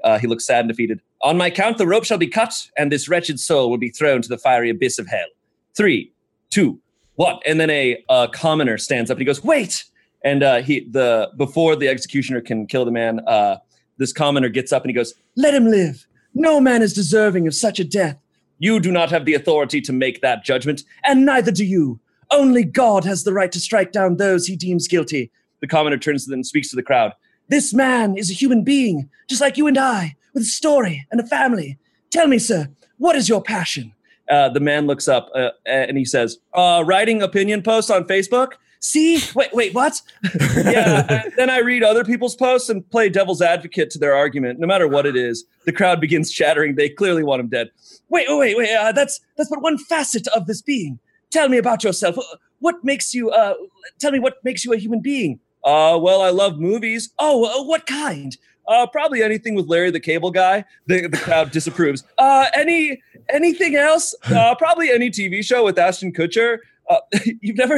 uh, 0.03 0.19
he 0.19 0.27
looks 0.27 0.45
sad 0.45 0.61
and 0.61 0.69
defeated. 0.69 1.01
On 1.23 1.37
my 1.37 1.49
count, 1.49 1.77
the 1.77 1.87
rope 1.87 2.03
shall 2.03 2.17
be 2.17 2.27
cut, 2.27 2.67
and 2.77 2.91
this 2.91 3.07
wretched 3.07 3.39
soul 3.39 3.69
will 3.69 3.77
be 3.77 3.89
thrown 3.89 4.21
to 4.21 4.27
the 4.27 4.37
fiery 4.37 4.69
abyss 4.69 4.99
of 4.99 5.07
hell. 5.07 5.25
Three, 5.73 6.11
two, 6.49 6.81
one. 7.15 7.39
And 7.45 7.61
then 7.61 7.69
a, 7.69 8.03
a 8.09 8.27
commoner 8.27 8.77
stands 8.77 9.09
up 9.09 9.15
and 9.15 9.21
he 9.21 9.25
goes, 9.25 9.41
"Wait!" 9.41 9.85
And 10.25 10.43
uh, 10.43 10.61
he 10.61 10.81
the 10.81 11.31
before 11.37 11.77
the 11.77 11.87
executioner 11.87 12.41
can 12.41 12.67
kill 12.67 12.83
the 12.83 12.91
man, 12.91 13.21
uh, 13.25 13.57
this 13.97 14.11
commoner 14.11 14.49
gets 14.49 14.73
up 14.73 14.83
and 14.83 14.89
he 14.89 14.93
goes, 14.93 15.13
"Let 15.37 15.53
him 15.53 15.67
live. 15.67 16.05
No 16.33 16.59
man 16.59 16.81
is 16.81 16.93
deserving 16.93 17.47
of 17.47 17.55
such 17.55 17.79
a 17.79 17.85
death. 17.85 18.17
You 18.59 18.81
do 18.81 18.91
not 18.91 19.09
have 19.09 19.23
the 19.23 19.33
authority 19.33 19.79
to 19.81 19.93
make 19.93 20.21
that 20.21 20.43
judgment, 20.43 20.83
and 21.05 21.25
neither 21.25 21.51
do 21.51 21.63
you. 21.63 22.01
Only 22.31 22.65
God 22.65 23.05
has 23.05 23.23
the 23.23 23.33
right 23.33 23.51
to 23.51 23.59
strike 23.59 23.93
down 23.93 24.17
those 24.17 24.45
he 24.45 24.57
deems 24.57 24.89
guilty." 24.89 25.31
The 25.61 25.67
commoner 25.67 25.97
turns 25.97 26.25
to 26.25 26.31
them 26.31 26.39
and 26.39 26.45
speaks 26.45 26.69
to 26.71 26.75
the 26.75 26.83
crowd. 26.83 27.13
This 27.47 27.73
man 27.73 28.17
is 28.17 28.29
a 28.29 28.33
human 28.33 28.65
being, 28.65 29.09
just 29.29 29.39
like 29.39 29.57
you 29.57 29.67
and 29.67 29.77
I, 29.77 30.17
with 30.33 30.43
a 30.43 30.47
story 30.47 31.07
and 31.11 31.19
a 31.19 31.25
family. 31.25 31.77
Tell 32.09 32.27
me, 32.27 32.39
sir, 32.39 32.69
what 32.97 33.15
is 33.15 33.29
your 33.29 33.41
passion? 33.41 33.93
Uh, 34.29 34.49
the 34.49 34.59
man 34.59 34.87
looks 34.87 35.07
up 35.07 35.29
uh, 35.35 35.49
and 35.65 35.97
he 35.97 36.05
says, 36.05 36.37
uh, 36.53 36.83
"Writing 36.85 37.21
opinion 37.21 37.61
posts 37.61 37.91
on 37.91 38.05
Facebook." 38.05 38.53
See, 38.79 39.21
wait, 39.33 39.53
wait, 39.53 39.73
what? 39.73 40.01
yeah. 40.55 41.23
then 41.37 41.49
I 41.49 41.59
read 41.59 41.83
other 41.83 42.03
people's 42.03 42.35
posts 42.35 42.67
and 42.67 42.89
play 42.89 43.07
devil's 43.07 43.41
advocate 43.41 43.89
to 43.91 43.97
their 43.97 44.13
argument. 44.13 44.59
No 44.59 44.67
matter 44.67 44.89
what 44.89 45.05
it 45.05 45.15
is, 45.15 45.45
the 45.65 45.71
crowd 45.71 46.01
begins 46.01 46.31
chattering. 46.31 46.75
They 46.75 46.89
clearly 46.89 47.23
want 47.23 47.39
him 47.39 47.47
dead. 47.47 47.69
Wait, 48.09 48.27
wait, 48.29 48.57
wait. 48.57 48.75
Uh, 48.75 48.91
that's 48.91 49.21
that's 49.37 49.49
but 49.49 49.61
one 49.61 49.77
facet 49.77 50.27
of 50.27 50.47
this 50.47 50.61
being. 50.61 50.99
Tell 51.31 51.47
me 51.47 51.57
about 51.57 51.83
yourself. 51.83 52.17
What 52.59 52.83
makes 52.83 53.13
you? 53.13 53.29
Uh, 53.31 53.53
tell 53.99 54.11
me 54.11 54.19
what 54.19 54.43
makes 54.43 54.65
you 54.65 54.73
a 54.73 54.77
human 54.77 54.99
being. 54.99 55.39
Uh, 55.63 55.97
well, 56.01 56.21
I 56.21 56.29
love 56.29 56.59
movies. 56.59 57.11
Oh, 57.19 57.45
uh, 57.45 57.65
what 57.65 57.85
kind? 57.85 58.35
Uh, 58.67 58.87
probably 58.87 59.21
anything 59.21 59.55
with 59.55 59.67
Larry 59.67 59.91
the 59.91 59.99
Cable 59.99 60.31
Guy. 60.31 60.63
The, 60.87 61.07
the 61.07 61.17
crowd 61.17 61.51
disapproves. 61.51 62.03
Uh, 62.17 62.45
any 62.55 63.01
anything 63.29 63.75
else? 63.75 64.15
Uh, 64.33 64.55
probably 64.55 64.89
any 64.91 65.09
TV 65.09 65.43
show 65.43 65.63
with 65.65 65.77
Ashton 65.77 66.11
Kutcher. 66.13 66.57
Uh, 66.89 66.97
you've 67.41 67.57
never 67.57 67.75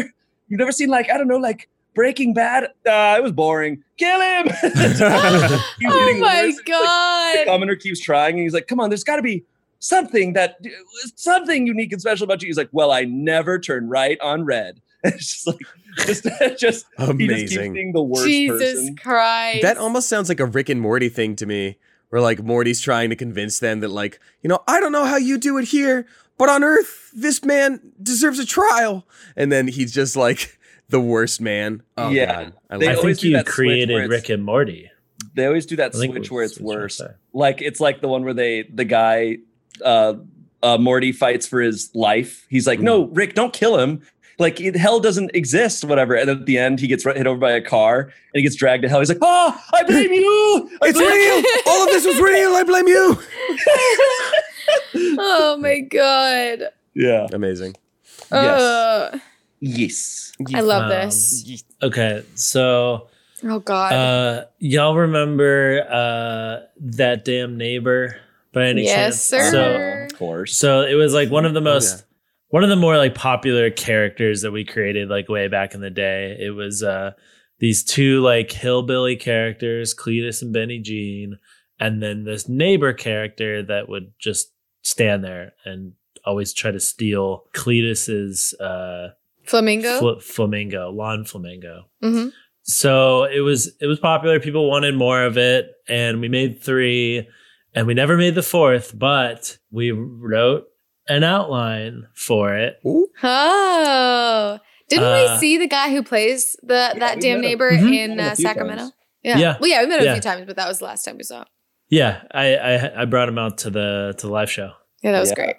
you've 0.47 0.59
never 0.59 0.71
seen 0.71 0.89
like 0.89 1.09
I 1.09 1.17
don't 1.17 1.27
know 1.27 1.37
like 1.37 1.69
Breaking 1.95 2.33
Bad. 2.33 2.65
Uh, 2.85 3.15
it 3.17 3.23
was 3.23 3.31
boring. 3.31 3.83
Kill 3.97 4.19
him. 4.21 4.47
Oh 4.63 6.17
my 6.19 6.43
worse. 6.43 6.49
It's 6.49 6.57
like- 6.57 6.65
god. 6.65 7.37
the 7.39 7.45
commoner 7.45 7.75
keeps 7.75 7.99
trying 7.99 8.35
and 8.35 8.43
he's 8.43 8.53
like 8.53 8.67
come 8.67 8.79
on 8.79 8.89
there's 8.89 9.03
got 9.03 9.15
to 9.17 9.21
be 9.21 9.43
something 9.79 10.33
that 10.33 10.57
something 11.15 11.67
unique 11.67 11.91
and 11.91 12.01
special 12.01 12.23
about 12.23 12.41
you 12.41 12.47
he's 12.47 12.57
like 12.57 12.69
well 12.71 12.91
i 12.91 13.03
never 13.03 13.59
turn 13.59 13.87
right 13.87 14.19
on 14.21 14.43
red 14.45 14.81
it's 15.03 15.33
just 15.33 15.47
like 15.47 15.59
just 16.05 16.23
just 16.58 16.86
he 16.97 17.27
just 17.27 17.55
Amazing. 17.55 17.91
the 17.93 18.01
worst 18.01 18.25
Jesus 18.25 18.73
person 18.75 18.95
Christ. 18.95 19.62
That 19.62 19.77
almost 19.77 20.08
sounds 20.10 20.29
like 20.29 20.39
a 20.39 20.45
Rick 20.45 20.69
and 20.69 20.81
Morty 20.81 21.10
thing 21.10 21.36
to 21.38 21.45
me, 21.45 21.77
where 22.10 22.21
like 22.21 22.43
Morty's 22.43 22.81
trying 22.81 23.10
to 23.10 23.15
convince 23.15 23.60
them 23.60 23.79
that 23.81 23.89
like, 23.89 24.19
you 24.41 24.47
know, 24.49 24.60
I 24.67 24.79
don't 24.79 24.91
know 24.91 25.05
how 25.05 25.17
you 25.17 25.38
do 25.38 25.58
it 25.58 25.65
here, 25.65 26.05
but 26.38 26.49
on 26.49 26.63
Earth, 26.63 27.12
this 27.15 27.43
man 27.43 27.79
deserves 28.01 28.39
a 28.39 28.45
trial, 28.45 29.08
and 29.36 29.51
then 29.51 29.67
he's 29.67 29.93
just 29.93 30.15
like 30.15 30.58
the 30.89 30.99
worst 30.99 31.39
man. 31.41 31.81
Oh 31.97 32.10
Yeah. 32.10 32.25
God, 32.45 32.53
I 32.69 32.77
They 32.77 32.89
I 32.89 32.95
think 32.95 33.23
you 33.23 33.31
that 33.34 33.45
switch 33.45 33.58
where 33.58 33.65
created 33.86 34.10
Rick 34.10 34.29
and 34.29 34.43
Morty. 34.43 34.91
they 35.34 35.45
always 35.45 35.65
do 35.65 35.75
that 35.77 35.95
I 35.95 36.05
switch 36.05 36.29
where 36.31 36.43
it's 36.43 36.60
what 36.60 36.77
worse 36.77 36.97
saying. 36.97 37.12
like 37.34 37.62
it's 37.62 37.79
like 37.79 38.01
the 38.01 38.08
one 38.08 38.23
where 38.23 38.34
they 38.34 38.63
the 38.63 38.86
guy 38.86 39.38
uh 39.84 40.15
uh 40.63 40.77
morty 40.77 41.12
fights 41.12 41.45
for 41.47 41.62
his 41.62 41.91
life 41.93 42.45
he's 42.49 42.65
like 42.65 42.79
no 42.79 43.05
rick 43.08 43.34
don't 43.36 43.51
kill 43.53 43.77
him 43.77 44.01
like 44.39 44.59
it, 44.61 44.75
hell 44.75 44.99
doesn't 44.99 45.31
exist 45.33 45.83
whatever 45.85 46.13
and 46.15 46.29
at 46.29 46.45
the 46.45 46.57
end 46.57 46.79
he 46.79 46.87
gets 46.87 47.03
hit 47.03 47.25
over 47.27 47.39
by 47.39 47.51
a 47.51 47.61
car 47.61 47.99
and 48.01 48.11
he 48.33 48.41
gets 48.41 48.55
dragged 48.55 48.83
to 48.83 48.89
hell 48.89 48.99
he's 48.99 49.09
like 49.09 49.17
oh 49.21 49.61
i 49.73 49.83
blame 49.83 50.11
you 50.11 50.69
I 50.81 50.87
It's 50.89 50.97
blame 50.97 51.11
you." 51.11 51.35
real. 51.35 51.45
All 51.67 51.83
of 51.83 51.89
this 51.89 52.05
was 52.05 52.19
real. 52.19 52.51
I 52.53 52.63
blame 52.63 52.87
you. 52.87 53.17
oh 55.19 55.57
my 55.59 55.79
god. 55.81 56.69
yeah 56.93 57.27
Amazing. 57.33 57.75
Yes. 58.31 58.61
Uh, 58.61 59.19
yes 59.59 60.31
I 60.53 60.61
love 60.61 60.83
Um, 60.83 60.89
this. 60.89 61.63
Okay, 61.81 62.23
so 62.35 63.07
Oh 63.43 63.59
god. 63.59 63.93
uh, 63.93 64.45
y'all 64.59 64.95
remember 64.95 65.85
uh, 65.89 66.65
that 66.79 67.23
damn 67.25 67.57
neighbor 67.57 68.17
by 68.53 68.65
any 68.67 68.83
yes, 68.83 68.95
chance? 68.95 69.21
sir. 69.21 69.51
So, 69.51 70.05
of 70.13 70.17
course 70.19 70.57
so 70.57 70.81
it 70.81 70.95
was 70.95 71.13
like 71.13 71.29
one 71.29 71.45
of 71.45 71.53
the 71.53 71.61
most 71.61 71.97
yeah. 71.99 72.01
One 72.49 72.63
of 72.63 72.69
the 72.69 72.75
more 72.75 72.97
like 72.97 73.15
popular 73.15 73.69
characters 73.69 74.41
that 74.41 74.51
we 74.51 74.63
created 74.65 75.10
like 75.10 75.29
way 75.29 75.47
back 75.47 75.73
in 75.73 75.81
the 75.81 75.89
day. 75.89 76.38
It 76.39 76.51
was 76.51 76.84
uh 76.84 77.12
these 77.60 77.84
two 77.84 78.21
like 78.21 78.51
hillbilly 78.51 79.15
characters, 79.15 79.93
Cletus 79.95 80.41
and 80.41 80.53
Benny 80.53 80.79
Jean, 80.79 81.39
and 81.79 82.01
then 82.03 82.23
this 82.23 82.47
neighbor 82.49 82.93
character 82.93 83.63
that 83.63 83.88
would 83.89 84.13
just 84.19 84.51
stand 84.84 85.23
there 85.23 85.53
and 85.65 85.93
always 86.25 86.53
try 86.53 86.71
to 86.71 86.79
steal 86.79 87.45
Cletus's 87.53 88.53
uh 88.60 89.10
Flamingo. 89.45 89.99
fl- 89.99 90.19
flamingo, 90.21 90.89
lawn 90.91 91.23
flamingo. 91.25 91.86
hmm 92.01 92.27
So 92.63 93.25
it 93.25 93.41
was 93.41 93.71
it 93.79 93.86
was 93.88 93.99
popular. 93.99 94.39
People 94.39 94.69
wanted 94.69 94.95
more 94.95 95.23
of 95.23 95.38
it, 95.38 95.71
and 95.88 96.19
we 96.19 96.29
made 96.29 96.62
three, 96.63 97.27
and 97.73 97.86
we 97.88 97.93
never 97.93 98.17
made 98.17 98.36
the 98.36 98.41
fourth, 98.43 98.97
but 98.97 99.58
we 99.71 99.91
wrote 99.91 100.65
an 101.07 101.23
outline 101.23 102.07
for 102.13 102.55
it. 102.57 102.79
Ooh. 102.85 103.07
Oh, 103.23 104.59
didn't 104.89 105.03
Uh, 105.05 105.31
we 105.33 105.37
see 105.39 105.57
the 105.57 105.67
guy 105.67 105.89
who 105.91 106.03
plays 106.03 106.55
the 106.61 106.93
that 106.97 106.99
damn 106.99 107.19
met 107.19 107.23
him. 107.23 107.41
neighbor 107.41 107.71
Mhm. 107.71 107.93
in 107.95 108.15
Met 108.15 108.19
him 108.19 108.19
a 108.19 108.31
uh, 108.31 108.35
Sacramento? 108.35 108.81
times. 108.83 108.93
Yeah. 109.23 109.37
Yeah. 109.37 109.57
Well, 109.59 109.69
yeah, 109.69 109.81
we 109.81 109.87
met 109.87 109.99
him 109.99 110.05
Yeah. 110.05 110.11
a 110.11 110.15
few 110.15 110.21
times, 110.21 110.45
but 110.45 110.55
that 110.57 110.67
was 110.67 110.79
the 110.79 110.85
last 110.85 111.03
time 111.03 111.17
we 111.17 111.23
saw. 111.23 111.39
him. 111.41 111.45
Yeah, 111.89 112.21
I 112.31 112.55
I, 112.55 113.01
I 113.01 113.05
brought 113.05 113.29
him 113.29 113.37
out 113.37 113.57
to 113.59 113.69
the 113.69 114.13
to 114.17 114.27
the 114.27 114.33
live 114.33 114.49
show, 114.51 114.71
Yeah, 115.03 115.11
that 115.11 115.19
was 115.19 115.29
Yeah. 115.29 115.35
great. 115.35 115.55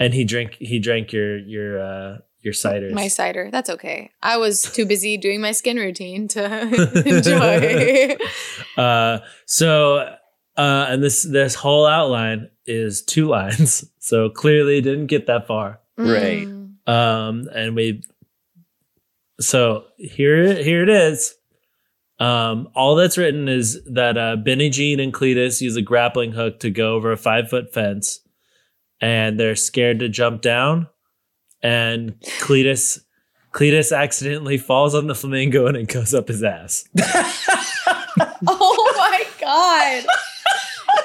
and 0.00 0.12
he 0.14 0.24
drank 0.24 0.54
he 0.58 0.78
drank 0.80 1.12
your 1.12 1.38
your 1.38 1.80
uh 1.80 2.18
your 2.40 2.52
cider. 2.52 2.90
My 2.92 3.08
cider. 3.08 3.48
That's 3.50 3.68
okay. 3.70 4.10
I 4.22 4.36
was 4.36 4.62
too 4.62 4.86
busy 4.86 5.16
doing 5.16 5.40
my 5.40 5.52
skin 5.52 5.76
routine 5.76 6.28
to 6.28 6.42
enjoy. 7.06 8.16
uh, 8.82 9.18
so 9.46 10.14
uh, 10.58 10.86
and 10.90 11.02
this 11.02 11.22
this 11.22 11.54
whole 11.54 11.86
outline 11.86 12.50
is 12.66 13.00
two 13.02 13.26
lines, 13.36 13.84
so 13.98 14.28
clearly 14.28 14.80
didn't 14.82 15.06
get 15.06 15.26
that 15.28 15.46
far. 15.46 15.80
Right. 15.96 16.46
Mm. 16.46 16.88
um 16.88 17.48
and 17.54 17.74
we 17.74 18.02
so 19.40 19.84
here 19.98 20.54
here 20.62 20.82
it 20.82 20.88
is 20.88 21.34
um 22.20 22.68
all 22.74 22.94
that's 22.94 23.18
written 23.18 23.48
is 23.48 23.82
that 23.84 24.16
uh 24.16 24.36
benny 24.36 24.70
jean 24.70 25.00
and 25.00 25.12
cletus 25.12 25.60
use 25.60 25.74
a 25.76 25.82
grappling 25.82 26.32
hook 26.32 26.60
to 26.60 26.70
go 26.70 26.94
over 26.94 27.10
a 27.10 27.16
five 27.16 27.48
foot 27.50 27.72
fence 27.74 28.20
and 29.00 29.38
they're 29.40 29.56
scared 29.56 29.98
to 29.98 30.08
jump 30.08 30.40
down 30.40 30.86
and 31.62 32.14
cletus 32.40 33.00
cletus 33.52 33.90
accidentally 33.96 34.56
falls 34.58 34.94
on 34.94 35.08
the 35.08 35.14
flamingo 35.16 35.66
and 35.66 35.76
it 35.76 35.88
goes 35.88 36.14
up 36.14 36.28
his 36.28 36.42
ass 36.44 36.84
Oh 38.46 38.94
my 38.96 39.24
god. 39.40 40.04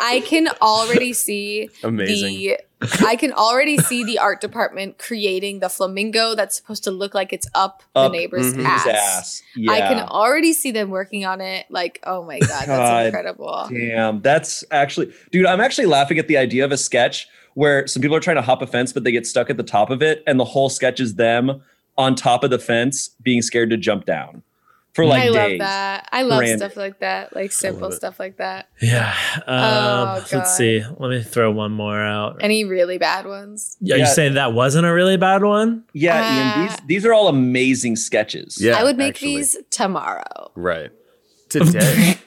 I 0.01 0.21
can 0.25 0.47
already 0.61 1.13
see 1.13 1.69
Amazing. 1.83 2.35
the 2.35 2.59
I 3.05 3.15
can 3.15 3.31
already 3.31 3.77
see 3.77 4.03
the 4.03 4.19
art 4.19 4.41
department 4.41 4.97
creating 4.97 5.59
the 5.59 5.69
flamingo 5.69 6.35
that's 6.35 6.55
supposed 6.55 6.83
to 6.83 6.91
look 6.91 7.13
like 7.13 7.31
it's 7.31 7.47
up, 7.55 7.83
Up 7.95 8.11
the 8.11 8.17
neighbor's 8.17 8.53
mhm. 8.53 8.65
ass. 8.65 8.87
Ass. 8.87 9.43
Yeah. 9.55 9.71
I 9.71 9.79
can 9.81 9.99
already 9.99 10.53
see 10.53 10.71
them 10.71 10.89
working 10.89 11.25
on 11.25 11.41
it. 11.41 11.65
Like, 11.69 11.99
oh 12.03 12.23
my 12.23 12.39
god, 12.39 12.49
that's 12.49 12.67
God 12.67 13.05
incredible. 13.05 13.67
Damn, 13.69 14.21
that's 14.21 14.63
actually, 14.71 15.13
dude. 15.31 15.45
I'm 15.45 15.61
actually 15.61 15.87
laughing 15.87 16.19
at 16.19 16.27
the 16.27 16.37
idea 16.37 16.65
of 16.65 16.71
a 16.71 16.77
sketch 16.77 17.27
where 17.53 17.87
some 17.87 18.01
people 18.01 18.17
are 18.17 18.21
trying 18.21 18.35
to 18.35 18.41
hop 18.41 18.61
a 18.61 18.67
fence, 18.67 18.91
but 18.91 19.03
they 19.03 19.11
get 19.11 19.27
stuck 19.27 19.49
at 19.49 19.57
the 19.57 19.63
top 19.63 19.89
of 19.89 20.01
it, 20.01 20.23
and 20.27 20.39
the 20.39 20.45
whole 20.45 20.69
sketch 20.69 20.99
is 20.99 21.15
them 21.15 21.61
on 21.97 22.15
top 22.15 22.43
of 22.43 22.49
the 22.49 22.59
fence 22.59 23.09
being 23.21 23.41
scared 23.41 23.69
to 23.69 23.77
jump 23.77 24.05
down 24.05 24.41
for 24.93 25.05
like 25.05 25.23
I 25.23 25.29
love 25.29 25.51
that. 25.59 26.09
I 26.11 26.21
love 26.21 26.39
Random. 26.41 26.57
stuff 26.59 26.77
like 26.77 26.99
that, 26.99 27.35
like 27.35 27.51
simple 27.51 27.91
stuff 27.91 28.19
like 28.19 28.37
that. 28.37 28.67
yeah 28.81 29.13
um 29.37 29.43
Oh, 29.47 30.15
God. 30.19 30.33
let's 30.33 30.55
see 30.55 30.83
let 30.99 31.09
me 31.09 31.23
throw 31.23 31.51
one 31.51 31.71
more 31.71 31.99
out 31.99 32.37
Any 32.41 32.63
really 32.63 32.97
bad 32.97 33.25
ones? 33.25 33.77
are 33.81 33.85
you 33.85 33.95
Yeah. 33.97 34.05
saying 34.05 34.35
that 34.35 34.53
wasn't 34.53 34.85
a 34.85 34.93
really 34.93 35.17
bad 35.17 35.43
one 35.43 35.83
Yeah, 35.93 36.19
Uh, 36.19 36.33
Ian. 36.33 36.67
These 36.67 36.77
these 36.87 37.05
are 37.05 37.13
all 37.13 37.27
amazing 37.27 37.95
sketches. 37.95 38.57
Yeah, 38.61 38.77
I 38.77 38.83
would 38.83 38.97
make 38.97 39.15
actually. 39.15 39.37
these 39.37 39.57
tomorrow. 39.71 40.51
Right. 40.55 40.91
Today. 41.49 42.17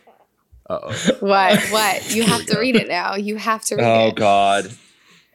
uh 0.68 0.78
oh. 0.82 0.92
What? 1.20 1.60
What? 1.70 2.14
You 2.14 2.24
have 2.24 2.44
to 2.46 2.54
go. 2.54 2.60
read 2.60 2.76
it 2.76 2.88
now. 2.88 3.14
You 3.16 3.36
have 3.36 3.64
to 3.66 3.76
read 3.76 3.84
Oh 3.84 4.06
it. 4.06 4.08
Oh 4.08 4.12
God. 4.12 4.70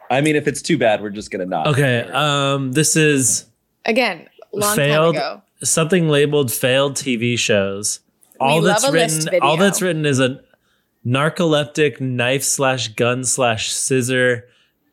I 0.09 0.19
mean, 0.19 0.35
if 0.35 0.45
it's 0.47 0.61
too 0.61 0.77
bad, 0.77 1.01
we're 1.01 1.09
just 1.09 1.31
gonna 1.31 1.45
not. 1.45 1.67
okay 1.67 2.01
um 2.11 2.73
this 2.73 2.95
is 2.97 3.45
Again, 3.85 4.27
long 4.53 4.75
Failed. 4.75 5.15
time 5.15 5.23
ago. 5.37 5.41
Something 5.63 6.09
labeled 6.09 6.51
failed 6.51 6.95
TV 6.95 7.37
shows. 7.37 7.99
All 8.39 8.59
We 8.61 8.67
that's 8.67 8.83
love 8.83 8.93
a 8.93 8.97
list 8.97 9.25
written, 9.25 9.41
all 9.41 9.57
that's 9.57 9.81
written 9.81 10.05
is 10.05 10.19
a 10.19 10.41
narcoleptic 11.05 11.99
knife 12.01 12.43
slash 12.43 12.89
gun 12.89 13.23
slash 13.23 13.71
scissor 13.71 14.47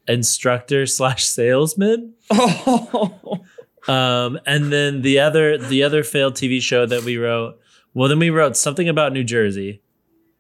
instructor 0.07 0.87
slash 0.87 1.25
salesman. 1.25 2.15
Oh, 2.31 3.41
Um, 3.87 4.39
and 4.45 4.71
then 4.71 5.01
the 5.01 5.21
other 5.21 5.57
the 5.57 5.83
other 5.83 6.03
failed 6.05 6.35
TV 6.35 6.61
show 6.61 6.85
that 6.85 7.05
we 7.05 7.17
wrote. 7.17 7.59
Well, 7.95 8.11
then 8.11 8.19
we 8.19 8.29
wrote 8.29 8.55
something 8.55 8.87
about 8.87 9.15
New 9.15 9.25
Jersey, 9.25 9.81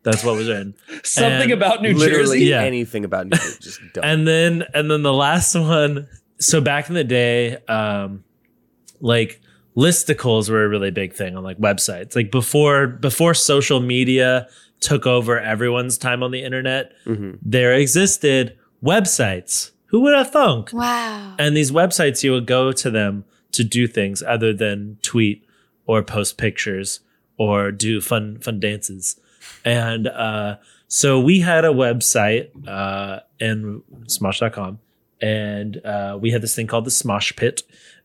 That's 0.03 0.23
what 0.23 0.37
was 0.37 0.49
written. 0.49 0.75
Something 1.03 1.51
And 1.51 1.53
about 1.53 1.81
New 1.81 1.95
Literally 1.95 2.41
Jersey. 2.41 2.45
Yeah. 2.45 2.61
anything 2.63 3.07
about 3.07 3.29
New 3.29 3.39
Jersey. 3.39 3.59
Just 3.63 3.81
don't. 3.95 4.05
and 4.05 4.29
then 4.29 4.65
and 4.75 4.91
then 4.91 5.03
the 5.03 5.15
last 5.15 5.55
one 5.55 6.09
so 6.39 6.61
back 6.61 6.91
in 6.91 6.95
the 6.95 7.05
day 7.05 7.57
um 7.69 8.23
like 9.01 9.41
listicles 9.79 10.51
were 10.51 10.65
a 10.65 10.69
really 10.69 10.91
big 10.91 11.13
thing 11.15 11.37
on 11.37 11.45
like 11.45 11.59
websites. 11.59 12.17
Like 12.17 12.31
before 12.33 12.87
before 12.89 13.33
social 13.35 13.81
media 13.81 14.49
took 14.81 15.07
over 15.07 15.39
everyone's 15.41 15.97
time 15.99 16.23
on 16.23 16.31
the 16.33 16.43
internet 16.43 16.93
Mhm. 17.07 17.39
there 17.43 17.73
existed 17.75 18.57
websites. 18.85 19.71
Who 19.87 20.01
would 20.01 20.15
have 20.15 20.31
thunk? 20.31 20.71
Wow. 20.73 21.35
and 21.39 21.57
these 21.57 21.71
websites 21.71 22.23
you 22.25 22.33
would 22.33 22.47
go 22.47 22.73
to 22.73 22.91
them 22.91 23.25
to 23.53 23.63
do 23.65 23.87
things 23.87 24.23
other 24.23 24.53
than 24.53 24.99
tweet 25.03 25.45
or 25.87 26.03
post 26.03 26.37
pictures 26.37 27.01
or 27.39 27.71
do 27.73 28.01
fun 28.01 28.39
fun 28.41 28.59
dances. 28.61 29.19
And 29.65 30.09
uh, 30.09 30.57
so 30.89 31.19
we 31.21 31.41
had 31.41 31.65
a 31.65 31.69
website 31.69 32.49
uh, 32.69 33.21
in 33.41 33.83
smosh.com 34.07 34.79
and 35.21 35.85
uh, 35.85 36.19
we 36.21 36.31
had 36.31 36.43
this 36.43 36.55
thing 36.55 36.67
called 36.67 36.85
the 36.85 36.91
smosh 36.91 37.35
pit 37.37 37.63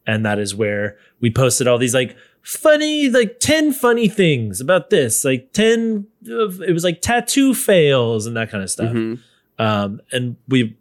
and 0.08 0.26
that 0.26 0.40
is 0.40 0.54
where 0.56 0.98
we 1.22 1.30
posted 1.32 1.68
all 1.68 1.78
these 1.78 1.94
like 1.94 2.16
funny 2.42 3.10
like 3.10 3.40
10 3.40 3.72
funny 3.72 4.08
things 4.10 4.60
about 4.60 4.90
this 4.90 5.24
like 5.24 5.54
10 5.54 6.06
of- 6.30 6.62
it 6.62 6.74
was 6.74 6.84
like 6.84 7.02
tattoo 7.02 7.54
fails 7.54 8.26
and 8.28 8.36
that 8.36 8.50
kind 8.52 8.62
of 8.64 8.70
stuff 8.70 8.92
Mhm. 8.94 9.20
um, 9.60 10.02
and 10.12 10.36
we 10.50 10.76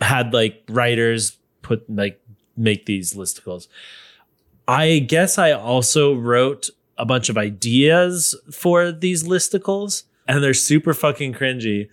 had 0.00 0.32
like 0.32 0.62
writers 0.68 1.36
put 1.62 1.88
like 1.90 2.20
make 2.56 2.86
these 2.86 3.14
listicles. 3.14 3.68
I 4.66 4.98
guess 5.00 5.38
I 5.38 5.52
also 5.52 6.14
wrote 6.14 6.70
a 6.96 7.04
bunch 7.06 7.28
of 7.28 7.38
ideas 7.38 8.34
for 8.52 8.90
these 8.92 9.24
listicles, 9.24 10.02
and 10.26 10.42
they're 10.42 10.54
super 10.54 10.92
fucking 10.94 11.34
cringy. 11.34 11.88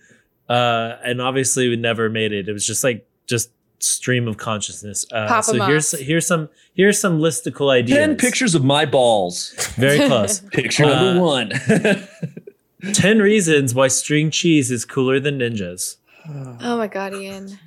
Uh, 0.48 0.96
and 1.04 1.20
obviously, 1.22 1.68
we 1.68 1.76
never 1.76 2.08
made 2.10 2.32
it. 2.32 2.48
It 2.48 2.52
was 2.52 2.66
just 2.66 2.84
like 2.84 3.08
just 3.26 3.50
stream 3.86 4.26
of 4.28 4.36
consciousness. 4.36 5.06
Uh, 5.12 5.26
Pop 5.28 5.48
'em 5.48 5.58
so 5.58 5.64
here's 5.66 5.94
off. 5.94 6.00
here's 6.00 6.26
some 6.26 6.48
here's 6.74 7.00
some 7.00 7.18
listicle 7.20 7.70
ideas. 7.70 7.96
Ten 7.98 8.16
pictures 8.16 8.54
of 8.54 8.64
my 8.64 8.84
balls. 8.84 9.52
very 9.76 9.98
close. 10.08 10.40
Picture 10.52 10.84
Uh, 10.84 11.02
number 11.02 11.22
one. 11.22 11.52
Ten 12.92 13.18
reasons 13.20 13.74
why 13.74 13.88
string 13.88 14.30
cheese 14.30 14.70
is 14.70 14.84
cooler 14.84 15.18
than 15.18 15.38
ninjas. 15.38 15.96
Oh 16.28 16.76
my 16.76 16.86
god, 16.88 17.14
Ian. 17.14 17.58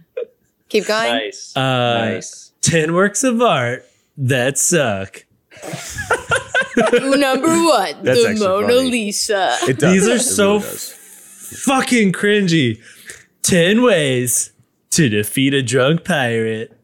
Keep 0.69 0.85
going. 0.87 1.11
nice. 1.11 1.55
Uh, 1.57 1.61
nice. 2.13 2.51
10 2.61 2.93
works 2.93 3.23
of 3.23 3.41
art 3.41 3.85
that 4.17 4.57
suck. 4.57 5.25
Number 7.01 7.47
one, 7.63 8.03
That's 8.03 8.21
the 8.23 8.35
Mona 8.39 8.67
funny. 8.67 8.91
Lisa. 8.91 9.55
It 9.67 9.79
does. 9.79 9.93
These 9.93 10.07
are 10.07 10.15
It 10.15 10.19
so 10.21 10.53
really 10.57 10.63
does. 10.63 10.93
fucking 11.65 12.11
cringy. 12.13 12.81
10 13.41 13.81
ways 13.81 14.51
to 14.91 15.09
defeat 15.09 15.53
a 15.53 15.61
drunk 15.61 16.03
pirate. 16.03 16.75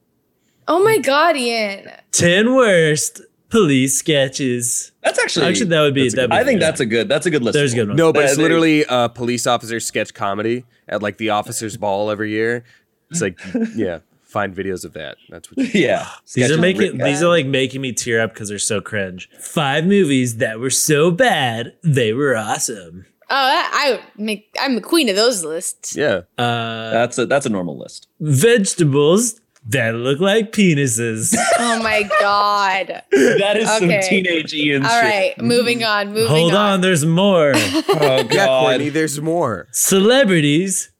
Oh 0.67 0.83
my 0.83 0.97
god, 0.97 1.37
Ian. 1.37 1.91
10 2.11 2.55
worst 2.55 3.21
police 3.49 3.97
sketches. 3.99 4.91
That's 5.03 5.19
actually. 5.19 5.45
Actually, 5.45 5.69
that 5.69 5.81
would 5.81 5.93
be. 5.93 6.07
a 6.07 6.09
That'd 6.09 6.29
good 6.29 6.35
be 6.35 6.41
I 6.41 6.43
think 6.43 6.59
that's 6.59 6.79
a 6.79 6.85
good. 6.85 7.07
That's 7.07 7.25
a 7.25 7.31
good 7.31 7.43
list. 7.43 7.53
There's 7.53 7.73
a 7.73 7.75
good 7.75 7.87
one. 7.89 7.97
No, 7.97 8.11
but 8.11 8.25
it's 8.25 8.37
literally 8.37 8.85
a 8.89 9.09
police 9.09 9.45
officer 9.45 9.79
sketch 9.79 10.13
comedy 10.13 10.65
at 10.87 11.01
like 11.01 11.17
the 11.17 11.29
officers 11.29 11.77
ball 11.77 12.09
every 12.09 12.31
year. 12.31 12.63
It's 13.11 13.21
like, 13.21 13.39
yeah, 13.75 13.99
find 14.23 14.55
videos 14.55 14.83
of 14.83 14.93
that. 14.93 15.17
That's 15.29 15.49
what. 15.51 15.73
You 15.73 15.81
yeah, 15.81 16.07
these 16.33 16.49
are 16.51 16.55
of 16.55 16.59
making. 16.59 16.97
Rick 16.97 17.03
These 17.03 17.21
are 17.21 17.29
like 17.29 17.45
making 17.45 17.81
me 17.81 17.93
tear 17.93 18.21
up 18.21 18.33
because 18.33 18.49
they're 18.49 18.59
so 18.59 18.81
cringe. 18.81 19.29
Five 19.39 19.85
movies 19.85 20.37
that 20.37 20.59
were 20.59 20.69
so 20.71 21.11
bad 21.11 21.75
they 21.83 22.13
were 22.13 22.35
awesome. 22.35 23.05
Oh, 23.29 23.47
that, 23.47 23.71
I 23.73 23.99
make. 24.21 24.49
I'm 24.59 24.75
the 24.75 24.81
queen 24.81 25.09
of 25.09 25.15
those 25.15 25.43
lists. 25.43 25.95
yeah, 25.95 26.21
Uh, 26.37 26.91
That's 26.91 27.17
a 27.17 27.25
that's 27.25 27.45
a 27.45 27.49
normal 27.49 27.77
list. 27.77 28.07
vegetables 28.19 29.39
that 29.67 29.95
look 29.95 30.19
like 30.19 30.51
penises. 30.51 31.35
Oh 31.57 31.81
my 31.81 32.03
god. 32.19 33.01
That 33.11 33.57
is 33.57 33.67
Okay. 33.69 34.01
some 34.01 34.09
teenage 34.09 34.53
Ian 34.53 34.83
All 34.85 34.89
shit. 34.91 35.03
right, 35.03 35.33
moving 35.41 35.83
on. 35.83 36.09
Moving 36.09 36.27
Hold 36.27 36.53
on, 36.53 36.81
there's 36.81 37.05
more. 37.05 37.53
Oh 37.55 37.83
god. 38.23 38.33
yeah, 38.33 38.45
Courtney. 38.45 38.89
There's 38.89 39.19
more. 39.19 39.67
Celebrities 39.71 40.91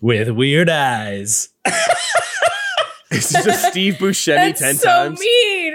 with 0.00 0.28
weird 0.30 0.68
eyes. 0.68 1.48
This 3.10 3.34
is 3.34 3.44
just 3.44 3.68
Steve 3.68 3.94
Buscemi 3.94 4.34
That's 4.36 4.60
ten 4.60 4.74
so 4.76 4.88
times. 4.88 5.20
mean. 5.20 5.74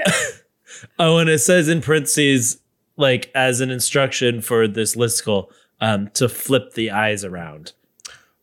Oh, 1.00 1.18
and 1.18 1.30
it 1.30 1.40
says 1.40 1.68
in 1.70 1.82
parentheses, 1.82 2.58
like 2.98 3.32
as 3.36 3.62
an 3.62 3.70
instruction 3.72 4.42
for 4.42 4.68
this 4.68 4.96
listicle, 4.96 5.48
um, 5.82 6.10
to 6.16 6.28
flip 6.30 6.74
the 6.74 6.92
eyes 6.92 7.24
around. 7.24 7.74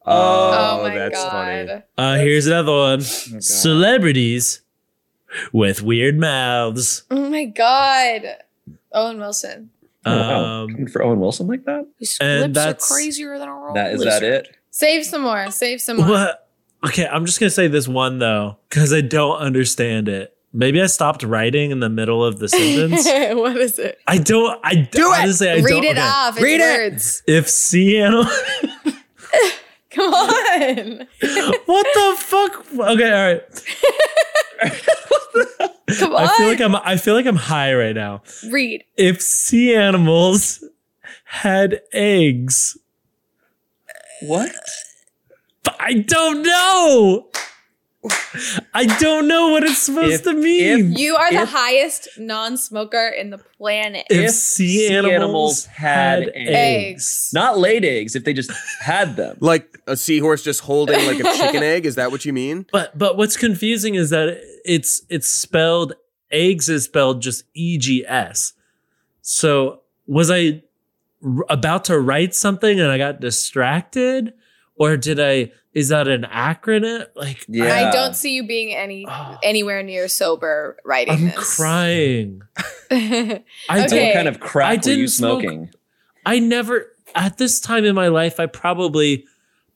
Oh, 0.06 0.80
Oh, 0.80 0.82
my 0.82 0.94
that's 0.94 1.22
god. 1.22 1.30
funny. 1.68 1.82
Uh, 1.96 2.16
here's 2.16 2.46
another 2.46 2.72
one. 2.72 3.00
Celebrities 3.00 4.60
with 5.52 5.82
weird 5.82 6.18
mouths. 6.18 7.04
Oh 7.10 7.30
my 7.30 7.44
god. 7.46 8.22
Owen 8.92 9.18
Wilson. 9.18 9.70
Oh, 10.06 10.16
wow. 10.16 10.44
Um, 10.64 10.68
Coming 10.70 10.88
for 10.88 11.02
Owen 11.02 11.20
Wilson 11.20 11.46
like 11.46 11.64
that? 11.64 11.86
His 11.98 12.18
And 12.20 12.40
lips 12.40 12.50
are 12.50 12.52
that's- 12.72 12.92
crazier 12.92 13.38
than 13.38 13.48
a 13.48 13.52
roll. 13.54 13.74
That 13.74 13.94
is 13.94 14.04
that 14.04 14.22
it? 14.22 14.56
Save 14.70 15.06
some 15.06 15.22
more. 15.22 15.50
Save 15.50 15.80
some 15.80 15.96
more. 15.98 16.08
what? 16.08 16.48
Okay, 16.86 17.06
I'm 17.06 17.24
just 17.24 17.40
gonna 17.40 17.48
say 17.48 17.66
this 17.68 17.88
one 17.88 18.18
though, 18.18 18.58
because 18.68 18.92
I 18.92 19.00
don't 19.00 19.38
understand 19.38 20.06
it. 20.08 20.33
Maybe 20.56 20.80
I 20.80 20.86
stopped 20.86 21.24
writing 21.24 21.72
in 21.72 21.80
the 21.80 21.88
middle 21.88 22.24
of 22.24 22.38
the 22.38 22.48
sentence. 22.48 23.04
what 23.36 23.56
is 23.56 23.76
it? 23.80 23.98
I 24.06 24.18
don't. 24.18 24.58
I 24.62 24.76
Do 24.76 25.12
it! 25.12 25.18
honestly, 25.18 25.50
I 25.50 25.54
Read 25.56 25.68
don't. 25.68 25.84
it 25.84 25.90
okay. 25.98 26.00
off. 26.00 26.34
It's 26.36 26.42
Read 26.44 26.60
it. 26.60 27.22
If 27.26 27.48
sea 27.50 27.98
animal. 27.98 28.24
Come 29.90 30.14
on. 30.14 31.08
what 31.66 31.86
the 31.94 32.14
fuck? 32.18 32.66
Okay, 32.72 33.12
all 33.12 33.32
right. 33.32 33.42
Come 35.98 36.14
on. 36.14 36.22
I 36.24 36.36
feel 36.38 36.46
like 36.48 36.60
I'm. 36.60 36.76
I 36.76 36.96
feel 36.96 37.14
like 37.14 37.26
I'm 37.26 37.36
high 37.36 37.74
right 37.74 37.94
now. 37.94 38.22
Read. 38.48 38.84
If 38.96 39.20
sea 39.22 39.74
animals 39.74 40.64
had 41.24 41.80
eggs, 41.92 42.78
What? 44.22 44.52
but 45.64 45.76
I 45.80 45.94
don't 45.94 46.42
know. 46.42 47.28
I 48.74 48.84
don't 49.00 49.26
know 49.28 49.48
what 49.50 49.62
it's 49.64 49.78
supposed 49.78 50.12
If- 50.14 50.22
to 50.24 50.34
mean. 50.34 50.92
If, 50.92 50.98
You 50.98 51.16
are 51.16 51.32
the 51.32 51.46
highest 51.46 52.08
non-smoker 52.18 53.08
in 53.08 53.30
the 53.30 53.38
planet. 53.38 54.06
If, 54.10 54.24
if 54.24 54.30
sea, 54.32 54.88
sea 54.88 54.94
animals, 54.94 55.14
animals 55.14 55.66
had, 55.66 56.22
had 56.24 56.32
eggs. 56.34 56.50
eggs. 56.54 57.30
Not 57.32 57.58
laid 57.58 57.84
eggs 57.84 58.14
if 58.16 58.24
they 58.24 58.32
just 58.32 58.50
had 58.80 59.16
them. 59.16 59.36
Like 59.40 59.78
a 59.86 59.96
seahorse 59.96 60.42
just 60.42 60.60
holding 60.60 60.96
like 61.06 61.20
a 61.20 61.22
chicken 61.36 61.62
egg. 61.74 61.86
Is 61.86 61.94
that 61.96 62.10
what 62.10 62.24
you 62.24 62.32
mean? 62.32 62.66
But 62.72 62.96
but 62.96 63.16
what's 63.16 63.36
confusing 63.36 63.94
is 63.94 64.10
that 64.10 64.38
it's 64.64 65.02
it's 65.08 65.28
spelled 65.28 65.94
eggs 66.30 66.68
is 66.68 66.84
spelled 66.84 67.22
just 67.22 67.44
E 67.54 67.78
G 67.78 68.04
S. 68.06 68.52
So 69.22 69.80
was 70.06 70.30
I 70.30 70.62
r- 71.24 71.44
about 71.48 71.84
to 71.86 71.98
write 71.98 72.34
something 72.34 72.80
and 72.80 72.90
I 72.90 72.98
got 72.98 73.20
distracted, 73.20 74.32
or 74.76 74.96
did 74.96 75.20
I? 75.20 75.52
Is 75.74 75.88
that 75.88 76.06
an 76.08 76.22
acronym? 76.22 77.06
Like 77.16 77.44
Yeah. 77.48 77.74
I 77.74 77.90
don't 77.90 78.14
see 78.14 78.34
you 78.34 78.46
being 78.46 78.72
any 78.74 79.06
Oh. 79.08 79.36
anywhere 79.42 79.82
near 79.82 80.06
sober 80.08 80.76
writing 80.84 81.14
I'm 81.14 81.24
this. 81.26 81.56
crying. 81.56 82.42
I 82.56 82.62
Okay. 82.92 83.42
What 83.68 83.88
did. 83.90 84.14
kind 84.14 84.28
of 84.28 84.36
I 84.36 84.38
crack 84.38 84.76
were 84.76 84.82
didn't 84.82 84.98
you 85.00 85.08
smoke- 85.08 85.42
smoking? 85.42 85.70
I 86.24 86.38
never 86.38 86.86
at 87.14 87.38
this 87.38 87.60
time 87.60 87.84
in 87.84 87.94
my 87.94 88.08
life. 88.08 88.38
I 88.40 88.46
probably 88.46 89.24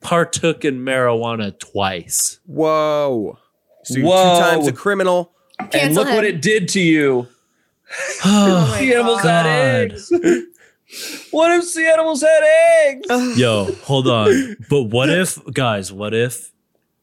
partook 0.01 0.65
in 0.65 0.81
marijuana 0.81 1.59
twice. 1.59 2.39
Whoa. 2.47 3.39
So 3.85 3.99
you're 3.99 4.07
Whoa. 4.09 4.35
two 4.35 4.41
times 4.41 4.67
a 4.69 4.73
criminal. 4.73 5.33
and 5.59 5.71
Cancel 5.73 6.05
look 6.05 6.15
what 6.15 6.25
it 6.25 6.41
did 6.41 6.69
to 6.69 6.81
you. 6.81 7.27
Oh, 8.25 8.69
my 8.71 8.79
sea 8.81 8.93
animals 8.95 9.23
God. 9.23 9.47
had 9.47 9.47
eggs. 9.93 10.13
what 11.31 11.51
if 11.53 11.65
sea 11.65 11.89
animals 11.89 12.23
had 12.23 12.43
eggs? 12.87 13.39
Yo, 13.39 13.73
hold 13.85 14.09
on. 14.09 14.57
But 14.71 14.85
what 14.85 15.11
if, 15.11 15.39
guys, 15.53 15.93
what 15.93 16.15
if 16.15 16.53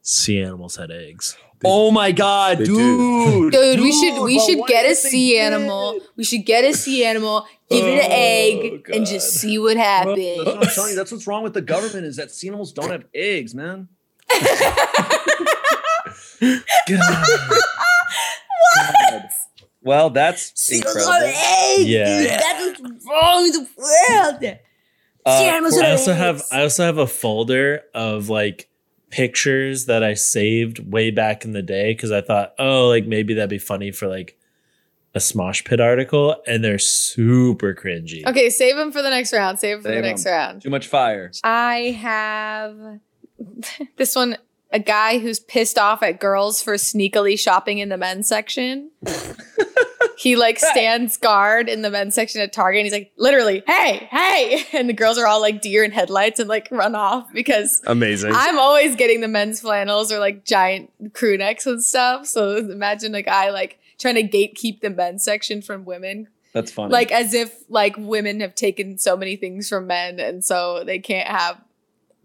sea 0.01 0.41
animals 0.41 0.75
had 0.77 0.91
eggs? 0.91 1.37
oh 1.63 1.89
my 1.89 2.11
god, 2.11 2.59
They 2.59 2.65
dude. 2.65 3.51
Dude, 3.51 3.79
we 3.79 3.91
should 3.91 4.21
we 4.23 4.39
should 4.39 4.59
get 4.67 4.85
a 4.85 4.93
sea 4.93 5.31
did? 5.33 5.53
animal. 5.53 5.99
We 6.15 6.23
should 6.23 6.45
get 6.45 6.63
a 6.65 6.73
sea 6.73 7.05
animal, 7.05 7.45
give 7.71 7.85
it 7.85 8.03
an 8.03 8.11
Oh, 8.11 8.15
egg, 8.75 8.89
and 8.93 9.05
just 9.05 9.35
see 9.35 9.57
what 9.57 9.77
happens. 9.77 10.17
That's 10.17 10.37
what 10.37 10.47
happens. 10.47 10.67
I'm 10.69 10.73
telling 10.75 10.89
you. 10.91 10.95
That's 10.97 11.11
what's 11.11 11.25
wrong 11.25 11.43
with 11.43 11.53
the 11.53 11.61
government 11.61 12.05
is 12.05 12.17
that 12.17 12.29
sea 12.31 12.49
animals 12.49 12.71
don't 12.73 12.91
have 12.91 13.05
eggs, 13.15 13.55
man. 13.55 13.87
God. 16.87 17.25
Well, 19.85 20.09
that's 20.09 20.71
incredible. 20.71 21.29
Yeah. 21.77 22.37
That's 22.39 22.81
what's 22.81 23.05
wrong 23.05 23.43
with 23.43 23.53
the 23.53 23.67
world. 23.77 24.57
Uh, 25.25 25.39
Sea 25.39 25.47
I 25.49 25.53
have 25.53 25.63
also 25.91 26.13
have. 26.13 26.41
I 26.51 26.61
also 26.63 26.83
have 26.83 26.97
a 26.97 27.07
folder 27.07 27.81
of 27.93 28.27
like 28.27 28.67
pictures 29.11 29.85
that 29.85 30.03
I 30.03 30.15
saved 30.15 30.91
way 30.91 31.11
back 31.11 31.45
in 31.45 31.51
the 31.51 31.61
day 31.61 31.93
because 31.93 32.11
I 32.11 32.21
thought, 32.21 32.53
oh, 32.59 32.87
like 32.87 33.05
maybe 33.05 33.35
that'd 33.35 33.49
be 33.49 33.59
funny 33.59 33.91
for 33.91 34.07
like 34.07 34.37
a 35.13 35.19
Smosh 35.19 35.63
Pit 35.65 35.79
article, 35.79 36.35
and 36.47 36.63
they're 36.63 36.79
super 36.79 37.73
cringy. 37.73 38.25
Okay, 38.25 38.49
save 38.49 38.75
them 38.75 38.91
for 38.91 39.01
the 39.03 39.09
next 39.09 39.31
round. 39.33 39.59
Save 39.59 39.77
them 39.77 39.83
for 39.83 39.89
Save 39.89 40.03
the 40.03 40.09
next 40.09 40.25
'em. 40.25 40.31
round. 40.33 40.61
Too 40.63 40.69
much 40.71 40.87
fire. 40.87 41.31
I 41.43 41.97
have 42.01 42.99
this 43.97 44.15
one 44.15 44.37
a 44.71 44.79
guy 44.79 45.19
who's 45.19 45.39
pissed 45.39 45.77
off 45.77 46.03
at 46.03 46.19
girls 46.19 46.61
for 46.61 46.73
sneakily 46.73 47.39
shopping 47.39 47.77
in 47.77 47.89
the 47.89 47.97
men's 47.97 48.27
section. 48.27 48.91
he 50.17 50.35
like 50.35 50.59
stands 50.59 51.17
guard 51.17 51.69
in 51.69 51.81
the 51.81 51.89
men's 51.89 52.15
section 52.15 52.41
at 52.41 52.53
Target 52.53 52.79
and 52.79 52.85
he's 52.85 52.93
like, 52.93 53.11
literally, 53.17 53.63
hey, 53.67 54.07
hey. 54.11 54.63
And 54.73 54.89
the 54.89 54.93
girls 54.93 55.17
are 55.17 55.27
all 55.27 55.41
like 55.41 55.61
deer 55.61 55.83
in 55.83 55.91
headlights 55.91 56.39
and 56.39 56.49
like 56.49 56.67
run 56.71 56.95
off 56.95 57.31
because 57.33 57.81
Amazing. 57.87 58.33
I'm 58.33 58.59
always 58.59 58.95
getting 58.95 59.21
the 59.21 59.27
men's 59.27 59.61
flannels 59.61 60.11
or 60.11 60.19
like 60.19 60.45
giant 60.45 60.91
crew 61.13 61.37
necks 61.37 61.65
and 61.65 61.83
stuff. 61.83 62.25
So 62.27 62.57
imagine 62.57 63.15
a 63.15 63.21
guy 63.21 63.49
like 63.51 63.79
trying 63.99 64.15
to 64.15 64.23
gatekeep 64.23 64.81
the 64.81 64.89
men's 64.89 65.23
section 65.23 65.61
from 65.61 65.85
women 65.85 66.27
That's 66.53 66.71
funny. 66.71 66.91
like 66.91 67.11
as 67.11 67.33
if 67.33 67.63
like 67.69 67.95
women 67.97 68.41
have 68.41 68.55
taken 68.55 68.97
so 68.97 69.15
many 69.15 69.35
things 69.35 69.69
from 69.69 69.87
men 69.87 70.19
and 70.19 70.43
so 70.43 70.83
they 70.83 70.99
can't 70.99 71.27
have 71.27 71.61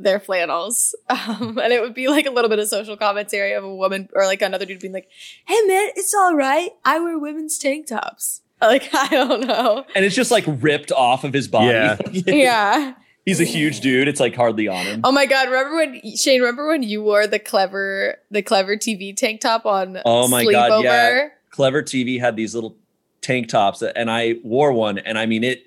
their 0.03 0.20
flannels 0.20 0.94
um, 1.09 1.59
and 1.59 1.72
it 1.72 1.80
would 1.80 1.94
be 1.94 2.09
like 2.09 2.26
a 2.26 2.30
little 2.30 2.48
bit 2.48 2.59
of 2.59 2.68
social 2.68 2.96
commentary 2.96 3.53
of 3.53 3.64
a 3.64 3.74
woman 3.74 4.09
or 4.14 4.24
like 4.24 4.42
another 4.42 4.64
dude 4.66 4.80
being 4.80 4.92
like 4.92 5.09
hey 5.46 5.61
man 5.66 5.90
it's 5.96 6.14
all 6.14 6.34
right 6.34 6.70
i 6.84 6.98
wear 6.98 7.18
women's 7.18 7.59
tank 7.59 7.86
tops 7.86 8.42
like 8.61 8.88
i 8.94 9.09
don't 9.09 9.46
know 9.46 9.84
and 9.94 10.05
it's 10.05 10.14
just 10.14 10.30
like 10.30 10.44
ripped 10.46 10.92
off 10.92 11.24
of 11.24 11.32
his 11.32 11.48
body. 11.48 11.68
Yeah. 11.68 11.98
yeah 12.26 12.94
He's 13.26 13.38
a 13.40 13.44
huge 13.44 13.80
dude. 13.80 14.09
It's 14.09 14.18
like 14.18 14.34
hardly 14.34 14.66
on 14.66 14.84
him. 14.86 15.01
oh 15.05 15.12
my 15.12 15.26
god 15.26 15.48
remember 15.48 15.76
when 15.76 16.16
shayne 16.16 16.40
remember 16.40 16.66
when 16.66 16.82
you 16.82 17.03
wore 17.03 17.26
the 17.26 17.38
clever 17.38 18.16
the 18.30 18.42
clever 18.42 18.76
tv 18.76 19.14
tank 19.14 19.40
top 19.40 19.66
on 19.66 20.01
Oh 20.05 20.26
my 20.26 20.44
sleepover 20.44 20.53
God, 20.53 20.84
yeah. 20.84 21.28
Clever 21.51 21.82
TV 21.82 22.18
had 22.20 22.36
these 22.36 22.55
little 22.55 22.76
tank 23.20 23.48
tops, 23.48 23.82
and 23.82 24.11
I 24.11 24.36
wore 24.42 24.72
one, 24.72 24.98
and 24.98 25.18
I 25.18 25.26
mean 25.26 25.44
it. 25.44 25.66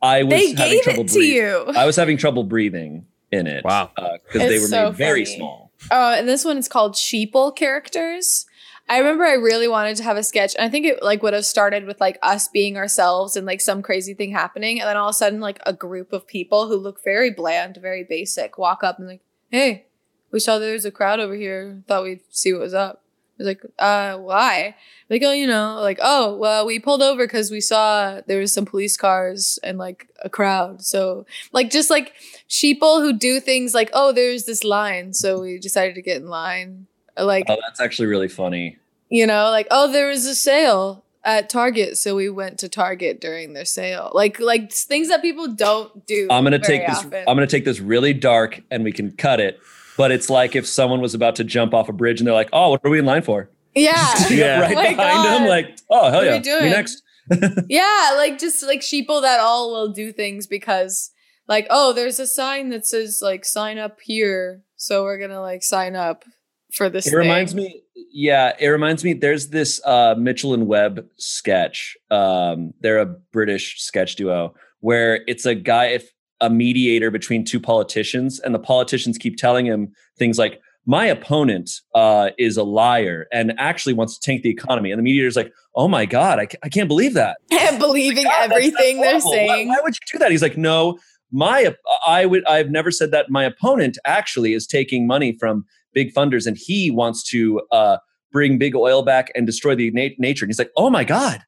I 0.00 0.22
was 0.24 0.30
they 0.32 0.52
having 0.52 0.72
gave 0.74 0.82
trouble 0.82 1.00
it 1.02 1.08
to 1.08 1.14
breathing. 1.14 1.36
you 1.36 1.64
I 1.76 1.86
was 1.86 1.96
having 1.96 2.16
trouble 2.16 2.44
breathing 2.44 3.06
in 3.32 3.46
it. 3.46 3.64
Wow. 3.64 3.90
Uh, 3.96 4.18
because 4.24 4.48
they 4.48 4.58
were 4.58 4.66
so 4.66 4.90
made 4.90 4.96
very 4.96 5.24
funny. 5.24 5.36
small. 5.36 5.72
Oh, 5.90 6.12
and 6.12 6.28
this 6.28 6.44
one 6.44 6.58
is 6.58 6.68
called 6.68 6.94
Sheeple 6.94 7.56
characters. 7.56 8.46
I 8.88 8.98
remember 8.98 9.24
I 9.24 9.34
really 9.34 9.68
wanted 9.68 9.96
to 9.96 10.02
have 10.02 10.16
a 10.16 10.22
sketch, 10.22 10.54
and 10.54 10.64
I 10.64 10.68
think 10.68 10.86
it 10.86 11.02
like 11.02 11.22
would 11.22 11.34
have 11.34 11.46
started 11.46 11.86
with 11.86 12.00
like 12.00 12.18
us 12.22 12.48
being 12.48 12.76
ourselves 12.76 13.36
and 13.36 13.46
like 13.46 13.60
some 13.60 13.80
crazy 13.80 14.12
thing 14.12 14.32
happening, 14.32 14.80
and 14.80 14.88
then 14.88 14.96
all 14.96 15.08
of 15.08 15.12
a 15.12 15.14
sudden 15.14 15.40
like 15.40 15.60
a 15.64 15.72
group 15.72 16.12
of 16.12 16.26
people 16.26 16.68
who 16.68 16.76
look 16.76 17.02
very 17.02 17.30
bland, 17.30 17.78
very 17.80 18.04
basic, 18.04 18.58
walk 18.58 18.84
up 18.84 18.98
and 18.98 19.08
like, 19.08 19.22
"Hey, 19.50 19.86
we 20.30 20.40
saw 20.40 20.58
there's 20.58 20.84
a 20.84 20.90
crowd 20.90 21.20
over 21.20 21.34
here. 21.34 21.82
Thought 21.86 22.02
we'd 22.04 22.20
see 22.30 22.52
what 22.52 22.60
was 22.60 22.74
up." 22.74 23.01
Was 23.42 23.46
like, 23.48 23.62
"Uh, 23.78 24.16
why?" 24.18 24.74
Like, 25.10 25.22
oh, 25.24 25.32
you 25.32 25.46
know, 25.46 25.78
like, 25.80 25.98
oh, 26.02 26.34
well, 26.36 26.64
we 26.64 26.78
pulled 26.78 27.02
over 27.02 27.26
because 27.26 27.50
we 27.50 27.60
saw 27.60 28.20
there 28.26 28.38
was 28.40 28.52
some 28.52 28.64
police 28.64 28.96
cars 28.96 29.58
and 29.62 29.76
like 29.76 30.08
a 30.24 30.30
crowd. 30.30 30.82
So, 30.82 31.26
like, 31.52 31.70
just 31.70 31.90
like 31.90 32.14
sheeple 32.48 33.02
who 33.02 33.12
do 33.12 33.38
things 33.40 33.74
like, 33.74 33.90
oh, 33.92 34.12
there's 34.12 34.44
this 34.44 34.64
line, 34.64 35.12
so 35.12 35.40
we 35.42 35.58
decided 35.58 35.94
to 35.96 36.02
get 36.02 36.16
in 36.22 36.28
line. 36.28 36.86
Like, 37.18 37.44
Oh, 37.48 37.58
that's 37.66 37.80
actually 37.80 38.06
really 38.06 38.28
funny. 38.28 38.78
you 39.10 39.26
know, 39.26 39.50
like, 39.50 39.66
oh, 39.70 39.92
there 39.92 40.08
was 40.08 40.24
a 40.24 40.34
sale 40.34 41.04
at 41.24 41.50
Target, 41.50 41.98
so 41.98 42.16
we 42.16 42.28
went 42.30 42.58
to 42.60 42.68
Target 42.68 43.20
during 43.20 43.52
their 43.52 43.66
sale. 43.66 44.10
Like, 44.14 44.40
like 44.40 44.72
things 44.72 45.08
that 45.08 45.20
people 45.20 45.46
don't 45.46 46.06
do. 46.06 46.26
I'm 46.30 46.42
gonna 46.42 46.58
take 46.58 46.86
this. 46.86 46.98
often. 46.98 47.24
I'm 47.28 47.36
gonna 47.36 47.46
take 47.46 47.64
this 47.66 47.80
really 47.80 48.14
dark, 48.14 48.62
and 48.70 48.82
we 48.82 48.92
can 48.92 49.12
cut 49.12 49.40
it. 49.40 49.60
But 50.02 50.10
it's 50.10 50.28
like 50.28 50.56
if 50.56 50.66
someone 50.66 51.00
was 51.00 51.14
about 51.14 51.36
to 51.36 51.44
jump 51.44 51.72
off 51.72 51.88
a 51.88 51.92
bridge, 51.92 52.18
and 52.20 52.26
they're 52.26 52.34
like, 52.34 52.48
"Oh, 52.52 52.70
what 52.70 52.80
are 52.82 52.90
we 52.90 52.98
in 52.98 53.04
line 53.04 53.22
for?" 53.22 53.48
yeah, 53.72 54.12
Yeah. 54.30 54.60
right 54.60 54.72
Oh 54.72 54.82
my 54.82 54.88
behind 54.88 55.24
them, 55.24 55.48
like, 55.48 55.78
"Oh, 55.88 56.10
hell 56.10 56.14
What 56.14 56.24
are 56.24 56.26
yeah, 56.26 56.36
we 56.38 56.42
doing? 56.42 56.64
me 56.64 56.70
next." 56.70 57.02
yeah, 57.68 58.14
like 58.16 58.40
just 58.40 58.64
like 58.64 58.80
sheeple 58.80 59.22
that 59.22 59.38
all 59.38 59.70
will 59.70 59.92
do 59.92 60.10
things 60.12 60.48
because, 60.48 61.12
like, 61.46 61.68
oh, 61.70 61.92
there's 61.92 62.18
a 62.18 62.26
sign 62.26 62.70
that 62.70 62.84
says 62.84 63.20
like 63.22 63.44
sign 63.44 63.78
up 63.78 63.98
here, 64.02 64.62
so 64.74 65.04
we're 65.04 65.18
gonna 65.20 65.40
like 65.40 65.62
sign 65.62 65.94
up 65.94 66.24
for 66.72 66.90
this. 66.90 67.06
It 67.06 67.14
reminds 67.14 67.54
me, 67.54 67.84
yeah, 68.12 68.54
it 68.58 68.66
reminds 68.66 69.04
me. 69.04 69.12
There's 69.12 69.50
this 69.50 69.80
uh, 69.86 70.16
Mitchell 70.18 70.52
and 70.52 70.66
Webb 70.66 71.06
sketch. 71.16 71.96
Um, 72.10 72.74
they're 72.80 72.98
a 72.98 73.06
British 73.06 73.80
sketch 73.80 74.16
duo 74.16 74.54
where 74.80 75.20
it's 75.28 75.46
a 75.46 75.54
guy, 75.54 75.90
if 75.90 76.10
a 76.42 76.50
mediator 76.50 77.10
between 77.10 77.44
two 77.44 77.58
politicians, 77.60 78.38
and 78.40 78.54
the 78.54 78.58
politicians 78.58 79.16
keep 79.16 79.38
telling 79.38 79.64
him 79.64 79.92
things 80.18 80.38
like, 80.38 80.60
"My 80.84 81.06
opponent 81.06 81.70
uh, 81.94 82.30
is 82.38 82.58
a 82.58 82.64
liar 82.64 83.26
and 83.32 83.54
actually 83.58 83.94
wants 83.94 84.18
to 84.18 84.20
tank 84.20 84.42
the 84.42 84.50
economy," 84.50 84.90
and 84.90 84.98
the 84.98 85.02
mediator's 85.02 85.36
like, 85.36 85.50
"Oh 85.74 85.88
my 85.88 86.04
god, 86.04 86.38
I, 86.38 86.46
ca- 86.46 86.58
I 86.62 86.68
can't 86.68 86.88
believe 86.88 87.14
that." 87.14 87.38
believing 87.78 88.24
God, 88.24 88.52
everything 88.52 89.00
they're 89.00 89.20
horrible. 89.20 89.30
Why- 89.30 89.36
saying. 89.36 89.68
Why, 89.68 89.78
would 89.82 89.94
you 89.94 90.00
do 90.12 90.18
that? 90.18 90.30
He's 90.30 90.42
like, 90.42 90.56
no, 90.58 90.98
my 91.30 91.74
I 92.06 92.26
would 92.26 92.44
I've 92.46 92.70
never 92.70 92.90
said 92.90 93.10
that. 93.12 93.30
My 93.30 93.44
opponent 93.44 93.98
actually 94.04 94.52
is 94.52 94.66
taking 94.66 95.06
money 95.06 95.36
from 95.38 95.64
big 95.94 96.12
funders, 96.14 96.46
and 96.46 96.56
he 96.58 96.90
wants 96.90 97.22
to 97.30 97.60
uh, 97.70 97.98
bring 98.32 98.58
big 98.58 98.74
oil 98.74 99.02
back 99.02 99.30
and 99.34 99.46
destroy 99.46 99.74
the 99.74 99.90
na- 99.92 100.08
nature. 100.18 100.44
And 100.44 100.50
he's 100.50 100.58
like, 100.58 100.72
oh 100.76 100.90
my 100.90 101.04
god, 101.04 101.42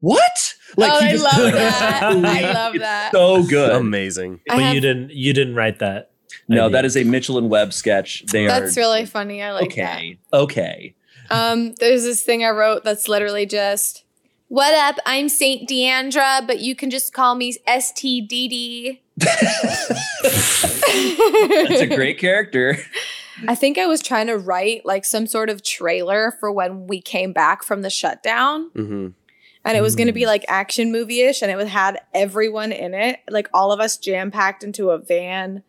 what? 0.00 0.47
Oh, 0.76 1.00
he 1.00 1.06
I 1.06 1.10
just- 1.12 1.24
love 1.24 1.52
that. 1.52 2.02
I 2.02 2.52
love 2.52 2.74
It's 2.74 2.82
that. 2.82 3.12
So 3.12 3.42
good. 3.44 3.70
Amazing. 3.72 4.40
I 4.50 4.54
But 4.56 4.62
have- 4.64 4.74
you 4.74 4.80
didn't 4.80 5.10
you 5.10 5.32
didn't 5.32 5.54
write 5.54 5.78
that. 5.78 6.10
no, 6.48 6.66
idea. 6.66 6.72
that 6.72 6.84
is 6.84 6.96
a 6.96 7.04
Mitchell 7.04 7.38
and 7.38 7.48
Webb 7.48 7.72
sketch. 7.72 8.24
They 8.30 8.46
That's 8.46 8.76
are 8.76 8.80
really 8.80 9.06
funny. 9.06 9.42
I 9.42 9.52
like 9.52 9.74
that. 9.76 9.96
okay. 9.98 10.18
Okay. 10.32 10.94
Um, 11.30 11.74
there's 11.78 12.04
this 12.04 12.22
thing 12.22 12.44
I 12.44 12.50
wrote 12.50 12.84
that's 12.84 13.06
literally 13.08 13.44
just, 13.46 14.04
"What 14.48 14.72
up? 14.74 14.96
I'm 15.04 15.28
Saint 15.28 15.68
Deandra, 15.68 16.46
but 16.46 16.58
you 16.60 16.74
can 16.74 16.90
just 16.90 17.12
call 17.12 17.34
me 17.34 17.54
STDD." 17.66 19.00
That's 20.22 21.80
a 21.80 21.86
great 21.86 22.18
character. 22.18 22.78
I 23.46 23.54
think 23.54 23.78
I 23.78 23.86
was 23.86 24.02
trying 24.02 24.26
to 24.28 24.36
write 24.38 24.84
like 24.84 25.04
some 25.04 25.26
sort 25.26 25.48
of 25.50 25.62
trailer 25.62 26.34
for 26.40 26.50
when 26.50 26.86
we 26.86 27.00
came 27.00 27.32
back 27.32 27.62
from 27.62 27.82
the 27.82 27.90
shutdown. 27.90 28.70
hmm 28.74 29.08
And 29.64 29.76
it 29.76 29.80
was 29.80 29.96
going 29.96 30.06
to 30.06 30.12
Mm. 30.12 30.16
be 30.16 30.26
like 30.26 30.44
action 30.48 30.90
movie 30.92 31.20
ish, 31.22 31.42
and 31.42 31.50
it 31.50 31.56
would 31.56 31.66
had 31.68 32.00
everyone 32.14 32.72
in 32.72 32.94
it, 32.94 33.20
like 33.28 33.48
all 33.52 33.72
of 33.72 33.80
us 33.80 33.96
jam 33.98 34.30
packed 34.30 34.62
into 34.64 34.90
a 34.90 34.98
van. 34.98 35.62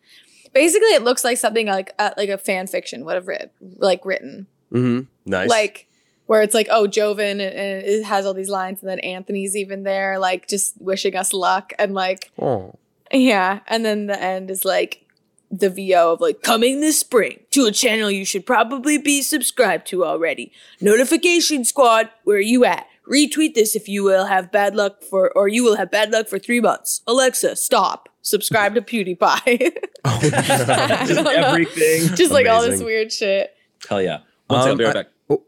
Basically, 0.52 0.88
it 0.94 1.02
looks 1.02 1.22
like 1.24 1.38
something 1.38 1.66
like 1.66 1.92
uh, 1.98 2.10
like 2.16 2.28
a 2.28 2.38
fan 2.38 2.66
fiction 2.66 3.04
would 3.04 3.14
have 3.14 3.28
written, 3.28 3.50
like 3.78 4.04
written, 4.04 4.46
Mm-hmm. 4.72 5.06
Nice. 5.30 5.48
like 5.48 5.86
where 6.26 6.42
it's 6.42 6.54
like, 6.54 6.68
oh, 6.70 6.86
Joven, 6.86 7.40
and, 7.40 7.54
and 7.54 7.82
it 7.84 8.04
has 8.04 8.24
all 8.24 8.34
these 8.34 8.48
lines, 8.48 8.80
and 8.80 8.88
then 8.88 9.00
Anthony's 9.00 9.56
even 9.56 9.82
there, 9.82 10.18
like 10.18 10.46
just 10.48 10.80
wishing 10.80 11.14
us 11.16 11.32
luck, 11.32 11.72
and 11.78 11.92
like 11.92 12.30
oh. 12.40 12.74
yeah, 13.12 13.60
and 13.66 13.84
then 13.84 14.06
the 14.06 14.20
end 14.20 14.50
is 14.50 14.64
like 14.64 15.04
the 15.50 15.68
VO 15.68 16.12
of 16.12 16.20
like 16.20 16.42
coming 16.42 16.80
this 16.80 16.98
spring 17.00 17.40
to 17.50 17.66
a 17.66 17.72
channel 17.72 18.08
you 18.10 18.24
should 18.24 18.46
probably 18.46 18.96
be 18.98 19.20
subscribed 19.22 19.86
to 19.88 20.04
already. 20.04 20.52
Notification 20.80 21.64
Squad, 21.64 22.08
where 22.24 22.36
are 22.36 22.40
you 22.40 22.64
at? 22.64 22.86
Retweet 23.10 23.54
this 23.54 23.74
if 23.74 23.88
you 23.88 24.04
will 24.04 24.26
have 24.26 24.52
bad 24.52 24.76
luck 24.76 25.02
for, 25.02 25.30
or 25.36 25.48
you 25.48 25.64
will 25.64 25.76
have 25.76 25.90
bad 25.90 26.12
luck 26.12 26.28
for 26.28 26.38
three 26.38 26.60
months. 26.60 27.02
Alexa, 27.06 27.56
stop. 27.56 28.08
Subscribe 28.22 28.74
to 28.74 28.80
PewDiePie. 28.82 29.72
Oh, 30.02 30.18
I 30.22 31.04
Just 31.06 31.22
know. 31.24 31.30
everything. 31.30 32.14
Just 32.16 32.32
like 32.32 32.46
all 32.46 32.62
this 32.62 32.80
weird 32.82 33.12
shit. 33.12 33.54
Hell 33.86 34.00
yeah. 34.00 34.20
One 34.46 34.62
second, 34.62 34.62
Um, 34.62 34.68
I'll 34.70 34.76
be 34.76 34.84
right 34.84 34.96
I- 34.96 35.02
back. 35.02 35.40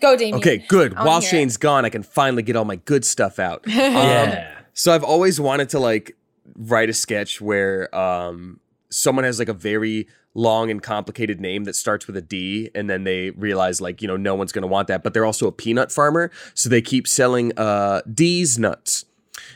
Go, 0.00 0.16
Damien. 0.16 0.36
Okay, 0.36 0.58
good. 0.68 0.94
I 0.94 0.98
wanna 1.00 1.10
While 1.10 1.20
hear 1.20 1.26
it. 1.28 1.30
Shayne's 1.30 1.56
gone, 1.58 1.84
I 1.84 1.90
can 1.90 2.02
finally 2.04 2.42
get 2.42 2.54
all 2.56 2.64
my 2.64 2.76
good 2.76 3.04
stuff 3.04 3.38
out. 3.38 3.64
Um, 3.66 3.72
yeah. 3.74 4.54
So 4.72 4.94
I've 4.94 5.02
always 5.04 5.40
wanted 5.40 5.68
to 5.70 5.78
like 5.80 6.16
write 6.56 6.88
a 6.88 6.92
sketch 6.94 7.40
where 7.40 7.94
um 7.94 8.60
someone 8.90 9.24
has 9.24 9.38
like 9.38 9.48
a 9.48 9.52
very 9.54 10.06
long 10.38 10.70
and 10.70 10.80
complicated 10.82 11.40
name 11.40 11.64
that 11.64 11.74
starts 11.74 12.06
with 12.06 12.16
a 12.16 12.22
D 12.22 12.70
and 12.74 12.88
then 12.88 13.02
they 13.02 13.30
realize 13.30 13.80
like, 13.80 14.00
you 14.00 14.06
know, 14.06 14.16
no 14.16 14.34
one's 14.36 14.52
going 14.52 14.62
to 14.62 14.68
want 14.68 14.86
that, 14.88 15.02
but 15.02 15.12
they're 15.12 15.24
also 15.24 15.48
a 15.48 15.52
peanut 15.52 15.90
farmer, 15.90 16.30
so 16.54 16.68
they 16.68 16.80
keep 16.80 17.08
selling 17.08 17.52
uh 17.56 18.02
D's 18.12 18.58
nuts. 18.58 19.04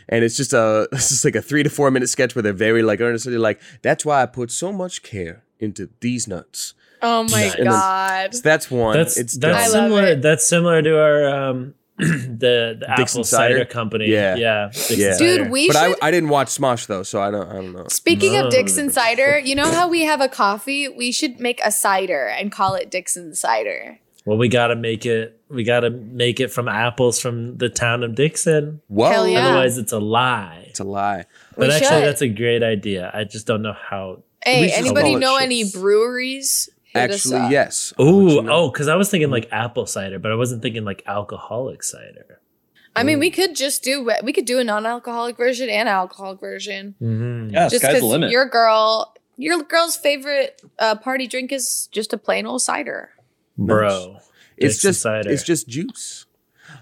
And 0.09 0.25
it's 0.25 0.37
just 0.37 0.53
a 0.53 0.89
it's 0.93 1.09
just 1.11 1.25
like 1.25 1.37
a 1.37 1.43
3 1.43 1.63
to 1.63 1.71
4 1.71 1.91
minute 1.91 2.09
sketch 2.09 2.35
where 2.35 2.43
they're 2.43 2.53
very 2.53 2.83
like 2.83 3.01
earnestly 3.01 3.39
like 3.39 3.61
that's 3.83 4.05
why 4.05 4.23
I 4.23 4.27
put 4.27 4.51
so 4.51 4.73
much 4.73 5.03
care 5.03 5.45
into 5.61 5.89
these 6.01 6.27
nuts. 6.27 6.75
Oh 7.01 7.25
my 7.25 7.29
Nice. 7.43 7.55
And 7.55 7.67
then- 7.67 7.73
god. 7.73 8.35
So 8.35 8.41
that's 8.43 8.71
one. 8.71 8.97
That's 8.97 9.17
it's 9.17 9.37
that's 9.39 9.69
I 9.69 9.71
similar. 9.71 10.05
it. 10.05 10.23
That's 10.23 10.47
similar 10.49 10.83
to 10.83 11.01
our 11.01 11.25
um 11.29 11.75
the, 12.39 12.77
the 12.81 12.87
Dixon 12.97 13.21
apple 13.21 13.25
cider? 13.25 13.55
cider, 13.59 13.65
company. 13.65 14.07
Yeah. 14.07 14.37
yeah, 14.37 14.67
Dixon 14.73 14.99
Yeah. 15.01 15.13
cider. 15.15 15.39
Dude, 15.45 15.51
we 15.51 15.69
but 15.69 15.77
should. 15.77 15.99
I, 16.03 16.09
I 16.09 16.11
didn't 16.11 16.29
watch 16.31 16.49
Smosh 16.49 16.87
though, 16.87 17.03
so 17.03 17.21
I 17.23 17.31
don't 17.31 17.49
I 17.49 17.55
don't 17.55 17.73
know. 17.73 17.87
Speaking 17.89 18.33
No. 18.35 18.47
of 18.47 18.51
Dixon 18.53 18.91
cider, 18.91 19.39
you 19.39 19.55
know 19.55 19.71
how 19.71 19.89
we 19.89 20.03
have 20.03 20.21
a 20.21 20.29
coffee? 20.29 20.89
We 20.89 21.13
should 21.13 21.41
make 21.41 21.61
a 21.65 21.71
cider 21.73 22.27
and 22.27 22.51
call 22.53 22.75
it 22.75 22.91
Dixon 22.91 23.35
cider. 23.35 23.99
well, 24.25 24.39
we 24.39 24.49
gotta 24.49 24.77
make 24.77 25.05
it. 25.07 25.39
We 25.49 25.65
gotta 25.65 25.91
make 25.91 26.41
it 26.41 26.49
from 26.49 26.67
apples 26.69 27.21
from 27.21 27.59
the 27.59 27.69
town 27.69 28.03
of 28.03 28.15
Dixon. 28.15 28.81
Whoa. 28.89 29.25
Yeah. 29.25 29.47
Otherwise, 29.47 29.77
it's 29.79 29.93
a 29.93 29.99
lie. 29.99 30.65
It's 30.69 30.81
a 30.81 30.85
lie. 30.85 31.27
But 31.57 31.69
We 31.69 31.75
actually, 31.75 31.89
should. 31.89 32.05
that's 32.05 32.23
a 32.23 32.29
great 32.29 32.63
idea. 32.63 33.11
I 33.13 33.25
just 33.25 33.47
don't 33.47 33.61
know 33.63 33.75
how. 33.75 34.23
Hey, 34.45 34.73
anybody 34.73 35.15
know 35.17 35.37
any 35.37 35.71
breweries? 35.71 36.69
Hit 36.95 37.11
us 37.11 37.27
Actually, 37.27 37.41
up. 37.47 37.51
yes. 37.51 37.93
I'll 37.99 38.07
Ooh, 38.07 38.29
you 38.35 38.43
know. 38.43 38.53
oh, 38.53 38.71
because 38.71 38.89
I 38.89 38.97
was 38.97 39.11
thinking 39.11 39.31
like 39.31 39.49
apple 39.51 39.87
cider, 39.87 40.19
but 40.19 40.31
I 40.31 40.35
wasn't 40.35 40.63
thinking 40.63 40.85
like 40.85 41.03
alcoholic 41.07 41.83
cider. 41.83 42.41
I 42.95 43.05
mean, 43.05 43.19
we 43.19 43.31
could 43.31 43.57
just 43.57 43.83
do 43.83 44.11
we 44.23 44.35
could 44.35 44.45
do 44.45 44.59
a 44.59 44.65
non-alcoholic 44.65 45.39
version 45.39 45.71
and 45.71 45.89
alcoholic 45.89 46.41
version. 46.41 46.95
Mhm. 47.01 47.51
Yeah, 47.53 47.69
just 47.71 47.83
sky's 47.83 48.01
the 48.01 48.07
limit. 48.07 48.31
your 48.31 48.45
girl, 48.47 49.15
your 49.39 49.63
girl's 49.63 49.97
favorite 49.97 50.61
uh, 50.79 50.97
party 50.97 51.27
drink 51.27 51.53
is 51.53 51.89
just 51.93 52.13
a 52.13 52.19
plain 52.19 52.45
old 52.45 52.61
cider. 52.61 53.11
bro. 53.57 54.19
It's 54.59 54.81
just 54.83 55.01
cider. 55.01 55.31
it's 55.31 55.43
just 55.43 55.67
juice. 55.69 56.27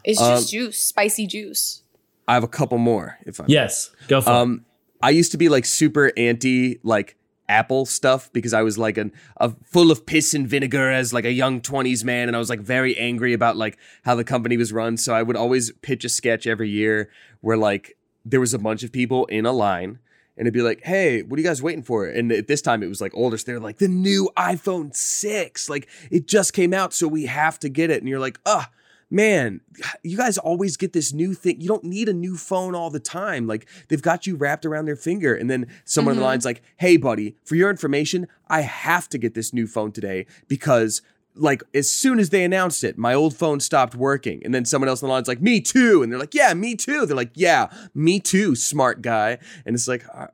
It's 0.04 0.20
Um, 0.20 0.36
just 0.38 0.50
juice, 0.50 0.78
spicy 0.80 1.26
juice. 1.28 1.82
I 2.26 2.34
have 2.34 2.42
a 2.42 2.48
couple 2.48 2.78
more 2.78 3.18
if 3.24 3.40
I 3.40 3.44
yes. 3.46 3.90
Go 4.08 4.20
for 4.20 4.30
it. 4.30 4.34
Um, 4.34 4.64
I 5.02 5.10
used 5.10 5.30
to 5.32 5.38
be 5.38 5.48
like 5.48 5.64
super 5.64 6.12
anti 6.16 6.80
like 6.82 7.16
Apple 7.50 7.84
stuff 7.84 8.32
because 8.32 8.54
I 8.54 8.62
was 8.62 8.78
like 8.78 8.96
an 8.96 9.12
a 9.36 9.50
full 9.64 9.90
of 9.90 10.06
piss 10.06 10.32
and 10.32 10.48
vinegar 10.48 10.90
as 10.90 11.12
like 11.12 11.24
a 11.24 11.32
young 11.32 11.60
twenties 11.60 12.04
man, 12.04 12.28
and 12.28 12.36
I 12.36 12.38
was 12.38 12.48
like 12.48 12.60
very 12.60 12.96
angry 12.96 13.32
about 13.34 13.56
like 13.56 13.76
how 14.04 14.14
the 14.14 14.24
company 14.24 14.56
was 14.56 14.72
run. 14.72 14.96
So 14.96 15.12
I 15.12 15.22
would 15.22 15.36
always 15.36 15.72
pitch 15.82 16.04
a 16.04 16.08
sketch 16.08 16.46
every 16.46 16.70
year 16.70 17.10
where 17.40 17.56
like 17.56 17.96
there 18.24 18.40
was 18.40 18.54
a 18.54 18.58
bunch 18.58 18.82
of 18.82 18.92
people 18.92 19.26
in 19.26 19.44
a 19.44 19.52
line. 19.52 19.98
And 20.36 20.46
it'd 20.46 20.54
be 20.54 20.62
like, 20.62 20.82
hey, 20.84 21.20
what 21.20 21.36
are 21.36 21.42
you 21.42 21.46
guys 21.46 21.62
waiting 21.62 21.82
for? 21.82 22.06
And 22.06 22.32
at 22.32 22.46
this 22.46 22.62
time, 22.62 22.82
it 22.82 22.88
was 22.88 23.02
like 23.02 23.14
older. 23.14 23.36
So 23.36 23.44
they're 23.44 23.60
like, 23.60 23.76
the 23.76 23.88
new 23.88 24.30
iPhone 24.38 24.96
6. 24.96 25.68
Like, 25.68 25.86
it 26.10 26.26
just 26.26 26.54
came 26.54 26.72
out, 26.72 26.94
so 26.94 27.06
we 27.06 27.26
have 27.26 27.58
to 27.58 27.68
get 27.68 27.90
it. 27.90 28.00
And 28.00 28.08
you're 28.08 28.20
like, 28.20 28.40
ah, 28.46 28.70
man, 29.10 29.60
you 30.04 30.16
guys 30.16 30.38
always 30.38 30.76
get 30.76 30.92
this 30.92 31.12
new 31.12 31.34
thing. 31.34 31.60
You 31.60 31.66
don't 31.68 31.84
need 31.84 32.08
a 32.08 32.12
new 32.12 32.36
phone 32.36 32.74
all 32.76 32.90
the 32.90 33.00
time. 33.00 33.46
Like 33.46 33.66
they've 33.88 34.00
got 34.00 34.26
you 34.26 34.36
wrapped 34.36 34.64
around 34.64 34.84
their 34.84 34.96
finger. 34.96 35.34
And 35.34 35.50
then 35.50 35.66
someone 35.84 36.12
on 36.12 36.16
the 36.18 36.22
Mhm. 36.22 36.26
line's 36.26 36.44
like, 36.44 36.62
hey, 36.76 36.96
buddy, 36.96 37.34
for 37.44 37.56
your 37.56 37.70
information, 37.70 38.28
I 38.48 38.60
have 38.60 39.08
to 39.08 39.18
get 39.18 39.34
this 39.34 39.52
new 39.52 39.66
phone 39.66 39.90
today 39.92 40.26
because 40.46 41.02
like 41.34 41.62
as 41.74 41.90
soon 41.90 42.18
as 42.18 42.30
they 42.30 42.44
announced 42.44 42.84
it, 42.84 42.98
my 42.98 43.14
old 43.14 43.34
phone 43.36 43.60
stopped 43.60 43.94
working. 43.94 44.42
And 44.44 44.54
then 44.54 44.64
someone 44.64 44.88
else 44.88 45.02
on 45.02 45.08
the 45.08 45.12
line's 45.12 45.28
like, 45.28 45.40
me 45.40 45.60
too. 45.60 46.02
And 46.02 46.10
they're 46.12 46.18
like, 46.18 46.34
yeah, 46.34 46.54
me 46.54 46.74
too. 46.76 47.06
They're 47.06 47.16
like, 47.16 47.30
yeah, 47.34 47.68
me 47.94 48.20
too, 48.20 48.54
smart 48.54 49.00
guy. 49.02 49.38
And 49.64 49.74
it's 49.74 49.88
like, 49.88 50.04
"Uh, 50.12 50.26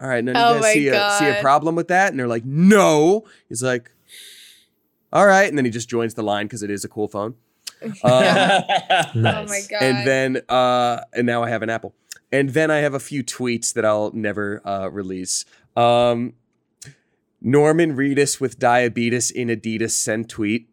all 0.00 0.08
right, 0.08 0.22
now 0.24 0.32
Oh 0.50 0.54
you 0.56 0.60
guys 0.60 0.72
see 0.72 0.88
a, 0.88 1.10
see 1.18 1.28
a 1.30 1.40
problem 1.40 1.76
with 1.76 1.88
that? 1.88 2.10
And 2.10 2.18
they're 2.18 2.26
like, 2.28 2.44
no. 2.44 3.24
He's 3.48 3.62
like, 3.62 3.90
all 5.12 5.26
right. 5.26 5.48
And 5.48 5.56
then 5.56 5.64
he 5.64 5.70
just 5.70 5.88
joins 5.88 6.14
the 6.14 6.22
line 6.22 6.46
because 6.46 6.62
it 6.62 6.70
is 6.70 6.84
a 6.84 6.88
cool 6.88 7.08
phone. 7.08 7.34
Um, 8.04 9.26
Oh 9.26 9.46
my 9.46 9.60
god! 9.70 9.82
and 9.82 10.06
then 10.06 10.42
uh 10.48 11.00
and 11.12 11.26
now 11.26 11.42
i 11.42 11.48
have 11.48 11.62
an 11.62 11.70
apple 11.70 11.94
and 12.32 12.50
then 12.50 12.70
i 12.70 12.78
have 12.78 12.94
a 12.94 13.00
few 13.00 13.22
tweets 13.24 13.72
that 13.74 13.84
i'll 13.84 14.10
never 14.12 14.60
uh 14.66 14.88
release 14.88 15.44
um 15.76 16.32
norman 17.40 17.96
reedus 17.96 18.40
with 18.40 18.58
diabetes 18.58 19.30
in 19.30 19.48
adidas 19.48 19.90
send 19.92 20.28
tweet 20.28 20.68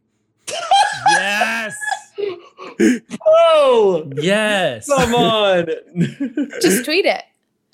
yes. 1.09 1.73
oh, 3.25 4.09
Yes. 4.15 4.87
come 4.87 5.15
on. 5.15 5.65
just 6.61 6.85
tweet 6.85 7.05
it. 7.05 7.23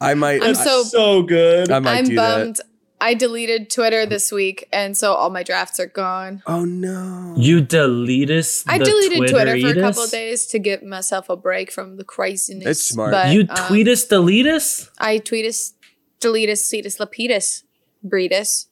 i 0.02 0.14
might 0.14 0.42
I'm 0.44 0.50
I, 0.52 0.54
so- 0.54 0.84
so 0.84 1.24
good. 1.24 1.72
I 1.72 1.80
might 1.80 1.98
I'm 2.00 2.06
do 2.06 2.16
bummed. 2.16 2.56
that 2.58 2.66
I 3.00 3.14
deleted 3.14 3.70
Twitter 3.70 4.06
this 4.08 4.32
week, 4.32 4.68
and 4.74 4.98
so 4.98 5.14
all 5.14 5.30
my 5.30 5.44
drafts 5.44 5.80
are 5.80 5.86
gone. 5.86 6.42
oh 6.48 6.66
no 6.66 7.36
You 7.38 7.62
deleted. 7.62 8.46
I 8.68 8.78
the 8.80 8.86
deleted 8.86 9.30
Twitter, 9.30 9.60
for 9.62 9.68
a 9.80 9.82
couple 9.82 10.04
of 10.04 10.10
days 10.12 10.48
to 10.48 10.60
give 10.60 10.82
myself 10.82 11.30
a 11.30 11.36
break 11.36 11.72
from 11.72 11.98
the 11.98 12.04
craziness. 12.04 12.66
That's 12.66 12.84
smart. 12.84 13.12
But, 13.12 13.34
You 13.34 13.42
um, 13.42 13.48
tweetus 13.48 14.08
deletus? 14.08 14.90
I 14.98 15.20
tweetus, 15.20 15.74
deletus, 16.20 16.58
cetus, 16.58 16.98
lapidus, 16.98 17.64
breedus. 18.06 18.66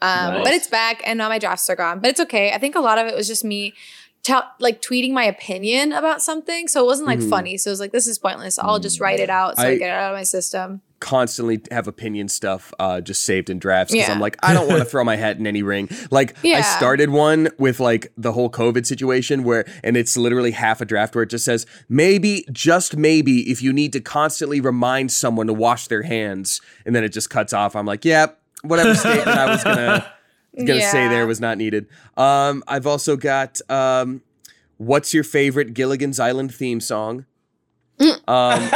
Um, 0.00 0.34
Nice. 0.34 0.44
But 0.44 0.52
it's 0.54 0.66
back, 0.68 1.02
and 1.04 1.18
now 1.18 1.28
my 1.28 1.38
drafts 1.38 1.68
are 1.70 1.76
gone. 1.76 2.00
But 2.00 2.10
it's 2.10 2.20
okay. 2.20 2.52
I 2.52 2.58
think 2.58 2.74
a 2.76 2.80
lot 2.80 2.98
of 2.98 3.06
it 3.06 3.14
was 3.16 3.26
just 3.26 3.44
me, 3.44 3.72
tell 4.22 4.44
like 4.60 4.80
tweeting 4.80 5.12
my 5.12 5.24
opinion 5.24 5.92
about 5.92 6.22
something. 6.22 6.68
So 6.68 6.82
it 6.82 6.86
wasn't 6.86 7.08
like 7.08 7.18
Mhm. 7.18 7.30
funny. 7.30 7.56
So 7.58 7.70
it 7.70 7.72
was 7.72 7.80
like, 7.80 7.90
this 7.92 8.06
is 8.06 8.18
pointless. 8.18 8.58
I'll 8.58 8.78
just 8.78 9.00
write 9.00 9.18
it 9.20 9.30
out 9.30 9.56
so 9.56 9.62
I, 9.64 9.70
I- 9.70 9.76
get 9.78 9.88
it 9.88 9.92
out 9.92 10.12
of 10.12 10.16
my 10.16 10.22
system. 10.22 10.82
Constantly 11.02 11.60
have 11.72 11.86
opinion 11.88 12.28
stuff 12.28 12.72
uh, 12.78 13.00
just 13.00 13.24
saved 13.24 13.50
in 13.50 13.58
drafts 13.58 13.92
because 13.92 14.06
Yeah. 14.08 14.14
I'm 14.14 14.20
like, 14.20 14.36
I 14.42 14.54
don't 14.54 14.68
want 14.68 14.78
to 14.78 14.84
throw 14.90 15.02
my 15.04 15.16
hat 15.16 15.36
in 15.36 15.46
any 15.46 15.62
ring. 15.62 15.90
Like, 16.10 16.36
I 16.44 16.60
started 16.62 17.10
one 17.10 17.48
with 17.58 17.80
like 17.80 18.12
the 18.16 18.32
whole 18.32 18.48
COVID 18.48 18.86
situation 18.86 19.42
where, 19.42 19.64
and 19.82 19.96
it's 19.96 20.16
literally 20.16 20.52
half 20.52 20.80
a 20.80 20.84
draft 20.84 21.14
where 21.14 21.24
it 21.24 21.30
just 21.30 21.44
says, 21.44 21.66
maybe, 21.88 22.46
just 22.52 22.96
maybe, 22.96 23.50
if 23.50 23.60
you 23.60 23.72
need 23.72 23.92
to 23.94 24.00
constantly 24.00 24.60
remind 24.60 25.10
someone 25.12 25.48
to 25.48 25.52
wash 25.52 25.88
their 25.88 26.02
hands, 26.02 26.60
and 26.86 26.94
then 26.94 27.02
it 27.04 27.10
just 27.10 27.28
cuts 27.28 27.52
off. 27.52 27.74
I'm 27.74 27.84
like, 27.86 28.04
yeah, 28.04 28.26
whatever 28.62 28.94
statement 28.94 29.28
I 29.28 29.46
was 29.50 29.64
gonna 29.64 30.12
gonna 30.66 30.80
say 30.82 31.08
there 31.08 31.26
was 31.26 31.40
not 31.40 31.58
needed. 31.58 31.88
Um, 32.16 32.62
I've 32.68 32.86
also 32.86 33.16
got 33.16 33.60
um, 33.68 34.22
what's 34.76 35.12
your 35.12 35.24
favorite 35.24 35.74
Gilligan's 35.74 36.20
Island 36.20 36.54
theme 36.54 36.80
song? 36.80 37.26
Um, 38.26 38.70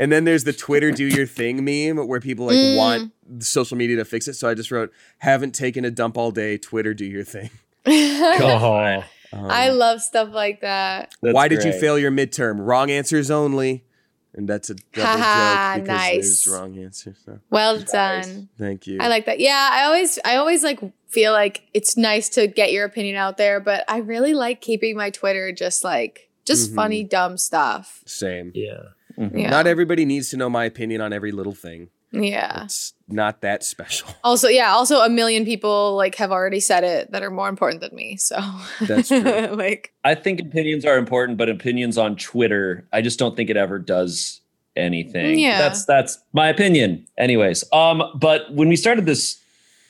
and 0.00 0.10
then 0.12 0.24
there's 0.24 0.44
the 0.44 0.52
Twitter 0.52 0.90
do 0.90 1.04
your 1.06 1.26
thing 1.38 1.64
meme 1.64 2.06
where 2.06 2.20
people 2.20 2.46
like 2.46 2.56
Mm. 2.56 2.76
want 2.76 3.12
social 3.44 3.76
media 3.76 3.96
to 3.96 4.04
fix 4.04 4.28
it. 4.28 4.34
So 4.34 4.48
I 4.48 4.54
just 4.54 4.70
wrote, 4.70 4.92
haven't 5.18 5.54
taken 5.54 5.84
a 5.84 5.90
dump 5.90 6.16
all 6.18 6.30
day. 6.30 6.58
Twitter 6.58 6.94
do 6.94 7.04
your 7.04 7.24
thing. 7.24 7.50
Oh. 7.86 9.04
Um, 9.32 9.50
I 9.50 9.70
love 9.70 10.00
stuff 10.00 10.28
like 10.32 10.60
that. 10.60 11.12
That's 11.20 11.34
why 11.34 11.48
did 11.48 11.64
you 11.64 11.72
fail 11.72 11.98
your 11.98 12.12
midterm? 12.12 12.58
Wrong 12.64 12.90
answers 12.90 13.30
only. 13.32 13.84
And 14.32 14.48
that's 14.48 14.70
a 14.70 14.74
double 14.74 15.12
joke 15.12 15.82
because 15.82 15.86
nice. 15.88 16.44
there's 16.44 16.48
wrong 16.48 16.78
answers. 16.78 17.16
So 17.24 17.38
Well 17.50 17.80
done. 17.80 18.48
thank 18.58 18.86
you. 18.86 18.98
I 19.00 19.08
like 19.08 19.26
that. 19.26 19.38
Yeah, 19.40 19.68
I 19.72 19.84
always 19.84 20.18
I 20.24 20.36
always 20.36 20.62
like 20.64 20.80
feel 21.08 21.32
like 21.32 21.62
it's 21.74 21.96
nice 21.96 22.28
to 22.30 22.46
get 22.48 22.72
your 22.72 22.84
opinion 22.84 23.16
out 23.16 23.36
there, 23.36 23.60
but 23.60 23.84
I 23.88 23.98
really 23.98 24.34
like 24.34 24.60
keeping 24.60 24.96
my 24.96 25.10
Twitter 25.10 25.52
just 25.52 25.82
like 25.84 26.30
just 26.44 26.70
Mhm. 26.70 26.74
funny 26.74 27.02
dumb 27.04 27.36
stuff. 27.36 28.02
Same. 28.06 28.50
Yeah. 28.54 28.82
Mhm. 29.18 29.38
Yeah. 29.42 29.50
Not 29.50 29.66
everybody 29.66 30.04
needs 30.04 30.30
to 30.30 30.36
know 30.36 30.48
my 30.48 30.64
opinion 30.64 31.00
on 31.00 31.12
every 31.12 31.32
little 31.32 31.54
thing. 31.54 31.88
yeah. 32.12 32.64
It's 32.64 32.92
not 33.08 33.40
that 33.42 33.64
special. 33.64 34.08
Also, 34.24 34.48
yeah, 34.48 34.70
also 34.72 35.00
a 35.00 35.08
million 35.08 35.44
people 35.44 35.96
like 35.96 36.14
have 36.16 36.30
already 36.32 36.60
said 36.60 36.84
it 36.84 37.10
that 37.12 37.22
are 37.22 37.30
more 37.30 37.48
important 37.48 37.80
than 37.80 37.94
me. 37.94 38.16
So 38.16 38.38
That's 38.80 39.08
true. 39.08 39.20
like 39.56 39.92
I 40.04 40.14
think 40.14 40.40
opinions 40.40 40.84
are 40.84 40.96
important, 40.96 41.38
but 41.38 41.48
opinions 41.48 41.98
on 41.98 42.16
Twitter, 42.16 42.86
I 42.92 43.02
just 43.02 43.18
don't 43.18 43.36
think 43.36 43.50
it 43.50 43.56
ever 43.56 43.78
does 43.78 44.40
anything. 44.76 45.38
Yeah. 45.38 45.58
That's 45.58 45.84
that's 45.84 46.18
my 46.32 46.48
opinion. 46.48 47.06
Anyways, 47.18 47.64
um, 47.72 48.02
but 48.14 48.52
when 48.52 48.68
we 48.68 48.76
started 48.76 49.06
this 49.06 49.38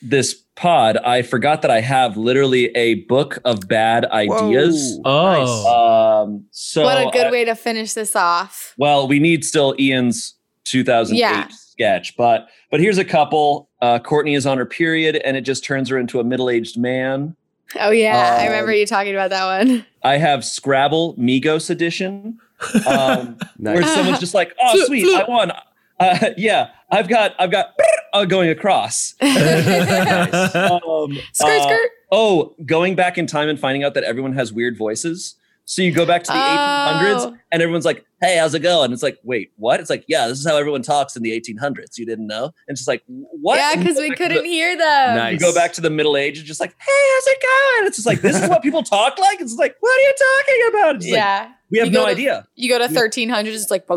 this 0.02 0.42
pod, 0.56 0.96
I 0.98 1.22
forgot 1.22 1.62
that 1.62 1.70
I 1.70 1.80
have 1.80 2.16
literally 2.16 2.66
a 2.76 2.94
book 3.06 3.38
of 3.44 3.66
bad 3.68 4.04
ideas. 4.06 4.98
Whoa, 5.04 5.44
Oh. 5.46 6.22
Um, 6.24 6.44
so 6.50 6.84
what 6.84 6.98
a 6.98 7.10
good 7.10 7.26
I- 7.26 7.30
way 7.30 7.44
to 7.44 7.54
finish 7.54 7.92
this 7.94 8.14
off. 8.16 8.74
well, 8.78 9.06
we 9.08 9.18
need 9.18 9.44
still 9.44 9.74
Ian's 9.78 10.34
2008 10.64 11.18
Yeah. 11.18 11.48
sketch, 11.50 12.16
but 12.16 12.48
but 12.70 12.80
here's 12.80 12.98
a 12.98 13.04
couple. 13.04 13.68
Uh, 13.82 13.98
Courtney 13.98 14.34
is 14.34 14.46
on 14.46 14.58
her 14.58 14.66
period, 14.66 15.16
and 15.16 15.36
it 15.36 15.42
just 15.42 15.64
turns 15.64 15.88
her 15.90 15.98
into 15.98 16.18
a 16.20 16.24
middle 16.24 16.48
aged 16.50 16.78
man. 16.78 17.36
Oh 17.78 17.90
yeah, 17.90 18.36
I 18.40 18.46
Um, 18.46 18.52
remember 18.52 18.72
you 18.72 18.86
talking 18.86 19.12
about 19.14 19.30
that 19.30 19.44
one. 19.44 19.84
I 20.02 20.16
have 20.18 20.44
Scrabble 20.44 21.14
Migos 21.16 21.70
edition. 21.70 22.38
Um, 22.86 23.36
Nice. 23.58 23.74
where 23.74 23.82
someone's 23.94 24.20
just 24.20 24.32
like, 24.34 24.54
"Oh, 24.62 24.84
sweet. 24.86 25.04
I 25.14 25.24
won." 25.28 25.52
Uh, 26.00 26.30
yeah, 26.38 26.68
I've 26.94 27.08
got, 27.08 27.34
I've 27.38 27.50
got 27.50 27.74
uh, 28.12 28.24
going 28.24 28.50
across. 28.50 29.14
Um, 29.24 31.18
skirt 31.32 31.60
uh, 31.60 31.62
skirt. 31.62 31.90
oh, 32.12 32.54
going 32.64 32.94
back 32.94 33.18
in 33.18 33.26
time 33.26 33.48
and 33.48 33.58
finding 33.58 33.84
out 33.84 33.94
that 33.94 34.04
everyone 34.04 34.32
has 34.34 34.52
weird 34.52 34.76
voices. 34.76 35.34
So 35.66 35.80
you 35.80 35.92
go 35.92 36.04
back 36.04 36.22
to 36.24 36.30
the 36.32 36.36
1800s, 36.38 37.20
Oh. 37.20 37.36
and 37.50 37.62
everyone's 37.62 37.86
like, 37.86 38.04
"Hey, 38.20 38.36
how's 38.36 38.54
it 38.54 38.60
going?" 38.60 38.84
And 38.86 38.92
it's 38.92 39.02
like, 39.02 39.18
"Wait, 39.24 39.52
what?" 39.56 39.80
It's 39.80 39.88
like, 39.88 40.04
"Yeah, 40.08 40.28
this 40.28 40.38
is 40.38 40.46
how 40.46 40.56
everyone 40.58 40.82
talks 40.82 41.16
in 41.16 41.22
the 41.22 41.32
1800s." 41.32 41.96
You 41.96 42.04
didn't 42.04 42.26
know? 42.26 42.44
And 42.44 42.52
it's 42.68 42.80
just 42.80 42.88
like, 42.88 43.02
"What?" 43.06 43.56
Yeah, 43.56 43.74
because 43.76 43.96
we 43.96 44.10
couldn't 44.14 44.42
the- 44.42 44.48
hear 44.48 44.76
them. 44.76 45.16
Nice. 45.16 45.32
You 45.32 45.38
go 45.38 45.54
back 45.54 45.72
to 45.74 45.80
the 45.80 45.88
Middle 45.88 46.18
Ages, 46.18 46.40
and 46.40 46.46
just 46.46 46.60
like, 46.60 46.74
"Hey, 46.78 46.86
how's 47.14 47.26
it 47.28 47.38
going?" 47.42 47.86
It's 47.88 47.96
just 47.96 48.06
like, 48.06 48.20
"This 48.20 48.36
is 48.42 48.48
what 48.48 48.62
people 48.62 48.82
talk 48.82 49.18
like." 49.18 49.40
It's 49.40 49.56
like, 49.56 49.74
"What 49.80 49.90
are 49.98 50.02
you 50.02 50.14
talking 50.36 50.68
about?" 50.68 50.96
It's 50.96 51.06
like, 51.06 51.14
Yeah. 51.14 51.52
We 51.74 51.80
have 51.80 51.92
no 51.92 52.04
to- 52.04 52.10
idea. 52.10 52.46
You 52.54 52.68
go 52.68 52.78
to 52.78 52.86
1300s, 52.86 53.46
it's 53.46 53.70
like. 53.70 53.88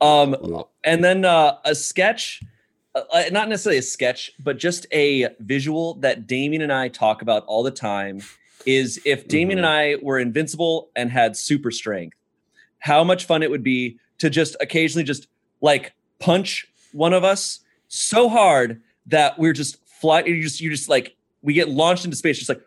Um, 0.00 0.64
and 0.84 1.04
then 1.04 1.24
uh, 1.24 1.58
a 1.64 1.74
sketch 1.74 2.42
uh, 2.94 3.02
uh, 3.12 3.24
not 3.30 3.48
necessarily 3.48 3.78
a 3.78 3.82
sketch 3.82 4.32
but 4.38 4.58
just 4.58 4.86
a 4.92 5.28
visual 5.40 5.94
that 5.94 6.26
damien 6.26 6.62
and 6.62 6.72
i 6.72 6.88
talk 6.88 7.20
about 7.20 7.44
all 7.46 7.62
the 7.62 7.70
time 7.70 8.20
is 8.66 9.00
if 9.04 9.28
damien 9.28 9.58
and 9.58 9.66
i 9.66 9.96
were 10.02 10.18
invincible 10.18 10.88
and 10.96 11.10
had 11.10 11.36
super 11.36 11.70
strength 11.70 12.16
how 12.78 13.04
much 13.04 13.26
fun 13.26 13.42
it 13.42 13.50
would 13.50 13.62
be 13.62 13.98
to 14.18 14.30
just 14.30 14.56
occasionally 14.60 15.04
just 15.04 15.28
like 15.60 15.92
punch 16.18 16.66
one 16.92 17.12
of 17.12 17.24
us 17.24 17.60
so 17.88 18.28
hard 18.28 18.80
that 19.06 19.38
we're 19.38 19.52
just 19.52 19.76
fly 19.86 20.22
you 20.22 20.42
just 20.42 20.60
you 20.60 20.70
just 20.70 20.88
like 20.88 21.14
we 21.42 21.52
get 21.52 21.68
launched 21.68 22.04
into 22.04 22.16
space 22.16 22.38
just 22.38 22.48
like 22.48 22.62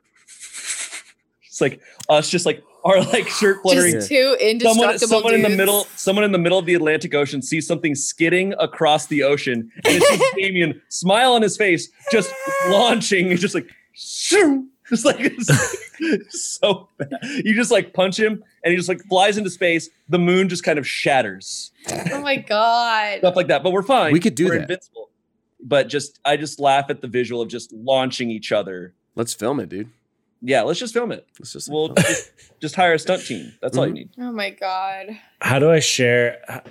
it's 1.61 1.73
like 1.73 1.81
us 2.09 2.29
just 2.29 2.45
like 2.45 2.63
our 2.83 3.01
like 3.01 3.27
shirt 3.27 3.61
fluttering 3.61 3.93
Just 3.93 4.09
two 4.09 4.35
indestructible 4.39 4.97
someone, 4.99 4.99
someone 4.99 5.33
in 5.35 5.41
the 5.43 5.49
middle 5.49 5.85
someone 5.95 6.23
in 6.23 6.31
the 6.31 6.39
middle 6.39 6.57
of 6.57 6.65
the 6.65 6.73
atlantic 6.73 7.13
ocean 7.13 7.41
sees 7.41 7.67
something 7.67 7.95
skidding 7.95 8.53
across 8.59 9.07
the 9.07 9.23
ocean 9.23 9.71
and 9.75 9.95
it's 9.95 10.09
just 10.09 10.35
damien 10.35 10.81
smile 10.89 11.33
on 11.33 11.41
his 11.41 11.55
face 11.57 11.89
just 12.11 12.33
launching 12.69 13.35
just 13.37 13.55
like 13.55 13.69
shoo 13.93 14.67
Just 14.91 15.05
like 15.05 15.15
it's 15.21 16.59
so 16.59 16.89
bad. 16.97 17.17
You 17.21 17.55
just 17.55 17.71
like 17.71 17.93
punch 17.93 18.19
him 18.19 18.43
and 18.63 18.71
he 18.71 18.75
just 18.75 18.89
like 18.89 19.01
flies 19.05 19.37
into 19.37 19.49
space. 19.49 19.89
The 20.09 20.19
moon 20.19 20.49
just 20.49 20.65
kind 20.65 20.77
of 20.77 20.85
shatters. 20.85 21.71
Oh 22.11 22.19
my 22.19 22.35
god. 22.35 23.19
Stuff 23.19 23.37
like 23.37 23.47
that. 23.47 23.63
But 23.63 23.71
we're 23.71 23.83
fine. 23.83 24.11
We 24.11 24.19
could 24.19 24.35
do 24.35 24.47
we're 24.47 24.55
that. 24.55 24.61
invincible. 24.63 25.09
But 25.63 25.87
just 25.87 26.19
I 26.25 26.35
just 26.35 26.59
laugh 26.59 26.89
at 26.89 26.99
the 26.99 27.07
visual 27.07 27.41
of 27.41 27.47
just 27.47 27.71
launching 27.71 28.31
each 28.31 28.51
other. 28.51 28.93
Let's 29.15 29.33
film 29.33 29.61
it, 29.61 29.69
dude. 29.69 29.89
Yeah, 30.41 30.61
let's 30.63 30.79
just 30.79 30.93
film 30.93 31.11
it. 31.11 31.25
Let's 31.39 31.53
just 31.53 31.69
We'll 31.71 31.89
just, 31.89 32.31
just 32.59 32.75
hire 32.75 32.93
a 32.93 32.99
stunt 32.99 33.23
team. 33.25 33.53
That's 33.61 33.77
all 33.77 33.85
you 33.87 33.91
Mhm. 33.91 33.95
need. 33.95 34.09
Oh 34.19 34.31
my 34.31 34.49
god. 34.49 35.07
How 35.39 35.59
do 35.59 35.69
I 35.71 35.79
share? 35.79 36.39
h- 36.49 36.61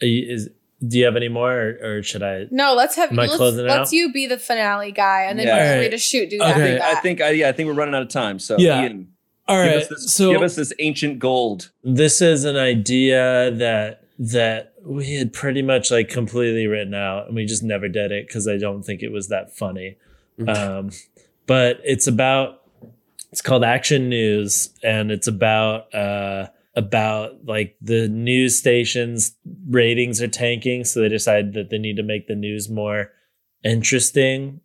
Is 0.00 0.48
do 0.86 0.98
you 0.98 1.04
have 1.04 1.16
any 1.16 1.28
more, 1.28 1.52
or, 1.52 1.78
or 1.98 2.02
should 2.02 2.22
I? 2.22 2.46
No, 2.50 2.72
let's 2.74 2.96
have 2.96 3.10
Am 3.12 3.18
I 3.18 3.24
let's, 3.24 3.36
closing 3.36 3.66
it 3.66 3.68
let's 3.68 3.90
out? 3.90 3.92
you 3.92 4.10
be 4.12 4.26
the 4.26 4.38
finale 4.38 4.92
guy 4.92 5.24
and 5.24 5.38
then 5.38 5.46
Yeah. 5.46 5.56
you 5.56 5.62
Alright. 5.62 5.80
read 5.80 5.94
a 5.94 5.98
shoot 5.98 6.30
dude 6.30 6.40
Okay. 6.40 6.78
after 6.78 6.82
I 6.96 7.00
think 7.02 7.20
I 7.20 7.30
yeah, 7.32 7.48
I 7.50 7.52
think 7.52 7.66
we're 7.66 7.74
running 7.74 7.94
out 7.94 8.00
of 8.02 8.08
time. 8.08 8.38
So 8.38 8.56
Yeah. 8.58 8.82
Ian, 8.84 9.08
All 9.46 9.62
give 9.62 9.74
us 9.82 9.88
this 9.88 10.14
so 10.14 10.32
give 10.32 10.40
us 10.42 10.56
this 10.56 10.72
ancient 10.78 11.18
gold. 11.18 11.70
this 11.84 12.22
is 12.22 12.44
an 12.46 12.56
idea 12.56 13.50
that 13.50 14.04
that 14.18 14.72
we 14.82 15.14
had 15.16 15.34
pretty 15.34 15.60
much 15.60 15.90
like 15.90 16.08
completely 16.08 16.66
written 16.66 16.94
out, 16.94 17.26
and 17.26 17.34
we 17.36 17.44
just 17.44 17.62
never 17.62 17.86
did 17.88 18.10
it 18.12 18.26
because 18.26 18.48
I 18.48 18.56
don't 18.56 18.82
think 18.82 19.02
it 19.02 19.12
was 19.12 19.28
that 19.28 19.54
funny. 19.54 19.96
Um, 20.48 20.90
but 21.46 21.80
it's 21.84 22.06
about 22.06 22.59
it's 23.32 23.42
called 23.42 23.64
Action 23.64 24.08
News, 24.08 24.70
and 24.82 25.10
it's 25.10 25.28
about 25.28 25.94
uh, 25.94 26.48
about 26.74 27.44
like 27.44 27.76
the 27.80 28.08
news 28.08 28.58
stations 28.58 29.36
ratings 29.68 30.20
are 30.20 30.28
tanking, 30.28 30.84
so 30.84 31.00
they 31.00 31.08
decide 31.08 31.54
that 31.54 31.70
they 31.70 31.78
need 31.78 31.96
to 31.96 32.02
make 32.02 32.26
the 32.26 32.34
news 32.34 32.68
more 32.68 33.10
interesting 33.64 34.60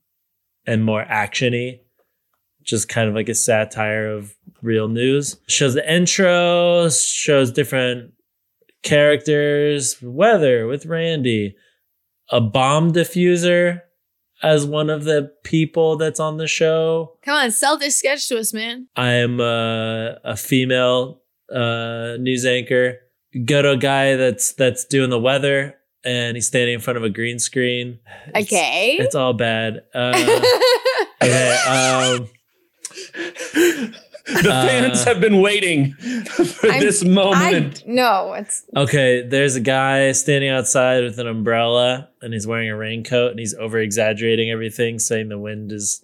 and 0.66 0.84
more 0.84 1.05
actiony. 1.05 1.80
Just 2.63 2.89
kind 2.89 3.07
of 3.07 3.13
like 3.13 3.30
a 3.30 3.36
satire 3.36 4.11
of 4.11 4.36
real 4.63 4.88
news. 4.88 5.38
Shows 5.47 5.76
the 5.76 5.93
intro, 5.93 6.89
shows 6.89 7.51
different 7.51 8.13
characters, 8.82 10.01
weather 10.01 10.66
with 10.66 10.88
Randy, 10.88 11.55
a 12.32 12.41
bomb 12.41 12.93
diffuser 12.93 13.82
as 14.46 14.66
one 14.66 14.89
of 14.91 15.04
the 15.06 15.32
people 15.43 15.98
that's 15.98 16.20
on 16.20 16.38
the 16.38 16.48
show. 16.48 17.18
Come 17.24 17.34
on, 17.36 17.52
sell 17.52 17.78
this 17.78 17.98
sketch 17.98 18.28
to 18.30 18.38
us, 18.38 18.54
man. 18.54 18.88
I 18.96 19.14
am 19.14 19.39
uh, 19.41 20.14
a 20.24 20.38
female 20.38 21.22
uh, 21.52 22.16
news 22.20 22.46
anchor. 22.46 23.00
Go 23.43 23.62
to 23.64 23.72
a 23.72 23.78
guy 23.78 24.16
that's 24.16 24.54
that's 24.54 24.86
doing 24.86 25.10
the 25.10 25.20
weather, 25.20 25.76
and 26.06 26.38
he's 26.38 26.48
standing 26.48 26.76
in 26.76 26.80
front 26.80 26.98
of 26.98 27.04
a 27.04 27.10
green 27.10 27.39
screen. 27.39 28.00
It's- 28.30 28.43
Okay. 28.46 28.98
it's 29.00 29.16
all 29.16 29.34
bad. 29.34 29.82
Uh, 29.93 30.14
okay, 31.22 31.58
um, 31.68 32.30
The 34.26 34.51
Uh, 34.51 34.65
fans 34.67 35.03
have 35.03 35.21
been 35.21 35.39
waiting 35.39 35.93
for 35.93 36.69
I'm- 36.71 36.80
this 36.80 37.03
I 37.03 37.07
moment. 37.07 37.84
no, 37.86 38.34
it's 38.34 38.63
okay, 38.76 39.21
there's 39.21 39.55
a 39.55 39.59
guy 39.61 40.11
standing 40.13 40.49
outside 40.49 41.03
with 41.03 41.19
an 41.19 41.28
umbrella, 41.28 42.09
and 42.21 42.34
he's 42.34 42.47
wearing 42.47 42.69
a 42.69 42.76
raincoat, 42.76 43.32
and 43.32 43.39
he's 43.39 43.53
over 43.53 43.78
exaggerating 43.80 44.49
everything, 44.49 44.97
saying 44.99 45.30
the 45.30 45.38
wind 45.38 45.71
is 45.71 46.03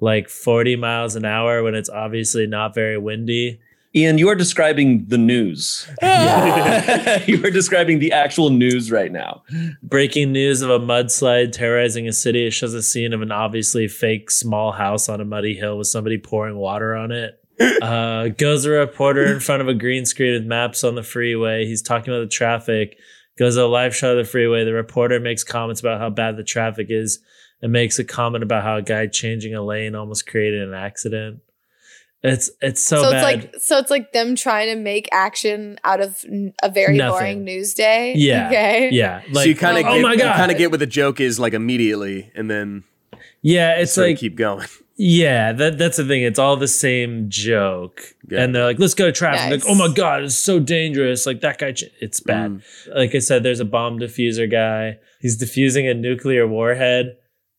like 0.00 0.28
40 0.30 0.76
miles 0.76 1.14
an 1.14 1.24
hour 1.26 1.62
when 1.62 1.74
it's 1.74 1.90
obviously 1.90 2.46
not 2.46 2.74
very 2.74 2.96
windy. 2.98 3.60
Ian, 3.94 4.16
you 4.16 4.30
are 4.30 4.34
describing 4.34 5.04
the 5.08 5.18
news. 5.18 5.86
you 6.02 7.44
are 7.44 7.50
describing 7.50 7.98
the 7.98 8.10
actual 8.10 8.48
news 8.48 8.90
right 8.90 9.12
now. 9.12 9.42
Breaking 9.82 10.32
news 10.32 10.62
of 10.62 10.70
a 10.70 10.78
mudslide 10.80 11.52
terrorizing 11.52 12.08
a 12.08 12.12
city. 12.12 12.46
It 12.46 12.52
shows 12.52 12.72
a 12.72 12.82
scene 12.82 13.12
of 13.12 13.20
an 13.20 13.30
obviously 13.30 13.88
fake 13.88 14.30
small 14.30 14.72
house 14.72 15.10
on 15.10 15.20
a 15.20 15.26
muddy 15.26 15.54
hill 15.54 15.76
with 15.76 15.88
somebody 15.88 16.16
pouring 16.16 16.56
water 16.56 16.94
on 16.94 17.12
it. 17.12 17.38
Uh, 17.60 18.28
goes 18.28 18.64
a 18.64 18.70
reporter 18.70 19.32
in 19.32 19.40
front 19.40 19.62
of 19.62 19.68
a 19.68 19.74
green 19.74 20.06
screen 20.06 20.32
with 20.32 20.44
maps 20.44 20.84
on 20.84 20.94
the 20.94 21.02
freeway. 21.02 21.66
He's 21.66 21.82
talking 21.82 22.12
about 22.12 22.20
the 22.20 22.28
traffic. 22.28 22.98
Goes 23.38 23.56
a 23.56 23.66
live 23.66 23.94
shot 23.94 24.12
of 24.12 24.18
the 24.18 24.30
freeway. 24.30 24.64
The 24.64 24.72
reporter 24.72 25.18
makes 25.20 25.44
comments 25.44 25.80
about 25.80 26.00
how 26.00 26.10
bad 26.10 26.36
the 26.36 26.44
traffic 26.44 26.88
is 26.90 27.20
and 27.62 27.72
makes 27.72 27.98
a 27.98 28.04
comment 28.04 28.42
about 28.42 28.62
how 28.62 28.76
a 28.76 28.82
guy 28.82 29.06
changing 29.06 29.54
a 29.54 29.62
lane 29.62 29.94
almost 29.94 30.26
created 30.26 30.68
an 30.68 30.74
accident. 30.74 31.40
It's 32.24 32.50
it's 32.60 32.80
so, 32.80 33.02
so, 33.02 33.08
it's 33.08 33.12
bad. 33.12 33.22
like 33.24 33.54
so 33.58 33.78
it's 33.78 33.90
like 33.90 34.12
them 34.12 34.36
trying 34.36 34.68
to 34.68 34.80
make 34.80 35.08
action 35.10 35.78
out 35.82 36.00
of 36.00 36.24
a 36.62 36.70
very 36.70 36.96
Nothing. 36.96 37.18
boring 37.18 37.44
news 37.44 37.74
day. 37.74 38.14
Yeah. 38.16 38.48
Okay. 38.52 38.90
yeah, 38.92 39.22
like 39.32 39.44
so 39.44 39.48
you 39.48 39.56
kind 39.56 39.78
of 39.78 39.86
oh 39.86 39.94
get, 39.94 40.02
my 40.02 40.16
God. 40.16 40.36
kind 40.36 40.52
of 40.52 40.58
get 40.58 40.70
what 40.70 40.78
the 40.78 40.86
joke 40.86 41.20
is 41.20 41.40
like 41.40 41.52
immediately, 41.52 42.30
and 42.34 42.50
then 42.50 42.84
yeah, 43.40 43.78
it's 43.78 43.96
like 43.96 44.18
keep 44.18 44.36
going. 44.36 44.66
Yeah, 44.96 45.52
that 45.52 45.78
that's 45.78 45.96
the 45.96 46.04
thing. 46.04 46.22
It's 46.22 46.38
all 46.38 46.56
the 46.56 46.68
same 46.68 47.26
joke, 47.30 48.02
Yeah. 48.30 48.42
and 48.42 48.54
they're 48.54 48.64
like, 48.64 48.78
"Let's 48.78 48.94
go 48.94 49.06
to 49.06 49.12
traffic." 49.12 49.50
Nice. 49.50 49.64
Like, 49.64 49.70
"Oh 49.70 49.74
my 49.88 49.92
god, 49.94 50.22
it's 50.24 50.34
so 50.36 50.60
dangerous!" 50.60 51.26
Like 51.26 51.40
that 51.40 51.58
guy, 51.58 51.72
ch- 51.72 51.84
it's 52.00 52.20
bad. 52.20 52.50
Mm. 52.52 52.62
Like 52.94 53.14
I 53.14 53.18
said, 53.18 53.42
there's 53.42 53.60
a 53.60 53.64
bomb 53.64 53.98
diffuser 53.98 54.50
guy. 54.50 54.98
He's 55.20 55.36
diffusing 55.38 55.88
a 55.88 55.94
nuclear 55.94 56.46
warhead, 56.46 57.16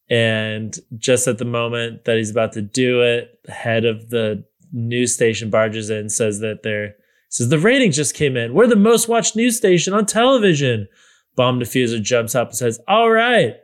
and 0.09 0.77
just 0.97 1.27
at 1.27 1.39
the 1.39 1.45
moment 1.45 2.05
that 2.05 2.17
he's 2.17 2.29
about 2.29 2.53
to 2.53 2.61
do 2.61 3.01
it, 3.01 3.39
the 3.45 3.51
head 3.51 3.83
of 3.85 4.09
the 4.09 4.43
news 4.71 5.13
station 5.13 5.49
barges 5.49 5.89
in, 5.89 6.09
says 6.09 6.39
that 6.39 6.61
they're 6.63 6.95
says 7.29 7.49
the 7.49 7.57
ratings 7.57 7.95
just 7.95 8.13
came 8.13 8.37
in. 8.37 8.53
We're 8.53 8.67
the 8.67 8.75
most 8.75 9.07
watched 9.07 9.35
news 9.35 9.57
station 9.57 9.93
on 9.93 10.05
television. 10.05 10.87
Bomb 11.35 11.59
diffuser 11.59 11.99
jumps 11.99 12.35
up 12.35 12.49
and 12.49 12.57
says, 12.57 12.79
"All 12.87 13.09
right." 13.09 13.55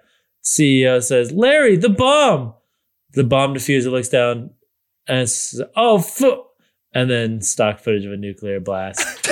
CEO 0.44 1.00
says, 1.04 1.32
"Larry, 1.32 1.76
the 1.76 1.90
bomb." 1.90 2.56
The 3.14 3.24
bomb 3.24 3.54
diffuser 3.56 3.92
looks 3.92 4.10
down 4.10 4.52
and 5.08 5.28
says, 5.30 5.62
"Oh, 5.76 6.00
fu-. 6.00 6.44
and 6.94 7.10
then 7.10 7.42
stock 7.42 7.80
footage 7.80 8.06
of 8.06 8.12
a 8.14 8.18
nuclear 8.18 8.60
blast. 8.60 9.00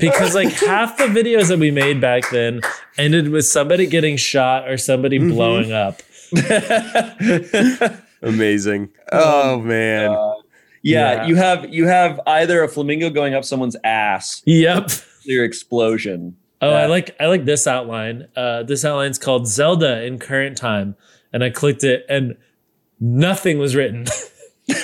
because 0.00 0.34
like 0.34 0.50
half 0.52 0.96
the 0.96 1.04
videos 1.04 1.48
that 1.48 1.58
we 1.58 1.70
made 1.70 2.00
back 2.00 2.28
then 2.30 2.60
ended 2.98 3.28
with 3.28 3.46
somebody 3.46 3.86
getting 3.86 4.16
shot 4.16 4.68
or 4.68 4.76
somebody 4.76 5.18
Mhm. 5.18 5.30
blowing 5.30 5.72
up. 5.72 6.02
Amazing. 8.22 8.88
Oh 9.12 9.60
man. 9.60 10.10
Uh, 10.10 10.32
yeah, 10.82 11.12
Yeah. 11.22 11.26
you 11.26 11.36
have 11.36 11.72
you 11.72 11.86
have 11.86 12.20
either 12.26 12.62
a 12.62 12.68
flamingo 12.68 13.10
going 13.10 13.34
up 13.34 13.44
someone's 13.44 13.76
ass, 13.84 14.42
Yep. 14.46 14.90
clear 15.22 15.44
explosion. 15.44 16.36
Oh, 16.62 16.70
I 16.70 16.86
like 16.86 17.14
I 17.20 17.26
like 17.26 17.44
this 17.44 17.66
outline. 17.66 18.28
Uh, 18.34 18.62
this 18.62 18.84
outline's 18.84 19.18
called 19.18 19.46
Zelda 19.46 20.02
in 20.04 20.18
current 20.18 20.56
time, 20.56 20.96
and 21.32 21.44
I 21.44 21.50
clicked 21.50 21.84
it, 21.84 22.06
and 22.08 22.36
nothing 22.98 23.58
was 23.58 23.74
written. 23.76 24.06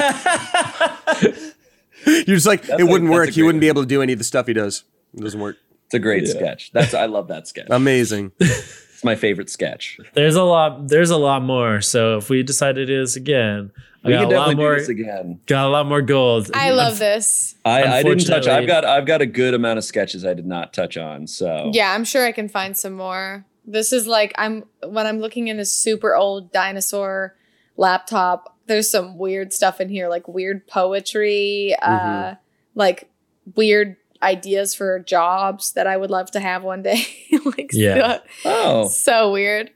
You're 2.05 2.25
just 2.37 2.47
like 2.47 2.63
That's 2.63 2.81
it 2.81 2.83
a- 2.83 2.87
wouldn't 2.87 3.11
that's 3.11 3.15
work. 3.19 3.29
a 3.29 3.33
He 3.33 3.43
wouldn't 3.43 3.61
be 3.61 3.69
able 3.69 3.83
to 3.83 3.89
do 3.89 4.03
any 4.03 4.13
of 4.13 4.19
the 4.19 4.25
stuff 4.25 4.47
he 4.47 4.53
does. 4.53 4.85
It 5.15 5.21
doesn't 5.23 5.39
work. 5.41 5.57
It's 5.87 5.95
a 5.95 5.99
great 5.99 6.25
Yeah. 6.27 6.31
sketch. 6.35 6.71
That's 6.73 6.95
I 6.95 7.07
love 7.07 7.29
that 7.29 7.47
sketch. 7.49 7.67
Amazing. 7.71 8.33
It's 9.03 9.05
my 9.05 9.17
favorite 9.17 9.51
sketch. 9.51 9.99
There's 10.15 10.37
a 10.37 10.45
lot. 10.45 10.87
There's 10.87 11.11
a 11.11 11.17
lot 11.17 11.43
more. 11.43 11.81
So 11.81 12.19
if 12.19 12.31
we 12.31 12.45
decide 12.45 12.77
to 12.77 12.87
do 12.87 13.01
this 13.01 13.17
again, 13.17 13.73
I 13.75 13.92
We 14.05 14.13
got 14.13 14.19
can 14.19 14.33
a 14.33 14.37
lot 14.37 14.47
definitely 14.47 14.65
more. 14.65 14.75
do 14.75 14.81
this 14.81 14.89
again. 14.89 15.41
Got 15.47 15.67
a 15.67 15.69
lot 15.69 15.87
more 15.87 16.03
gold. 16.03 16.51
I 16.55 16.71
love 16.71 16.99
this. 16.99 17.55
I, 17.65 17.85
I 17.85 18.03
didn't 18.03 18.27
touch. 18.27 18.47
I've 18.49 18.67
got 18.67 18.85
I've 18.85 19.07
got 19.07 19.23
a 19.23 19.27
good 19.27 19.55
amount 19.55 19.79
of 19.79 19.85
sketches 19.85 20.25
I 20.25 20.35
did 20.35 20.47
not 20.47 20.73
touch 20.73 20.97
on. 20.97 21.27
So 21.27 21.71
Yeah, 21.73 21.93
I'm 21.93 22.05
sure 22.05 22.25
I 22.25 22.33
can 22.33 22.49
find 22.49 22.77
some 22.77 22.95
more. 22.95 23.45
This 23.65 23.93
is 23.93 24.07
like 24.07 24.33
I'm 24.37 24.65
when 24.85 25.07
I'm 25.07 25.21
looking 25.21 25.49
in 25.49 25.57
this 25.57 25.73
super 25.73 26.17
old 26.17 26.53
dinosaur 26.53 27.37
laptop. 27.77 28.59
There's 28.67 28.91
some 28.91 29.19
weird 29.19 29.53
stuff 29.53 29.81
in 29.81 29.89
here, 29.89 30.09
like 30.09 30.27
weird 30.27 30.67
poetry, 30.67 31.77
uh, 31.81 32.35
like 32.75 33.09
weird 33.55 33.97
ideas 34.23 34.75
for 34.75 35.01
jobs 35.01 35.73
that 35.73 35.87
I 35.87 35.97
would 35.97 36.11
love 36.11 36.31
to 36.33 36.41
have 36.41 36.63
one 36.63 36.83
day. 36.83 37.05
like, 37.45 37.71
Yeah. 37.73 38.19
Oh, 38.45 38.85
so, 38.85 38.89
so 38.89 39.33
weird. 39.33 39.71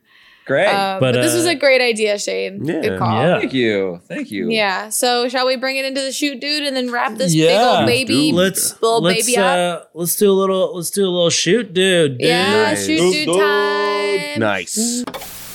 Great. 0.46 0.68
Um, 0.68 1.00
But, 1.00 1.14
but, 1.14 1.22
this 1.22 1.34
was 1.34 1.44
uh, 1.44 1.50
a 1.50 1.54
great 1.56 1.80
idea, 1.80 2.18
Shayne. 2.18 2.64
Yeah. 2.64 2.80
Good 2.80 2.98
call. 3.00 3.20
Yeah. 3.20 3.38
Thank 3.40 3.52
you. 3.52 4.00
Thank 4.06 4.30
you. 4.30 4.48
Yeah. 4.48 4.90
So 4.90 5.28
shall 5.28 5.44
we 5.46 5.56
bring 5.56 5.76
it 5.76 5.84
into 5.84 6.00
the 6.00 6.12
shoot, 6.12 6.40
dude, 6.40 6.62
and 6.64 6.76
then 6.76 6.90
wrap 6.92 7.16
this 7.16 7.34
big 7.34 7.58
old 7.60 7.84
baby, 7.86 8.30
let's 8.32 8.80
little 8.80 9.00
let's 9.02 9.26
baby 9.26 9.38
up? 9.38 9.82
uh, 9.82 9.84
let's 9.94 10.14
do 10.16 10.30
a 10.30 10.32
little 10.32 10.76
let's 10.76 10.90
do 10.90 11.02
a 11.02 11.10
little 11.10 11.30
shoot, 11.30 11.74
dude. 11.74 12.18
dude. 12.18 12.20
Yeah, 12.28 12.70
Nice. 12.70 12.86
shoot, 12.86 12.98
dude 13.12 13.26
Dude. 13.26 13.36
time. 13.40 14.40
Nice. 14.40 15.04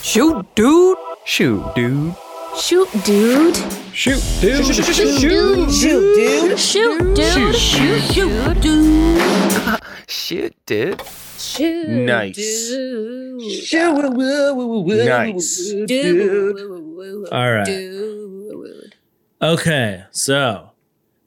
Shoot, 0.04 0.56
dude. 0.56 0.98
Shoot, 1.26 1.64
dude. 1.76 2.14
Shoot, 2.58 2.90
dude. 3.06 3.56
Shoot, 3.94 4.22
dude. 4.42 4.66
Shoot, 4.76 5.22
dude. 5.22 5.72
Shoot, 5.72 6.16
dude. 6.16 6.60
Shoot, 6.60 7.16
dude. 7.16 7.56
Shoot, 7.56 8.02
shoot, 8.12 8.62
dude. 8.62 9.80
Shit, 10.08 10.66
dude. 10.66 11.02
Shoot, 11.42 11.88
Nice. 11.88 12.38
woo, 12.72 14.54
woo, 14.56 14.82
woo, 14.82 15.06
Nice. 15.06 15.72
woo, 15.74 15.86
Dude. 15.86 16.56
dude. 16.58 17.28
All 17.32 17.52
right. 17.54 17.66
Dude. 17.66 18.96
Okay, 19.42 20.04
so 20.12 20.72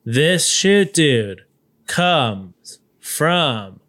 this 0.04 0.46
shoot, 0.48 0.92
dude, 0.94 1.44
comes 1.88 2.78
from 3.00 3.80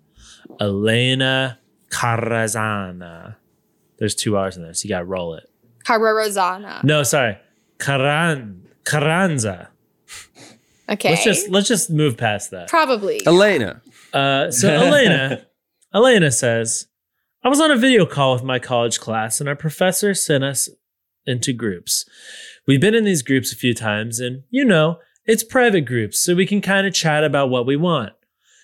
Elena 0.60 1.60
Carazana. 1.90 3.36
There's 3.98 4.16
two 4.16 4.36
R's 4.36 4.58
in 4.58 4.64
this. 4.64 4.84
You 4.84 4.90
gotta 4.90 5.06
roll 5.06 5.36
it. 5.36 5.50
Carrerozana. 5.86 6.84
No, 6.84 7.04
sorry. 7.04 7.38
Caran 7.78 8.68
Carranza. 8.84 9.70
Okay. 10.90 11.12
Let's 11.12 11.24
just 11.24 11.50
let's 11.50 11.68
just 11.68 11.90
move 11.90 12.18
past 12.18 12.52
that. 12.52 12.68
Probably. 12.68 13.22
Elena. 13.28 13.82
Uh, 14.14 14.50
so 14.50 14.70
Elena, 14.70 15.46
Elena 15.96 16.30
says, 16.30 16.88
I 17.42 17.48
was 17.48 17.62
on 17.62 17.72
a 17.72 17.78
video 17.78 18.06
call 18.06 18.34
with 18.34 18.44
my 18.44 18.60
college 18.60 19.00
class, 19.00 19.40
and 19.40 19.48
our 19.48 19.56
professor 19.56 20.14
sent 20.14 20.44
us 20.44 20.68
into 21.26 21.54
groups. 21.54 22.04
We've 22.68 22.82
been 22.82 22.96
in 22.96 23.06
these 23.06 23.22
groups 23.22 23.54
a 23.54 23.56
few 23.56 23.74
times, 23.74 24.20
and 24.20 24.44
you 24.50 24.66
know, 24.66 25.00
it's 25.26 25.44
private 25.44 25.86
groups, 25.86 26.20
so 26.20 26.36
we 26.36 26.46
can 26.46 26.60
kind 26.60 26.86
of 26.86 26.94
chat 26.94 27.24
about 27.24 27.50
what 27.50 27.66
we 27.66 27.78
want. 27.78 28.12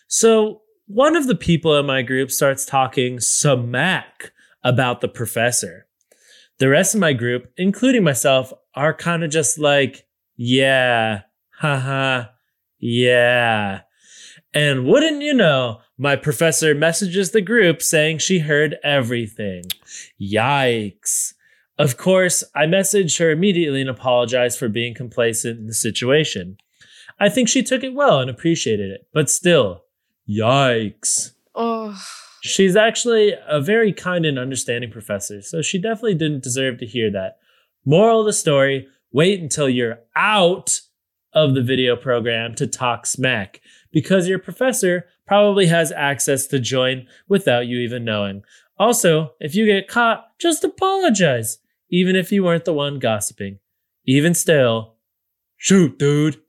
So 0.09 0.63
one 0.87 1.15
of 1.15 1.27
the 1.27 1.35
people 1.35 1.77
in 1.79 1.85
my 1.85 2.01
group 2.01 2.31
starts 2.31 2.65
talking 2.65 3.21
smack 3.21 4.33
about 4.61 4.99
the 4.99 5.07
professor. 5.07 5.87
The 6.59 6.67
rest 6.67 6.93
of 6.93 6.99
my 6.99 7.13
group, 7.13 7.49
including 7.55 8.03
myself, 8.03 8.51
are 8.75 8.93
kind 8.93 9.23
of 9.23 9.31
just 9.31 9.57
like, 9.57 10.05
yeah, 10.35 11.21
haha, 11.59 12.25
yeah. 12.77 13.81
And 14.53 14.85
wouldn't 14.85 15.21
you 15.21 15.33
know, 15.33 15.79
my 16.01 16.15
professor 16.15 16.73
messages 16.73 17.29
the 17.29 17.41
group 17.41 17.79
saying 17.79 18.17
she 18.17 18.39
heard 18.39 18.75
everything. 18.83 19.61
Yikes. 20.19 21.33
Of 21.77 21.95
course, 21.95 22.43
I 22.55 22.65
messaged 22.65 23.19
her 23.19 23.29
immediately 23.29 23.81
and 23.81 23.89
apologized 23.89 24.57
for 24.57 24.67
being 24.67 24.95
complacent 24.95 25.59
in 25.59 25.67
the 25.67 25.75
situation. 25.75 26.57
I 27.19 27.29
think 27.29 27.47
she 27.47 27.61
took 27.61 27.83
it 27.83 27.93
well 27.93 28.19
and 28.19 28.31
appreciated 28.31 28.89
it, 28.89 29.07
but 29.13 29.29
still, 29.29 29.83
yikes. 30.27 31.33
oh. 31.53 32.01
She's 32.41 32.75
actually 32.75 33.35
a 33.47 33.61
very 33.61 33.93
kind 33.93 34.25
and 34.25 34.39
understanding 34.39 34.89
professor, 34.89 35.43
so 35.43 35.61
she 35.61 35.77
definitely 35.77 36.15
didn't 36.15 36.41
deserve 36.41 36.79
to 36.79 36.87
hear 36.87 37.11
that. 37.11 37.37
Moral 37.85 38.21
of 38.21 38.25
the 38.25 38.33
story 38.33 38.87
wait 39.11 39.39
until 39.39 39.69
you're 39.69 39.99
out 40.15 40.81
of 41.33 41.53
the 41.53 41.61
video 41.61 41.95
program 41.95 42.55
to 42.55 42.65
talk 42.65 43.05
smack, 43.05 43.61
because 43.91 44.27
your 44.27 44.39
professor 44.39 45.05
probably 45.27 45.67
has 45.67 45.91
access 45.91 46.47
to 46.47 46.59
join 46.59 47.07
without 47.27 47.67
you 47.67 47.79
even 47.79 48.03
knowing. 48.03 48.43
Also, 48.77 49.33
if 49.39 49.55
you 49.55 49.65
get 49.65 49.87
caught, 49.87 50.25
just 50.39 50.63
apologize, 50.63 51.59
even 51.89 52.15
if 52.15 52.31
you 52.31 52.43
weren't 52.43 52.65
the 52.65 52.73
one 52.73 52.99
gossiping. 52.99 53.59
Even 54.05 54.33
still, 54.33 54.95
shoot, 55.57 55.99
dude. 55.99 56.41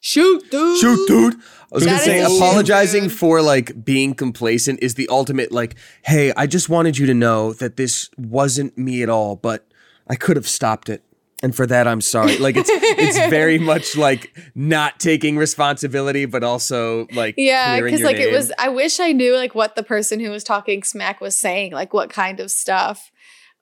Shoot, 0.00 0.50
dude. 0.50 0.78
Shoot, 0.78 1.08
dude. 1.08 1.34
I 1.34 1.38
was 1.72 1.84
That 1.84 1.90
gonna 1.90 2.02
say 2.02 2.18
is 2.18 2.26
a 2.26 2.28
shoot, 2.28 2.36
apologizing 2.36 3.08
for 3.08 3.40
like 3.40 3.82
being 3.82 4.14
complacent 4.14 4.80
is 4.82 4.94
the 4.94 5.08
ultimate 5.08 5.52
like, 5.52 5.76
hey, 6.02 6.32
I 6.36 6.46
just 6.46 6.68
wanted 6.68 6.98
you 6.98 7.06
to 7.06 7.14
know 7.14 7.54
that 7.54 7.76
this 7.76 8.10
wasn't 8.18 8.76
me 8.76 9.02
at 9.02 9.08
all, 9.08 9.36
but 9.36 9.66
I 10.06 10.16
could 10.16 10.36
have 10.36 10.48
stopped 10.48 10.88
it. 10.90 11.02
And 11.42 11.54
for 11.56 11.66
that 11.66 11.86
I'm 11.88 12.00
sorry. 12.00 12.36
Like 12.38 12.56
it's 12.56 12.68
it's 12.70 13.18
very 13.30 13.58
much 13.58 13.96
like 13.96 14.36
not 14.54 15.00
taking 15.00 15.36
responsibility, 15.36 16.26
but 16.26 16.44
also 16.44 17.06
like 17.14 17.34
Yeah, 17.38 17.80
because 17.80 18.00
your 18.00 18.08
like 18.08 18.18
it 18.18 18.30
was. 18.32 18.52
I 18.58 18.68
wish 18.68 19.00
I 19.00 19.12
knew 19.12 19.34
like 19.36 19.54
what 19.54 19.74
the 19.74 19.82
person 19.82 20.20
who 20.20 20.30
was 20.30 20.44
talking 20.44 20.82
smack 20.82 21.20
was 21.20 21.36
saying, 21.38 21.72
like 21.72 21.92
what 21.94 22.10
kind 22.10 22.40
of 22.40 22.50
stuff. 22.50 23.10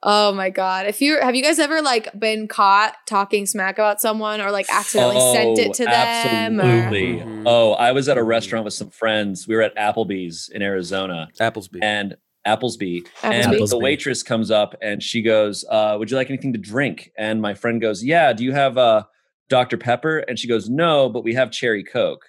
Oh 0.01 0.31
my 0.33 0.49
god! 0.49 0.85
If 0.87 1.01
you 1.01 1.19
have 1.19 1.35
you 1.35 1.43
guys 1.43 1.59
ever 1.59 1.81
like 1.81 2.07
been 2.17 2.47
caught 2.47 2.95
talking 3.05 3.45
smack 3.45 3.77
about 3.77 3.99
someone 3.99 4.39
or 4.39 4.49
like 4.49 4.65
accidentally 4.73 5.19
sent 5.33 5.59
it 5.59 5.73
to 5.73 5.83
them? 5.83 6.59
or- 6.59 6.63
Absolutely. 6.63 7.19
Mhm. 7.19 7.43
Oh, 7.45 7.73
I 7.73 7.91
was 7.91 8.07
at 8.07 8.17
a 8.17 8.23
restaurant 8.23 8.63
with 8.63 8.73
some 8.73 8.89
friends. 8.91 9.45
We 9.45 9.55
were 9.57 9.61
at 9.61 9.75
Applebee's 9.75 10.49
in 10.53 10.61
Arizona 10.61 11.27
Applesby. 11.39 11.79
and 11.81 12.15
Applesby. 12.57 13.05
And 13.23 13.53
Applesby. 13.53 13.69
the 13.69 13.77
waitress 13.79 14.23
comes 14.23 14.49
up 14.51 14.75
and 14.81 15.01
she 15.03 15.21
goes, 15.21 15.65
uh, 15.69 15.95
Would 15.99 16.09
you 16.11 16.17
like 16.17 16.29
anything 16.29 16.53
to 16.53 16.59
drink? 16.59 17.11
And 17.17 17.41
my 17.41 17.53
friend 17.53 17.79
goes, 17.81 18.03
Yeah, 18.03 18.33
do 18.33 18.43
you 18.43 18.51
have 18.53 18.77
uh, 18.77 19.03
Dr. 19.49 19.77
Pepper? 19.77 20.19
And 20.19 20.37
she 20.39 20.47
goes, 20.47 20.69
No, 20.69 21.09
but 21.09 21.23
we 21.23 21.33
have 21.35 21.51
cherry 21.51 21.83
Coke. 21.83 22.25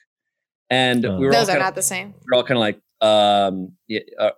And 0.69 1.05
Oh. 1.05 1.19
we 1.19 1.27
were 1.27 1.33
all 1.33 1.41
Those 1.41 1.49
are 1.49 1.53
kinda- 1.53 1.65
not 1.65 1.75
the 1.75 1.83
same. 1.83 2.15
we're 2.31 2.37
all 2.37 2.45
kind 2.45 2.59
of 2.59 2.61
like, 2.61 2.79
um, 3.01 3.73
yeah, 3.89 4.01
uh, 4.19 4.31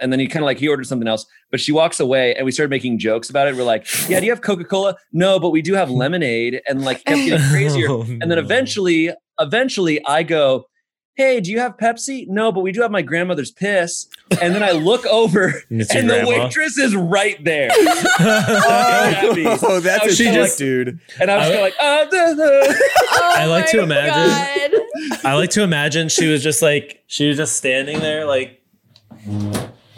and 0.00 0.12
then 0.12 0.18
he 0.20 0.26
kind 0.26 0.42
of 0.42 0.46
like 0.46 0.58
he 0.58 0.68
ordered 0.68 0.86
something 0.86 1.06
else, 1.08 1.24
but 1.50 1.60
she 1.60 1.70
walks 1.72 2.00
away, 2.00 2.34
and 2.34 2.44
we 2.44 2.50
started 2.50 2.70
making 2.70 2.98
jokes 2.98 3.30
about 3.30 3.46
it. 3.48 3.54
We're 3.54 3.62
like, 3.62 3.86
"Yeah, 4.08 4.18
do 4.20 4.26
you 4.26 4.32
have 4.32 4.40
Coca 4.40 4.64
Cola? 4.64 4.96
No, 5.12 5.38
but 5.38 5.50
we 5.50 5.62
do 5.62 5.74
have 5.74 5.90
lemonade." 5.90 6.60
And 6.68 6.84
like 6.84 7.04
kept 7.04 7.18
getting 7.24 7.46
crazier, 7.50 7.88
Oh, 7.88 8.02
and 8.02 8.28
then 8.30 8.38
eventually, 8.38 9.10
eventually, 9.38 10.04
I 10.04 10.24
go, 10.24 10.66
"Hey, 11.14 11.40
do 11.40 11.50
you 11.50 11.58
have 11.60 11.76
Pepsi? 11.76 12.26
No, 12.28 12.50
but 12.52 12.60
we 12.60 12.72
do 12.72 12.80
have 12.82 12.90
my 12.90 13.02
grandmother's 13.02 13.50
piss." 13.50 14.06
And 14.40 14.54
then 14.54 14.62
I 14.62 14.70
look 14.72 15.04
over, 15.06 15.48
It's 15.70 15.92
your 15.92 16.00
and 16.02 16.10
the 16.10 16.24
waitress 16.26 16.78
is 16.78 16.94
right 16.96 17.42
there, 17.44 17.70
oh, 17.76 19.58
oh, 19.62 19.80
that's 19.80 20.06
a 20.06 20.14
She 20.14 20.24
joke, 20.24 20.34
just- 20.34 20.58
dude. 20.58 20.98
and 21.20 21.30
I 21.30 21.36
was 21.38 21.48
I- 21.56 21.60
like, 21.60 21.74
uh, 21.80 22.04
duh, 22.06 22.34
duh." 22.34 22.74
Oh 23.14 23.32
I 23.36 23.44
like 23.46 23.66
to 23.70 23.82
imagine- 23.82 24.70
God. 24.70 25.20
I 25.24 25.34
like 25.34 25.50
to 25.50 25.62
imagine 25.62 26.08
she 26.08 26.28
was 26.28 26.42
just 26.42 26.62
like 26.62 27.02
she 27.06 27.28
was 27.28 27.36
just 27.36 27.56
standing 27.56 27.98
there 28.00 28.24
like 28.26 28.62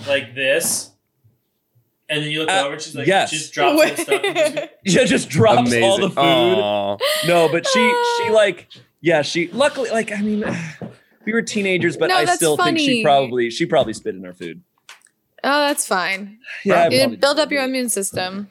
like 0.06 0.34
this. 0.34 0.90
And 2.08 2.22
then 2.22 2.30
you 2.30 2.40
look 2.40 2.50
Uh, 2.50 2.62
over 2.64 2.72
and 2.74 2.82
she's 2.82 2.94
like 2.94 3.06
yes. 3.06 3.30
she 3.30 3.36
just 3.38 3.52
drops 3.54 3.70
all 3.80 3.88
the 3.88 3.96
stuff 4.02 4.20
and 4.24 4.36
just- 4.36 4.68
yeah, 4.84 5.04
just 5.04 5.28
drops 5.30 5.60
Amazing. 5.60 5.82
all 5.84 5.98
the 5.98 6.10
food. 6.10 6.18
Aw. 6.18 6.96
No, 7.26 7.48
but 7.50 7.66
she 7.66 8.04
she 8.18 8.30
like 8.30 8.68
yeah, 9.00 9.22
she 9.22 9.48
luckily 9.48 9.90
like 9.90 10.12
I 10.12 10.20
mean 10.20 10.44
we 11.26 11.32
were 11.32 11.42
teenagers, 11.42 11.96
but 11.96 12.08
No, 12.08 12.16
I 12.16 12.24
that's 12.24 12.36
still 12.36 12.56
think 12.56 12.78
she 12.78 13.02
probably 13.02 13.50
she 13.50 13.66
probably 13.66 13.92
spit 13.92 14.14
in 14.14 14.24
our 14.24 14.32
food. 14.32 14.62
Oh, 15.42 15.66
that's 15.66 15.86
fine. 15.86 16.38
Yeah, 16.64 16.74
I 16.74 16.86
It 16.86 16.98
probably 17.00 17.16
build 17.16 17.38
up 17.38 17.48
did. 17.48 17.54
your 17.56 17.64
immune 17.64 17.88
system. 17.90 18.48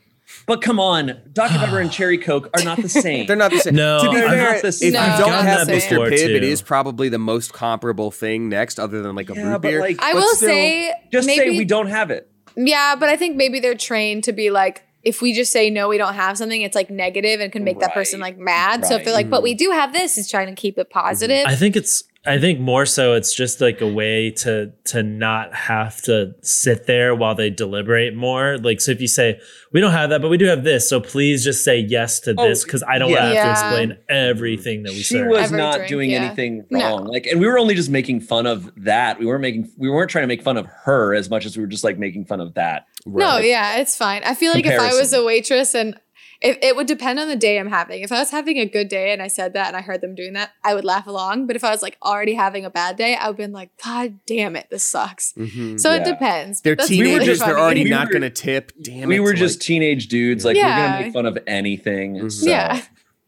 But 0.48 0.62
come 0.62 0.80
on, 0.80 1.22
Dr. 1.32 1.58
Pepper 1.60 1.80
and 1.80 1.92
Cherry 1.92 2.18
Coke 2.18 2.50
are 2.58 2.64
not 2.64 2.82
the 2.82 2.90
same. 3.06 3.26
They're 3.28 3.36
not 3.36 3.52
the 3.52 3.60
same. 3.60 3.76
No, 3.76 4.04
to 4.04 4.10
be 4.10 4.16
fair, 4.16 4.54
not 4.54 4.62
the 4.62 4.68
if 4.70 4.82
you 4.82 4.92
No, 4.92 5.16
don't 5.20 5.46
have. 5.46 5.68
Mr. 5.68 5.90
Before, 5.92 6.08
Pibb, 6.08 6.14
it 6.36 6.40
too. 6.42 6.46
is 6.46 6.62
probably 6.62 7.10
the 7.10 7.20
most 7.20 7.54
comparable 7.54 8.12
thing 8.12 8.50
next, 8.50 8.80
other 8.80 9.02
than 9.02 9.16
like 9.16 9.30
a 9.30 9.34
Yeah, 9.36 9.44
root 9.44 9.52
but, 9.54 9.62
beer. 9.62 9.80
like, 9.80 10.02
I 10.02 10.14
But 10.14 10.22
will 10.22 10.36
still- 10.36 10.50
say, 10.50 10.94
Just 11.12 11.28
maybe, 11.28 11.52
say 11.54 11.58
we 11.58 11.66
don't 11.66 11.88
have 11.88 12.10
it. 12.12 12.30
Yeah, 12.56 12.96
but 12.96 13.10
I 13.10 13.16
think 13.18 13.36
maybe 13.36 13.60
they're 13.60 13.76
trained 13.76 14.24
to 14.26 14.34
be 14.34 14.50
like, 14.52 14.84
if 15.04 15.22
we 15.22 15.34
just 15.34 15.52
say 15.52 15.70
no, 15.70 15.88
we 15.90 15.98
don't 15.98 16.14
have 16.14 16.38
something, 16.38 16.62
it's 16.62 16.76
like 16.76 16.90
negative 16.90 17.40
and 17.42 17.52
can 17.52 17.64
make 17.64 17.80
that 17.80 17.94
person 17.94 18.20
like 18.20 18.38
mad. 18.38 18.86
So 18.86 18.96
if 18.96 19.04
they're 19.04 19.14
Right. 19.14 19.20
like, 19.26 19.30
but 19.30 19.44
we 19.44 19.54
do 19.54 19.72
have 19.72 19.92
this, 19.92 20.18
it's 20.18 20.30
trying 20.30 20.48
to 20.48 20.56
keep 20.56 20.78
it 20.78 20.90
mm-hmm. 20.90 21.00
positive. 21.00 21.46
I 21.46 21.56
think 21.56 21.76
it's 21.76 22.04
I 22.26 22.40
think 22.40 22.62
more 22.62 22.86
so 22.86 23.16
it's 23.16 23.34
just 23.36 23.60
like 23.60 23.82
a 23.82 23.88
way 23.88 24.32
to 24.32 24.72
to 24.86 25.04
not 25.04 25.54
have 25.54 26.02
to 26.04 26.36
sit 26.42 26.88
there 26.88 27.14
while 27.14 27.36
they 27.36 27.50
deliberate 27.50 28.16
more. 28.16 28.58
Like 28.58 28.80
so 28.80 28.92
if 28.92 29.02
you 29.02 29.10
say, 29.10 29.42
we 29.74 29.82
don't 29.82 29.92
have 29.92 30.10
that, 30.12 30.22
but 30.22 30.30
we 30.30 30.38
do 30.38 30.46
have 30.46 30.64
this, 30.64 30.88
so 30.88 31.02
please 31.02 31.44
just 31.44 31.66
say 31.66 31.80
yes 31.80 32.22
to 32.22 32.34
Oh, 32.38 32.48
this 32.48 32.64
because 32.64 32.82
I 32.82 32.98
don't 32.98 33.12
want 33.12 33.24
to 33.24 33.36
have 33.36 33.46
to 33.46 33.52
explain 33.52 33.98
everything 34.08 34.84
that 34.84 34.92
we 34.94 35.00
She 35.00 35.16
serve. 35.16 35.28
was 35.28 35.40
Every 35.46 35.58
not 35.58 35.76
drink, 35.76 35.90
doing 35.90 36.12
yeah. 36.12 36.24
anything 36.24 36.66
No. 36.70 36.80
wrong. 36.98 37.06
Like, 37.08 37.26
and 37.28 37.42
we 37.42 37.48
were 37.48 37.60
only 37.60 37.76
just 37.76 37.90
making 37.90 38.22
fun 38.22 38.46
of 38.46 38.72
that. 38.78 39.20
We 39.20 39.26
weren't 39.26 39.42
making 39.42 39.70
we 39.78 39.90
weren't 39.90 40.10
trying 40.10 40.24
to 40.24 40.28
make 40.28 40.44
fun 40.44 40.56
of 40.56 40.66
her 40.86 41.14
as 41.14 41.30
much 41.30 41.46
as 41.46 41.58
we 41.58 41.62
were 41.64 41.68
just 41.68 41.84
like 41.84 41.98
making 41.98 42.24
fun 42.26 42.40
of 42.40 42.54
that. 42.54 42.88
No, 43.06 43.38
yeah, 43.40 43.80
it's 43.80 43.98
fine. 43.98 44.24
I 44.24 44.34
feel 44.34 44.54
like 44.54 44.66
if 44.66 44.80
I 44.80 44.94
was 44.94 45.12
a 45.12 45.26
waitress 45.26 45.76
and 45.76 46.00
if 46.44 46.58
it 46.62 46.76
would 46.76 46.88
depend 46.88 47.20
on 47.20 47.28
the 47.30 47.36
day 47.36 47.58
I'm 47.58 47.70
having. 47.70 48.02
If 48.04 48.12
I 48.12 48.20
was 48.20 48.30
having 48.32 48.58
a 48.58 48.66
good 48.66 48.90
day 48.90 49.14
and 49.14 49.22
I 49.22 49.28
said 49.30 49.54
that 49.54 49.68
and 49.70 49.78
I 49.78 49.82
heard 49.82 50.02
them 50.02 50.14
doing 50.14 50.34
that, 50.34 50.52
I 50.64 50.74
would 50.76 50.84
laugh 50.86 51.08
along. 51.08 51.48
But 51.48 51.56
if 51.56 51.64
I 51.64 51.72
was 51.72 51.82
like 51.82 51.98
already 52.04 52.34
having 52.34 52.66
a 52.66 52.70
bad 52.70 52.98
day, 52.98 53.16
I 53.16 53.28
would 53.28 53.34
have 53.34 53.38
been 53.38 53.54
like, 53.54 53.70
God 53.84 54.20
damn 54.28 54.56
it, 54.56 54.68
this 54.70 54.84
sucks. 54.84 55.34
Mhm. 55.38 55.80
So 55.80 55.92
it 55.94 56.04
depends. 56.04 56.62
They're 56.62 56.76
That's 56.76 56.90
teenagers. 56.90 57.28
really 57.28 57.40
they're 57.40 57.60
already 57.60 57.84
We 57.86 57.90
not 57.90 58.10
going 58.10 58.22
to 58.24 58.30
tip. 58.30 58.72
Damn 58.82 59.08
we 59.08 59.16
it. 59.18 59.20
were 59.22 59.34
just 59.34 59.60
like- 59.60 59.66
teenage 59.66 60.08
dudes. 60.10 60.44
Like 60.46 60.56
we're 60.58 60.62
gonna 60.64 61.02
make 61.06 61.14
fun 61.14 61.26
of 61.26 61.38
anything. 61.48 62.16
Mhm. 62.18 62.32
So. 62.32 62.50
Yeah. 62.50 62.82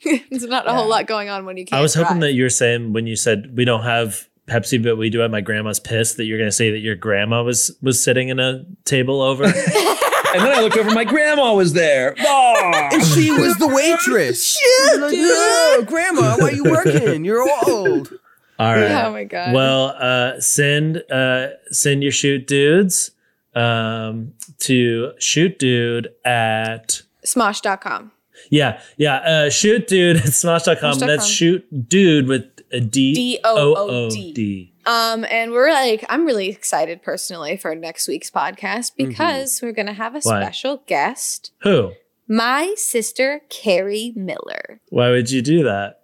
There's 0.30 0.43
not 0.45 0.68
a 0.68 0.74
whole 0.74 0.88
lot 0.88 1.07
going 1.07 1.30
on 1.30 1.45
when 1.45 1.57
you 1.57 1.66
can't. 1.66 1.80
I 1.80 1.82
was 1.82 1.93
hoping 1.95 2.20
that 2.20 2.34
you 2.34 2.43
were 2.43 2.49
saying 2.49 2.93
when 2.93 3.07
you 3.07 3.16
said 3.16 3.55
we 3.57 3.66
don't 3.66 3.84
have 3.84 4.28
Pepsi, 4.47 4.84
but 4.84 4.97
we 4.97 5.09
do 5.09 5.20
have 5.20 5.32
my 5.32 5.41
grandma's 5.41 5.80
piss. 5.80 6.13
That 6.16 6.26
you're 6.26 6.38
going 6.38 6.49
to 6.49 6.55
say 6.55 6.70
that 6.70 6.78
your 6.80 6.93
grandma 6.95 7.41
was 7.41 7.76
was 7.82 8.03
sitting 8.03 8.30
in 8.30 8.39
a 8.39 8.66
table 8.84 9.22
over. 9.22 9.45
And 10.36 10.43
then 10.45 10.57
I 10.57 10.61
looked 10.61 10.77
over, 10.77 10.91
my 10.91 11.03
grandma 11.05 11.53
was 11.53 11.73
there. 11.73 12.15
Oh! 12.19 12.89
And 12.91 13.03
she 13.05 13.31
was 13.31 13.55
the 13.57 13.67
waitress. 13.67 14.57
Shit, 14.57 14.99
like, 15.01 15.13
"Oh, 15.17 15.83
Grandma, 15.88 16.36
why 16.38 16.49
are 16.49 16.51
you 16.51 16.63
working? 16.65 17.25
You're 17.25 17.47
old. 17.67 18.13
All 18.57 18.73
right. 18.73 19.05
Oh 19.05 19.11
my 19.11 19.23
god. 19.25 19.53
Well, 19.53 19.95
uh, 19.99 20.39
send 20.39 21.03
uh, 21.11 21.47
send 21.71 22.03
your 22.03 22.11
shoot 22.13 22.47
dudes 22.47 23.11
um, 23.53 24.33
to 24.59 25.11
shoot 25.19 25.59
dude 25.59 26.09
at 26.23 27.01
Smosh.com. 27.25 28.11
yeah 28.49 28.79
yeah 28.97 29.15
uh, 29.17 29.49
shoot 29.49 29.88
dude 29.88 30.17
at 30.17 30.23
smosh.com. 30.23 30.93
Smosh.com. 30.93 31.07
That's 31.07 31.25
shoot 31.27 31.89
dude 31.89 32.27
with 32.27 32.45
a 32.71 32.79
D 32.79 33.13
D-O-O-D. 33.15 34.33
D. 34.33 34.73
Um, 34.86 35.25
and 35.29 35.51
we're 35.51 35.71
like, 35.71 36.05
I'm 36.09 36.25
really 36.25 36.49
excited 36.49 37.01
personally 37.01 37.57
for 37.57 37.73
next 37.75 38.07
week's 38.07 38.29
podcast 38.29 38.91
Mm-hmm. 38.93 39.07
because 39.09 39.59
we're 39.61 39.71
gonna 39.73 39.93
have 39.93 40.13
a 40.15 40.19
Why? 40.21 40.41
special 40.41 40.83
guest, 40.88 41.51
Who? 41.63 41.91
my 42.27 42.73
sister 42.77 43.41
Carrie 43.49 44.13
Miller. 44.15 44.79
Why 44.89 45.09
would 45.11 45.29
you 45.31 45.41
do 45.41 45.63
that? 45.63 46.01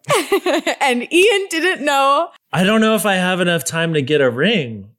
and 0.82 1.12
Ian 1.14 1.48
didn't 1.50 1.86
know. 1.86 2.30
I 2.54 2.64
don't 2.64 2.82
know 2.82 2.96
if 2.96 3.06
I 3.06 3.16
have 3.16 3.40
enough 3.40 3.64
time 3.66 3.94
to 3.94 4.02
get 4.02 4.22
a 4.22 4.30
ring. 4.30 4.90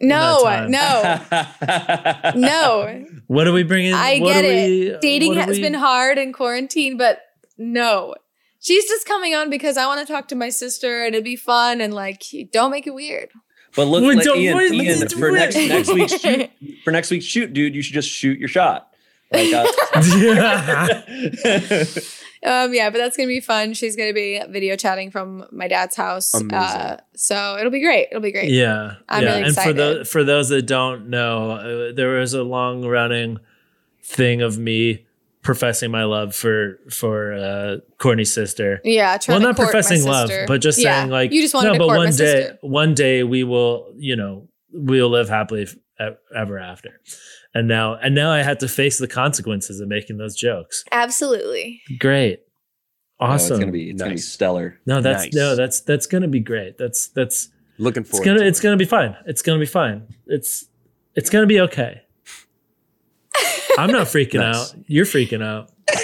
No, 0.00 0.40
no, 0.68 1.20
no. 2.34 3.04
What 3.26 3.46
are 3.46 3.52
we 3.52 3.62
bringing? 3.62 3.94
I 3.94 4.18
what 4.18 4.32
get 4.32 4.44
it. 4.44 4.68
we- 4.94 4.98
Dating 5.00 5.34
has 5.34 5.56
we- 5.56 5.60
been 5.62 5.74
hard 5.74 6.18
in 6.18 6.32
quarantine, 6.32 6.96
but 6.96 7.20
no. 7.56 8.14
She's 8.64 8.86
just 8.88 9.06
coming 9.06 9.34
on 9.34 9.50
because 9.50 9.76
I 9.76 9.86
want 9.86 10.06
to 10.06 10.10
talk 10.10 10.28
to 10.28 10.34
my 10.34 10.48
sister 10.48 11.04
and 11.04 11.14
it'd 11.14 11.22
be 11.24 11.36
fun 11.36 11.80
and 11.82 11.92
like 11.92 12.22
don't 12.50 12.70
make 12.70 12.86
it 12.86 12.94
weird. 12.94 13.28
But 13.76 13.88
look, 13.88 14.04
Wait, 14.04 14.16
like, 14.16 14.24
don't- 14.24 14.38
Ian, 14.38 14.56
wait, 14.56 14.72
Ian, 14.72 15.08
for 15.08 15.30
next 15.32 15.56
weird. 15.56 15.68
next 15.68 15.92
week's 15.92 16.20
shoot, 16.20 16.50
for 16.84 16.90
next 16.90 17.10
week's 17.10 17.24
shoot, 17.26 17.52
dude, 17.52 17.74
you 17.74 17.82
should 17.82 17.94
just 17.94 18.08
shoot 18.08 18.38
your 18.38 18.48
shot. 18.48 18.88
Like, 19.32 19.52
uh, 19.52 19.66
Um, 22.46 22.74
yeah, 22.74 22.90
but 22.90 22.98
that's 22.98 23.16
gonna 23.16 23.26
be 23.26 23.40
fun. 23.40 23.72
She's 23.72 23.96
gonna 23.96 24.12
be 24.12 24.38
video 24.50 24.76
chatting 24.76 25.10
from 25.10 25.46
my 25.50 25.66
dad's 25.66 25.96
house. 25.96 26.34
Uh, 26.34 26.98
so 27.16 27.56
it'll 27.58 27.72
be 27.72 27.80
great. 27.80 28.08
It'll 28.10 28.20
be 28.20 28.32
great. 28.32 28.50
yeah, 28.50 28.96
I'm 29.08 29.22
yeah. 29.22 29.28
really 29.30 29.42
and 29.44 29.54
for 29.54 29.60
excited. 29.60 29.76
those 29.78 30.08
for 30.10 30.24
those 30.24 30.50
that 30.50 30.62
don't 30.66 31.08
know, 31.08 31.52
uh, 31.52 31.92
there 31.94 32.18
was 32.18 32.34
a 32.34 32.42
long 32.42 32.84
running 32.84 33.38
thing 34.02 34.42
of 34.42 34.58
me 34.58 35.06
professing 35.44 35.92
my 35.92 36.02
love 36.04 36.34
for 36.34 36.78
for 36.90 37.32
uh, 37.34 37.76
Courtney's 37.98 38.32
sister. 38.32 38.80
Yeah, 38.82 39.16
trying 39.18 39.40
well, 39.40 39.48
not 39.50 39.56
professing 39.56 40.02
love, 40.04 40.30
but 40.48 40.60
just 40.60 40.78
Yeah, 40.82 41.00
saying 41.02 41.10
like 41.10 41.30
you 41.30 41.40
just 41.40 41.54
wanted 41.54 41.68
no. 41.68 41.72
to 41.74 41.78
but 41.78 41.86
one 41.88 42.06
day, 42.08 42.12
sister. 42.16 42.58
one 42.62 42.94
day 42.94 43.22
we 43.22 43.44
will, 43.44 43.92
you 43.96 44.16
know, 44.16 44.48
we'll 44.72 45.10
live 45.10 45.28
happily 45.28 45.68
f- 46.00 46.14
ever 46.34 46.58
after. 46.58 47.00
And 47.54 47.68
now, 47.68 47.94
and 47.94 48.16
now 48.16 48.32
I 48.32 48.42
had 48.42 48.58
to 48.60 48.68
face 48.68 48.98
the 48.98 49.06
consequences 49.06 49.78
of 49.78 49.86
making 49.86 50.16
those 50.16 50.34
jokes. 50.34 50.82
Absolutely. 50.90 51.80
Great, 52.00 52.40
oh, 53.20 53.26
awesome. 53.26 53.52
it's 53.54 53.60
gonna 53.60 53.70
be 53.72 53.90
it's 53.90 54.02
gonna 54.02 54.14
be 54.14 54.20
stellar. 54.20 54.80
no, 54.86 55.00
that's 55.00 55.24
Nice. 55.26 55.34
no, 55.34 55.54
that's 55.54 55.80
that's 55.82 56.06
gonna 56.06 56.26
be 56.26 56.40
great. 56.40 56.78
That's 56.78 57.08
that's 57.08 57.50
Looking 57.78 58.02
it's 58.02 58.18
gonna 58.20 58.38
to 58.40 58.46
it's 58.46 58.58
it. 58.58 58.62
gonna 58.62 58.76
be 58.76 58.84
fine. 58.86 59.14
It's 59.26 59.42
gonna 59.42 59.60
be 59.60 59.66
fine. 59.66 60.06
It's 60.26 60.64
it's 61.14 61.30
gonna 61.30 61.46
be 61.46 61.60
okay. 61.60 62.00
I'm 63.78 63.90
not 63.90 64.06
freaking 64.06 64.40
Nice. 64.40 64.72
out. 64.72 64.76
You're 64.86 65.04
freaking 65.06 65.42
out. 65.42 65.70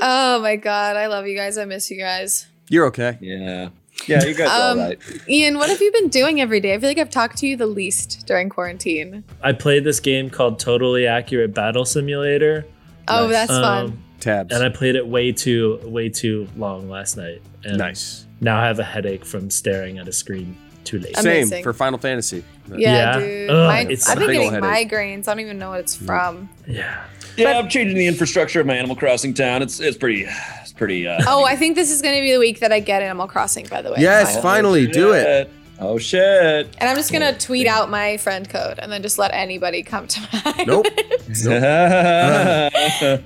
Oh 0.00 0.40
my 0.40 0.54
god, 0.56 0.96
I 0.96 1.08
love 1.08 1.26
you 1.26 1.34
guys. 1.36 1.58
I 1.58 1.64
miss 1.64 1.90
you 1.90 1.98
guys. 1.98 2.46
You're 2.68 2.86
okay. 2.86 3.18
Yeah, 3.20 3.70
yeah, 4.06 4.24
you 4.24 4.32
guys 4.34 4.48
are 4.48 4.52
all 4.52 4.70
Um, 4.72 4.78
right. 4.78 4.98
Ian, 5.28 5.58
what 5.58 5.68
have 5.70 5.80
you 5.80 5.90
been 5.90 6.08
doing 6.08 6.40
every 6.40 6.60
day? 6.60 6.74
I 6.74 6.78
feel 6.78 6.88
like 6.88 6.98
I've 6.98 7.10
talked 7.10 7.38
to 7.38 7.48
you 7.48 7.56
the 7.56 7.66
least 7.66 8.24
during 8.26 8.48
quarantine. 8.48 9.24
I 9.42 9.52
played 9.52 9.82
this 9.82 9.98
game 9.98 10.30
called 10.30 10.60
Totally 10.60 11.06
Accurate 11.08 11.52
Battle 11.52 11.84
Simulator. 11.84 12.64
Oh, 13.08 13.24
Nice. 13.26 13.32
that's 13.48 13.50
fun. 13.50 13.84
Um, 13.86 14.04
Tabs. 14.20 14.54
and 14.54 14.62
I 14.64 14.68
played 14.68 14.94
it 14.94 15.06
way 15.06 15.32
too 15.32 15.80
way 15.82 16.08
too 16.08 16.46
long 16.56 16.88
last 16.88 17.16
night. 17.16 17.42
And 17.64 17.78
nice. 17.78 18.24
Now 18.40 18.60
I 18.60 18.66
have 18.66 18.78
a 18.78 18.84
headache 18.84 19.24
from 19.24 19.50
staring 19.50 19.98
at 19.98 20.06
a 20.06 20.12
screen 20.12 20.56
too 20.84 20.98
late. 20.98 21.16
Same 21.16 21.48
for 21.62 21.72
Final 21.72 21.98
Fantasy. 21.98 22.44
Yeah, 22.70 22.76
Yeah. 22.78 23.18
dude. 23.18 23.50
Ugh, 23.50 23.66
Mine- 23.66 23.90
it's 23.90 24.08
I've 24.08 24.18
been 24.18 24.30
getting 24.30 24.50
headache. 24.52 24.90
migraines. 24.90 25.28
I 25.28 25.32
don't 25.32 25.40
even 25.40 25.58
know 25.58 25.70
what 25.70 25.80
it's 25.80 25.96
from. 25.96 26.48
Yeah. 26.66 27.04
Yeah, 27.36 27.52
but, 27.52 27.56
I'm 27.56 27.68
changing 27.68 27.96
the 27.96 28.06
infrastructure 28.06 28.60
of 28.60 28.66
my 28.66 28.74
Animal 28.74 28.96
Crossing 28.96 29.32
town. 29.32 29.62
It's 29.62 29.78
it's 29.80 29.96
pretty 29.96 30.26
it's 30.62 30.72
pretty. 30.72 31.06
Uh, 31.06 31.20
Oh, 31.26 31.44
I 31.44 31.54
think 31.56 31.76
this 31.76 31.90
is 31.90 32.02
going 32.02 32.16
to 32.16 32.20
be 32.20 32.32
the 32.32 32.38
week 32.40 32.58
that 32.60 32.72
I 32.72 32.80
get 32.80 33.00
Animal 33.00 33.28
Crossing, 33.28 33.66
by 33.68 33.80
the 33.80 33.90
way. 33.90 33.96
Yes, 34.00 34.36
oh, 34.36 34.42
finally, 34.42 34.86
do 34.88 35.12
it. 35.12 35.48
Oh 35.80 35.96
shit! 35.98 36.66
And 36.78 36.90
I'm 36.90 36.96
just 36.96 37.12
going 37.12 37.22
to 37.32 37.38
tweet 37.38 37.68
out 37.68 37.88
my 37.88 38.16
friend 38.16 38.48
code 38.48 38.80
and 38.80 38.90
then 38.90 39.00
just 39.00 39.16
let 39.16 39.32
anybody 39.32 39.84
come 39.84 40.08
to 40.08 40.20
my. 40.44 40.64
Nope. 40.66 40.86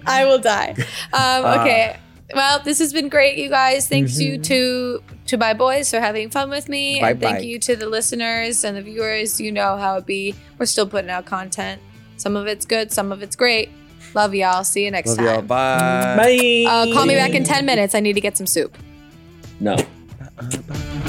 I 0.06 0.24
will 0.26 0.38
die. 0.38 0.74
Um, 1.14 1.44
okay. 1.60 1.96
Well, 2.34 2.60
this 2.62 2.78
has 2.78 2.92
been 2.92 3.08
great, 3.08 3.36
you 3.38 3.48
guys. 3.48 3.88
Thanks 3.88 4.18
you 4.18 4.34
Mm-hmm. 4.34 4.42
to 4.42 5.02
to 5.26 5.36
my 5.36 5.54
boys 5.54 5.90
for 5.90 6.00
having 6.00 6.30
fun 6.30 6.50
with 6.50 6.68
me, 6.68 6.98
and 7.00 7.18
Bye-bye. 7.20 7.32
thank 7.34 7.44
you 7.44 7.58
to 7.60 7.76
the 7.76 7.86
listeners 7.86 8.64
and 8.64 8.76
the 8.76 8.82
viewers. 8.82 9.40
You 9.40 9.52
know 9.52 9.76
how 9.76 9.96
it 9.96 10.06
be. 10.06 10.34
We're 10.58 10.66
still 10.66 10.86
putting 10.86 11.10
out 11.10 11.26
content. 11.26 11.80
Some 12.16 12.34
of 12.36 12.46
it's 12.46 12.64
good, 12.66 12.90
some 12.92 13.12
of 13.12 13.22
it's 13.22 13.36
great. 13.36 13.70
Love 14.14 14.34
y'all. 14.34 14.64
See 14.64 14.84
you 14.84 14.90
next 14.90 15.10
Love 15.10 15.16
time. 15.18 15.26
y'all. 15.26 15.42
Bye. 15.42 16.16
Bye. 16.16 16.64
Uh, 16.68 16.92
call 16.94 17.06
me 17.06 17.14
back 17.14 17.32
in 17.34 17.44
ten 17.44 17.64
minutes. 17.66 17.94
I 17.94 18.00
need 18.00 18.14
to 18.14 18.20
get 18.20 18.36
some 18.36 18.46
soup. 18.46 18.76
no. 19.60 19.76
Bye. 20.36 21.08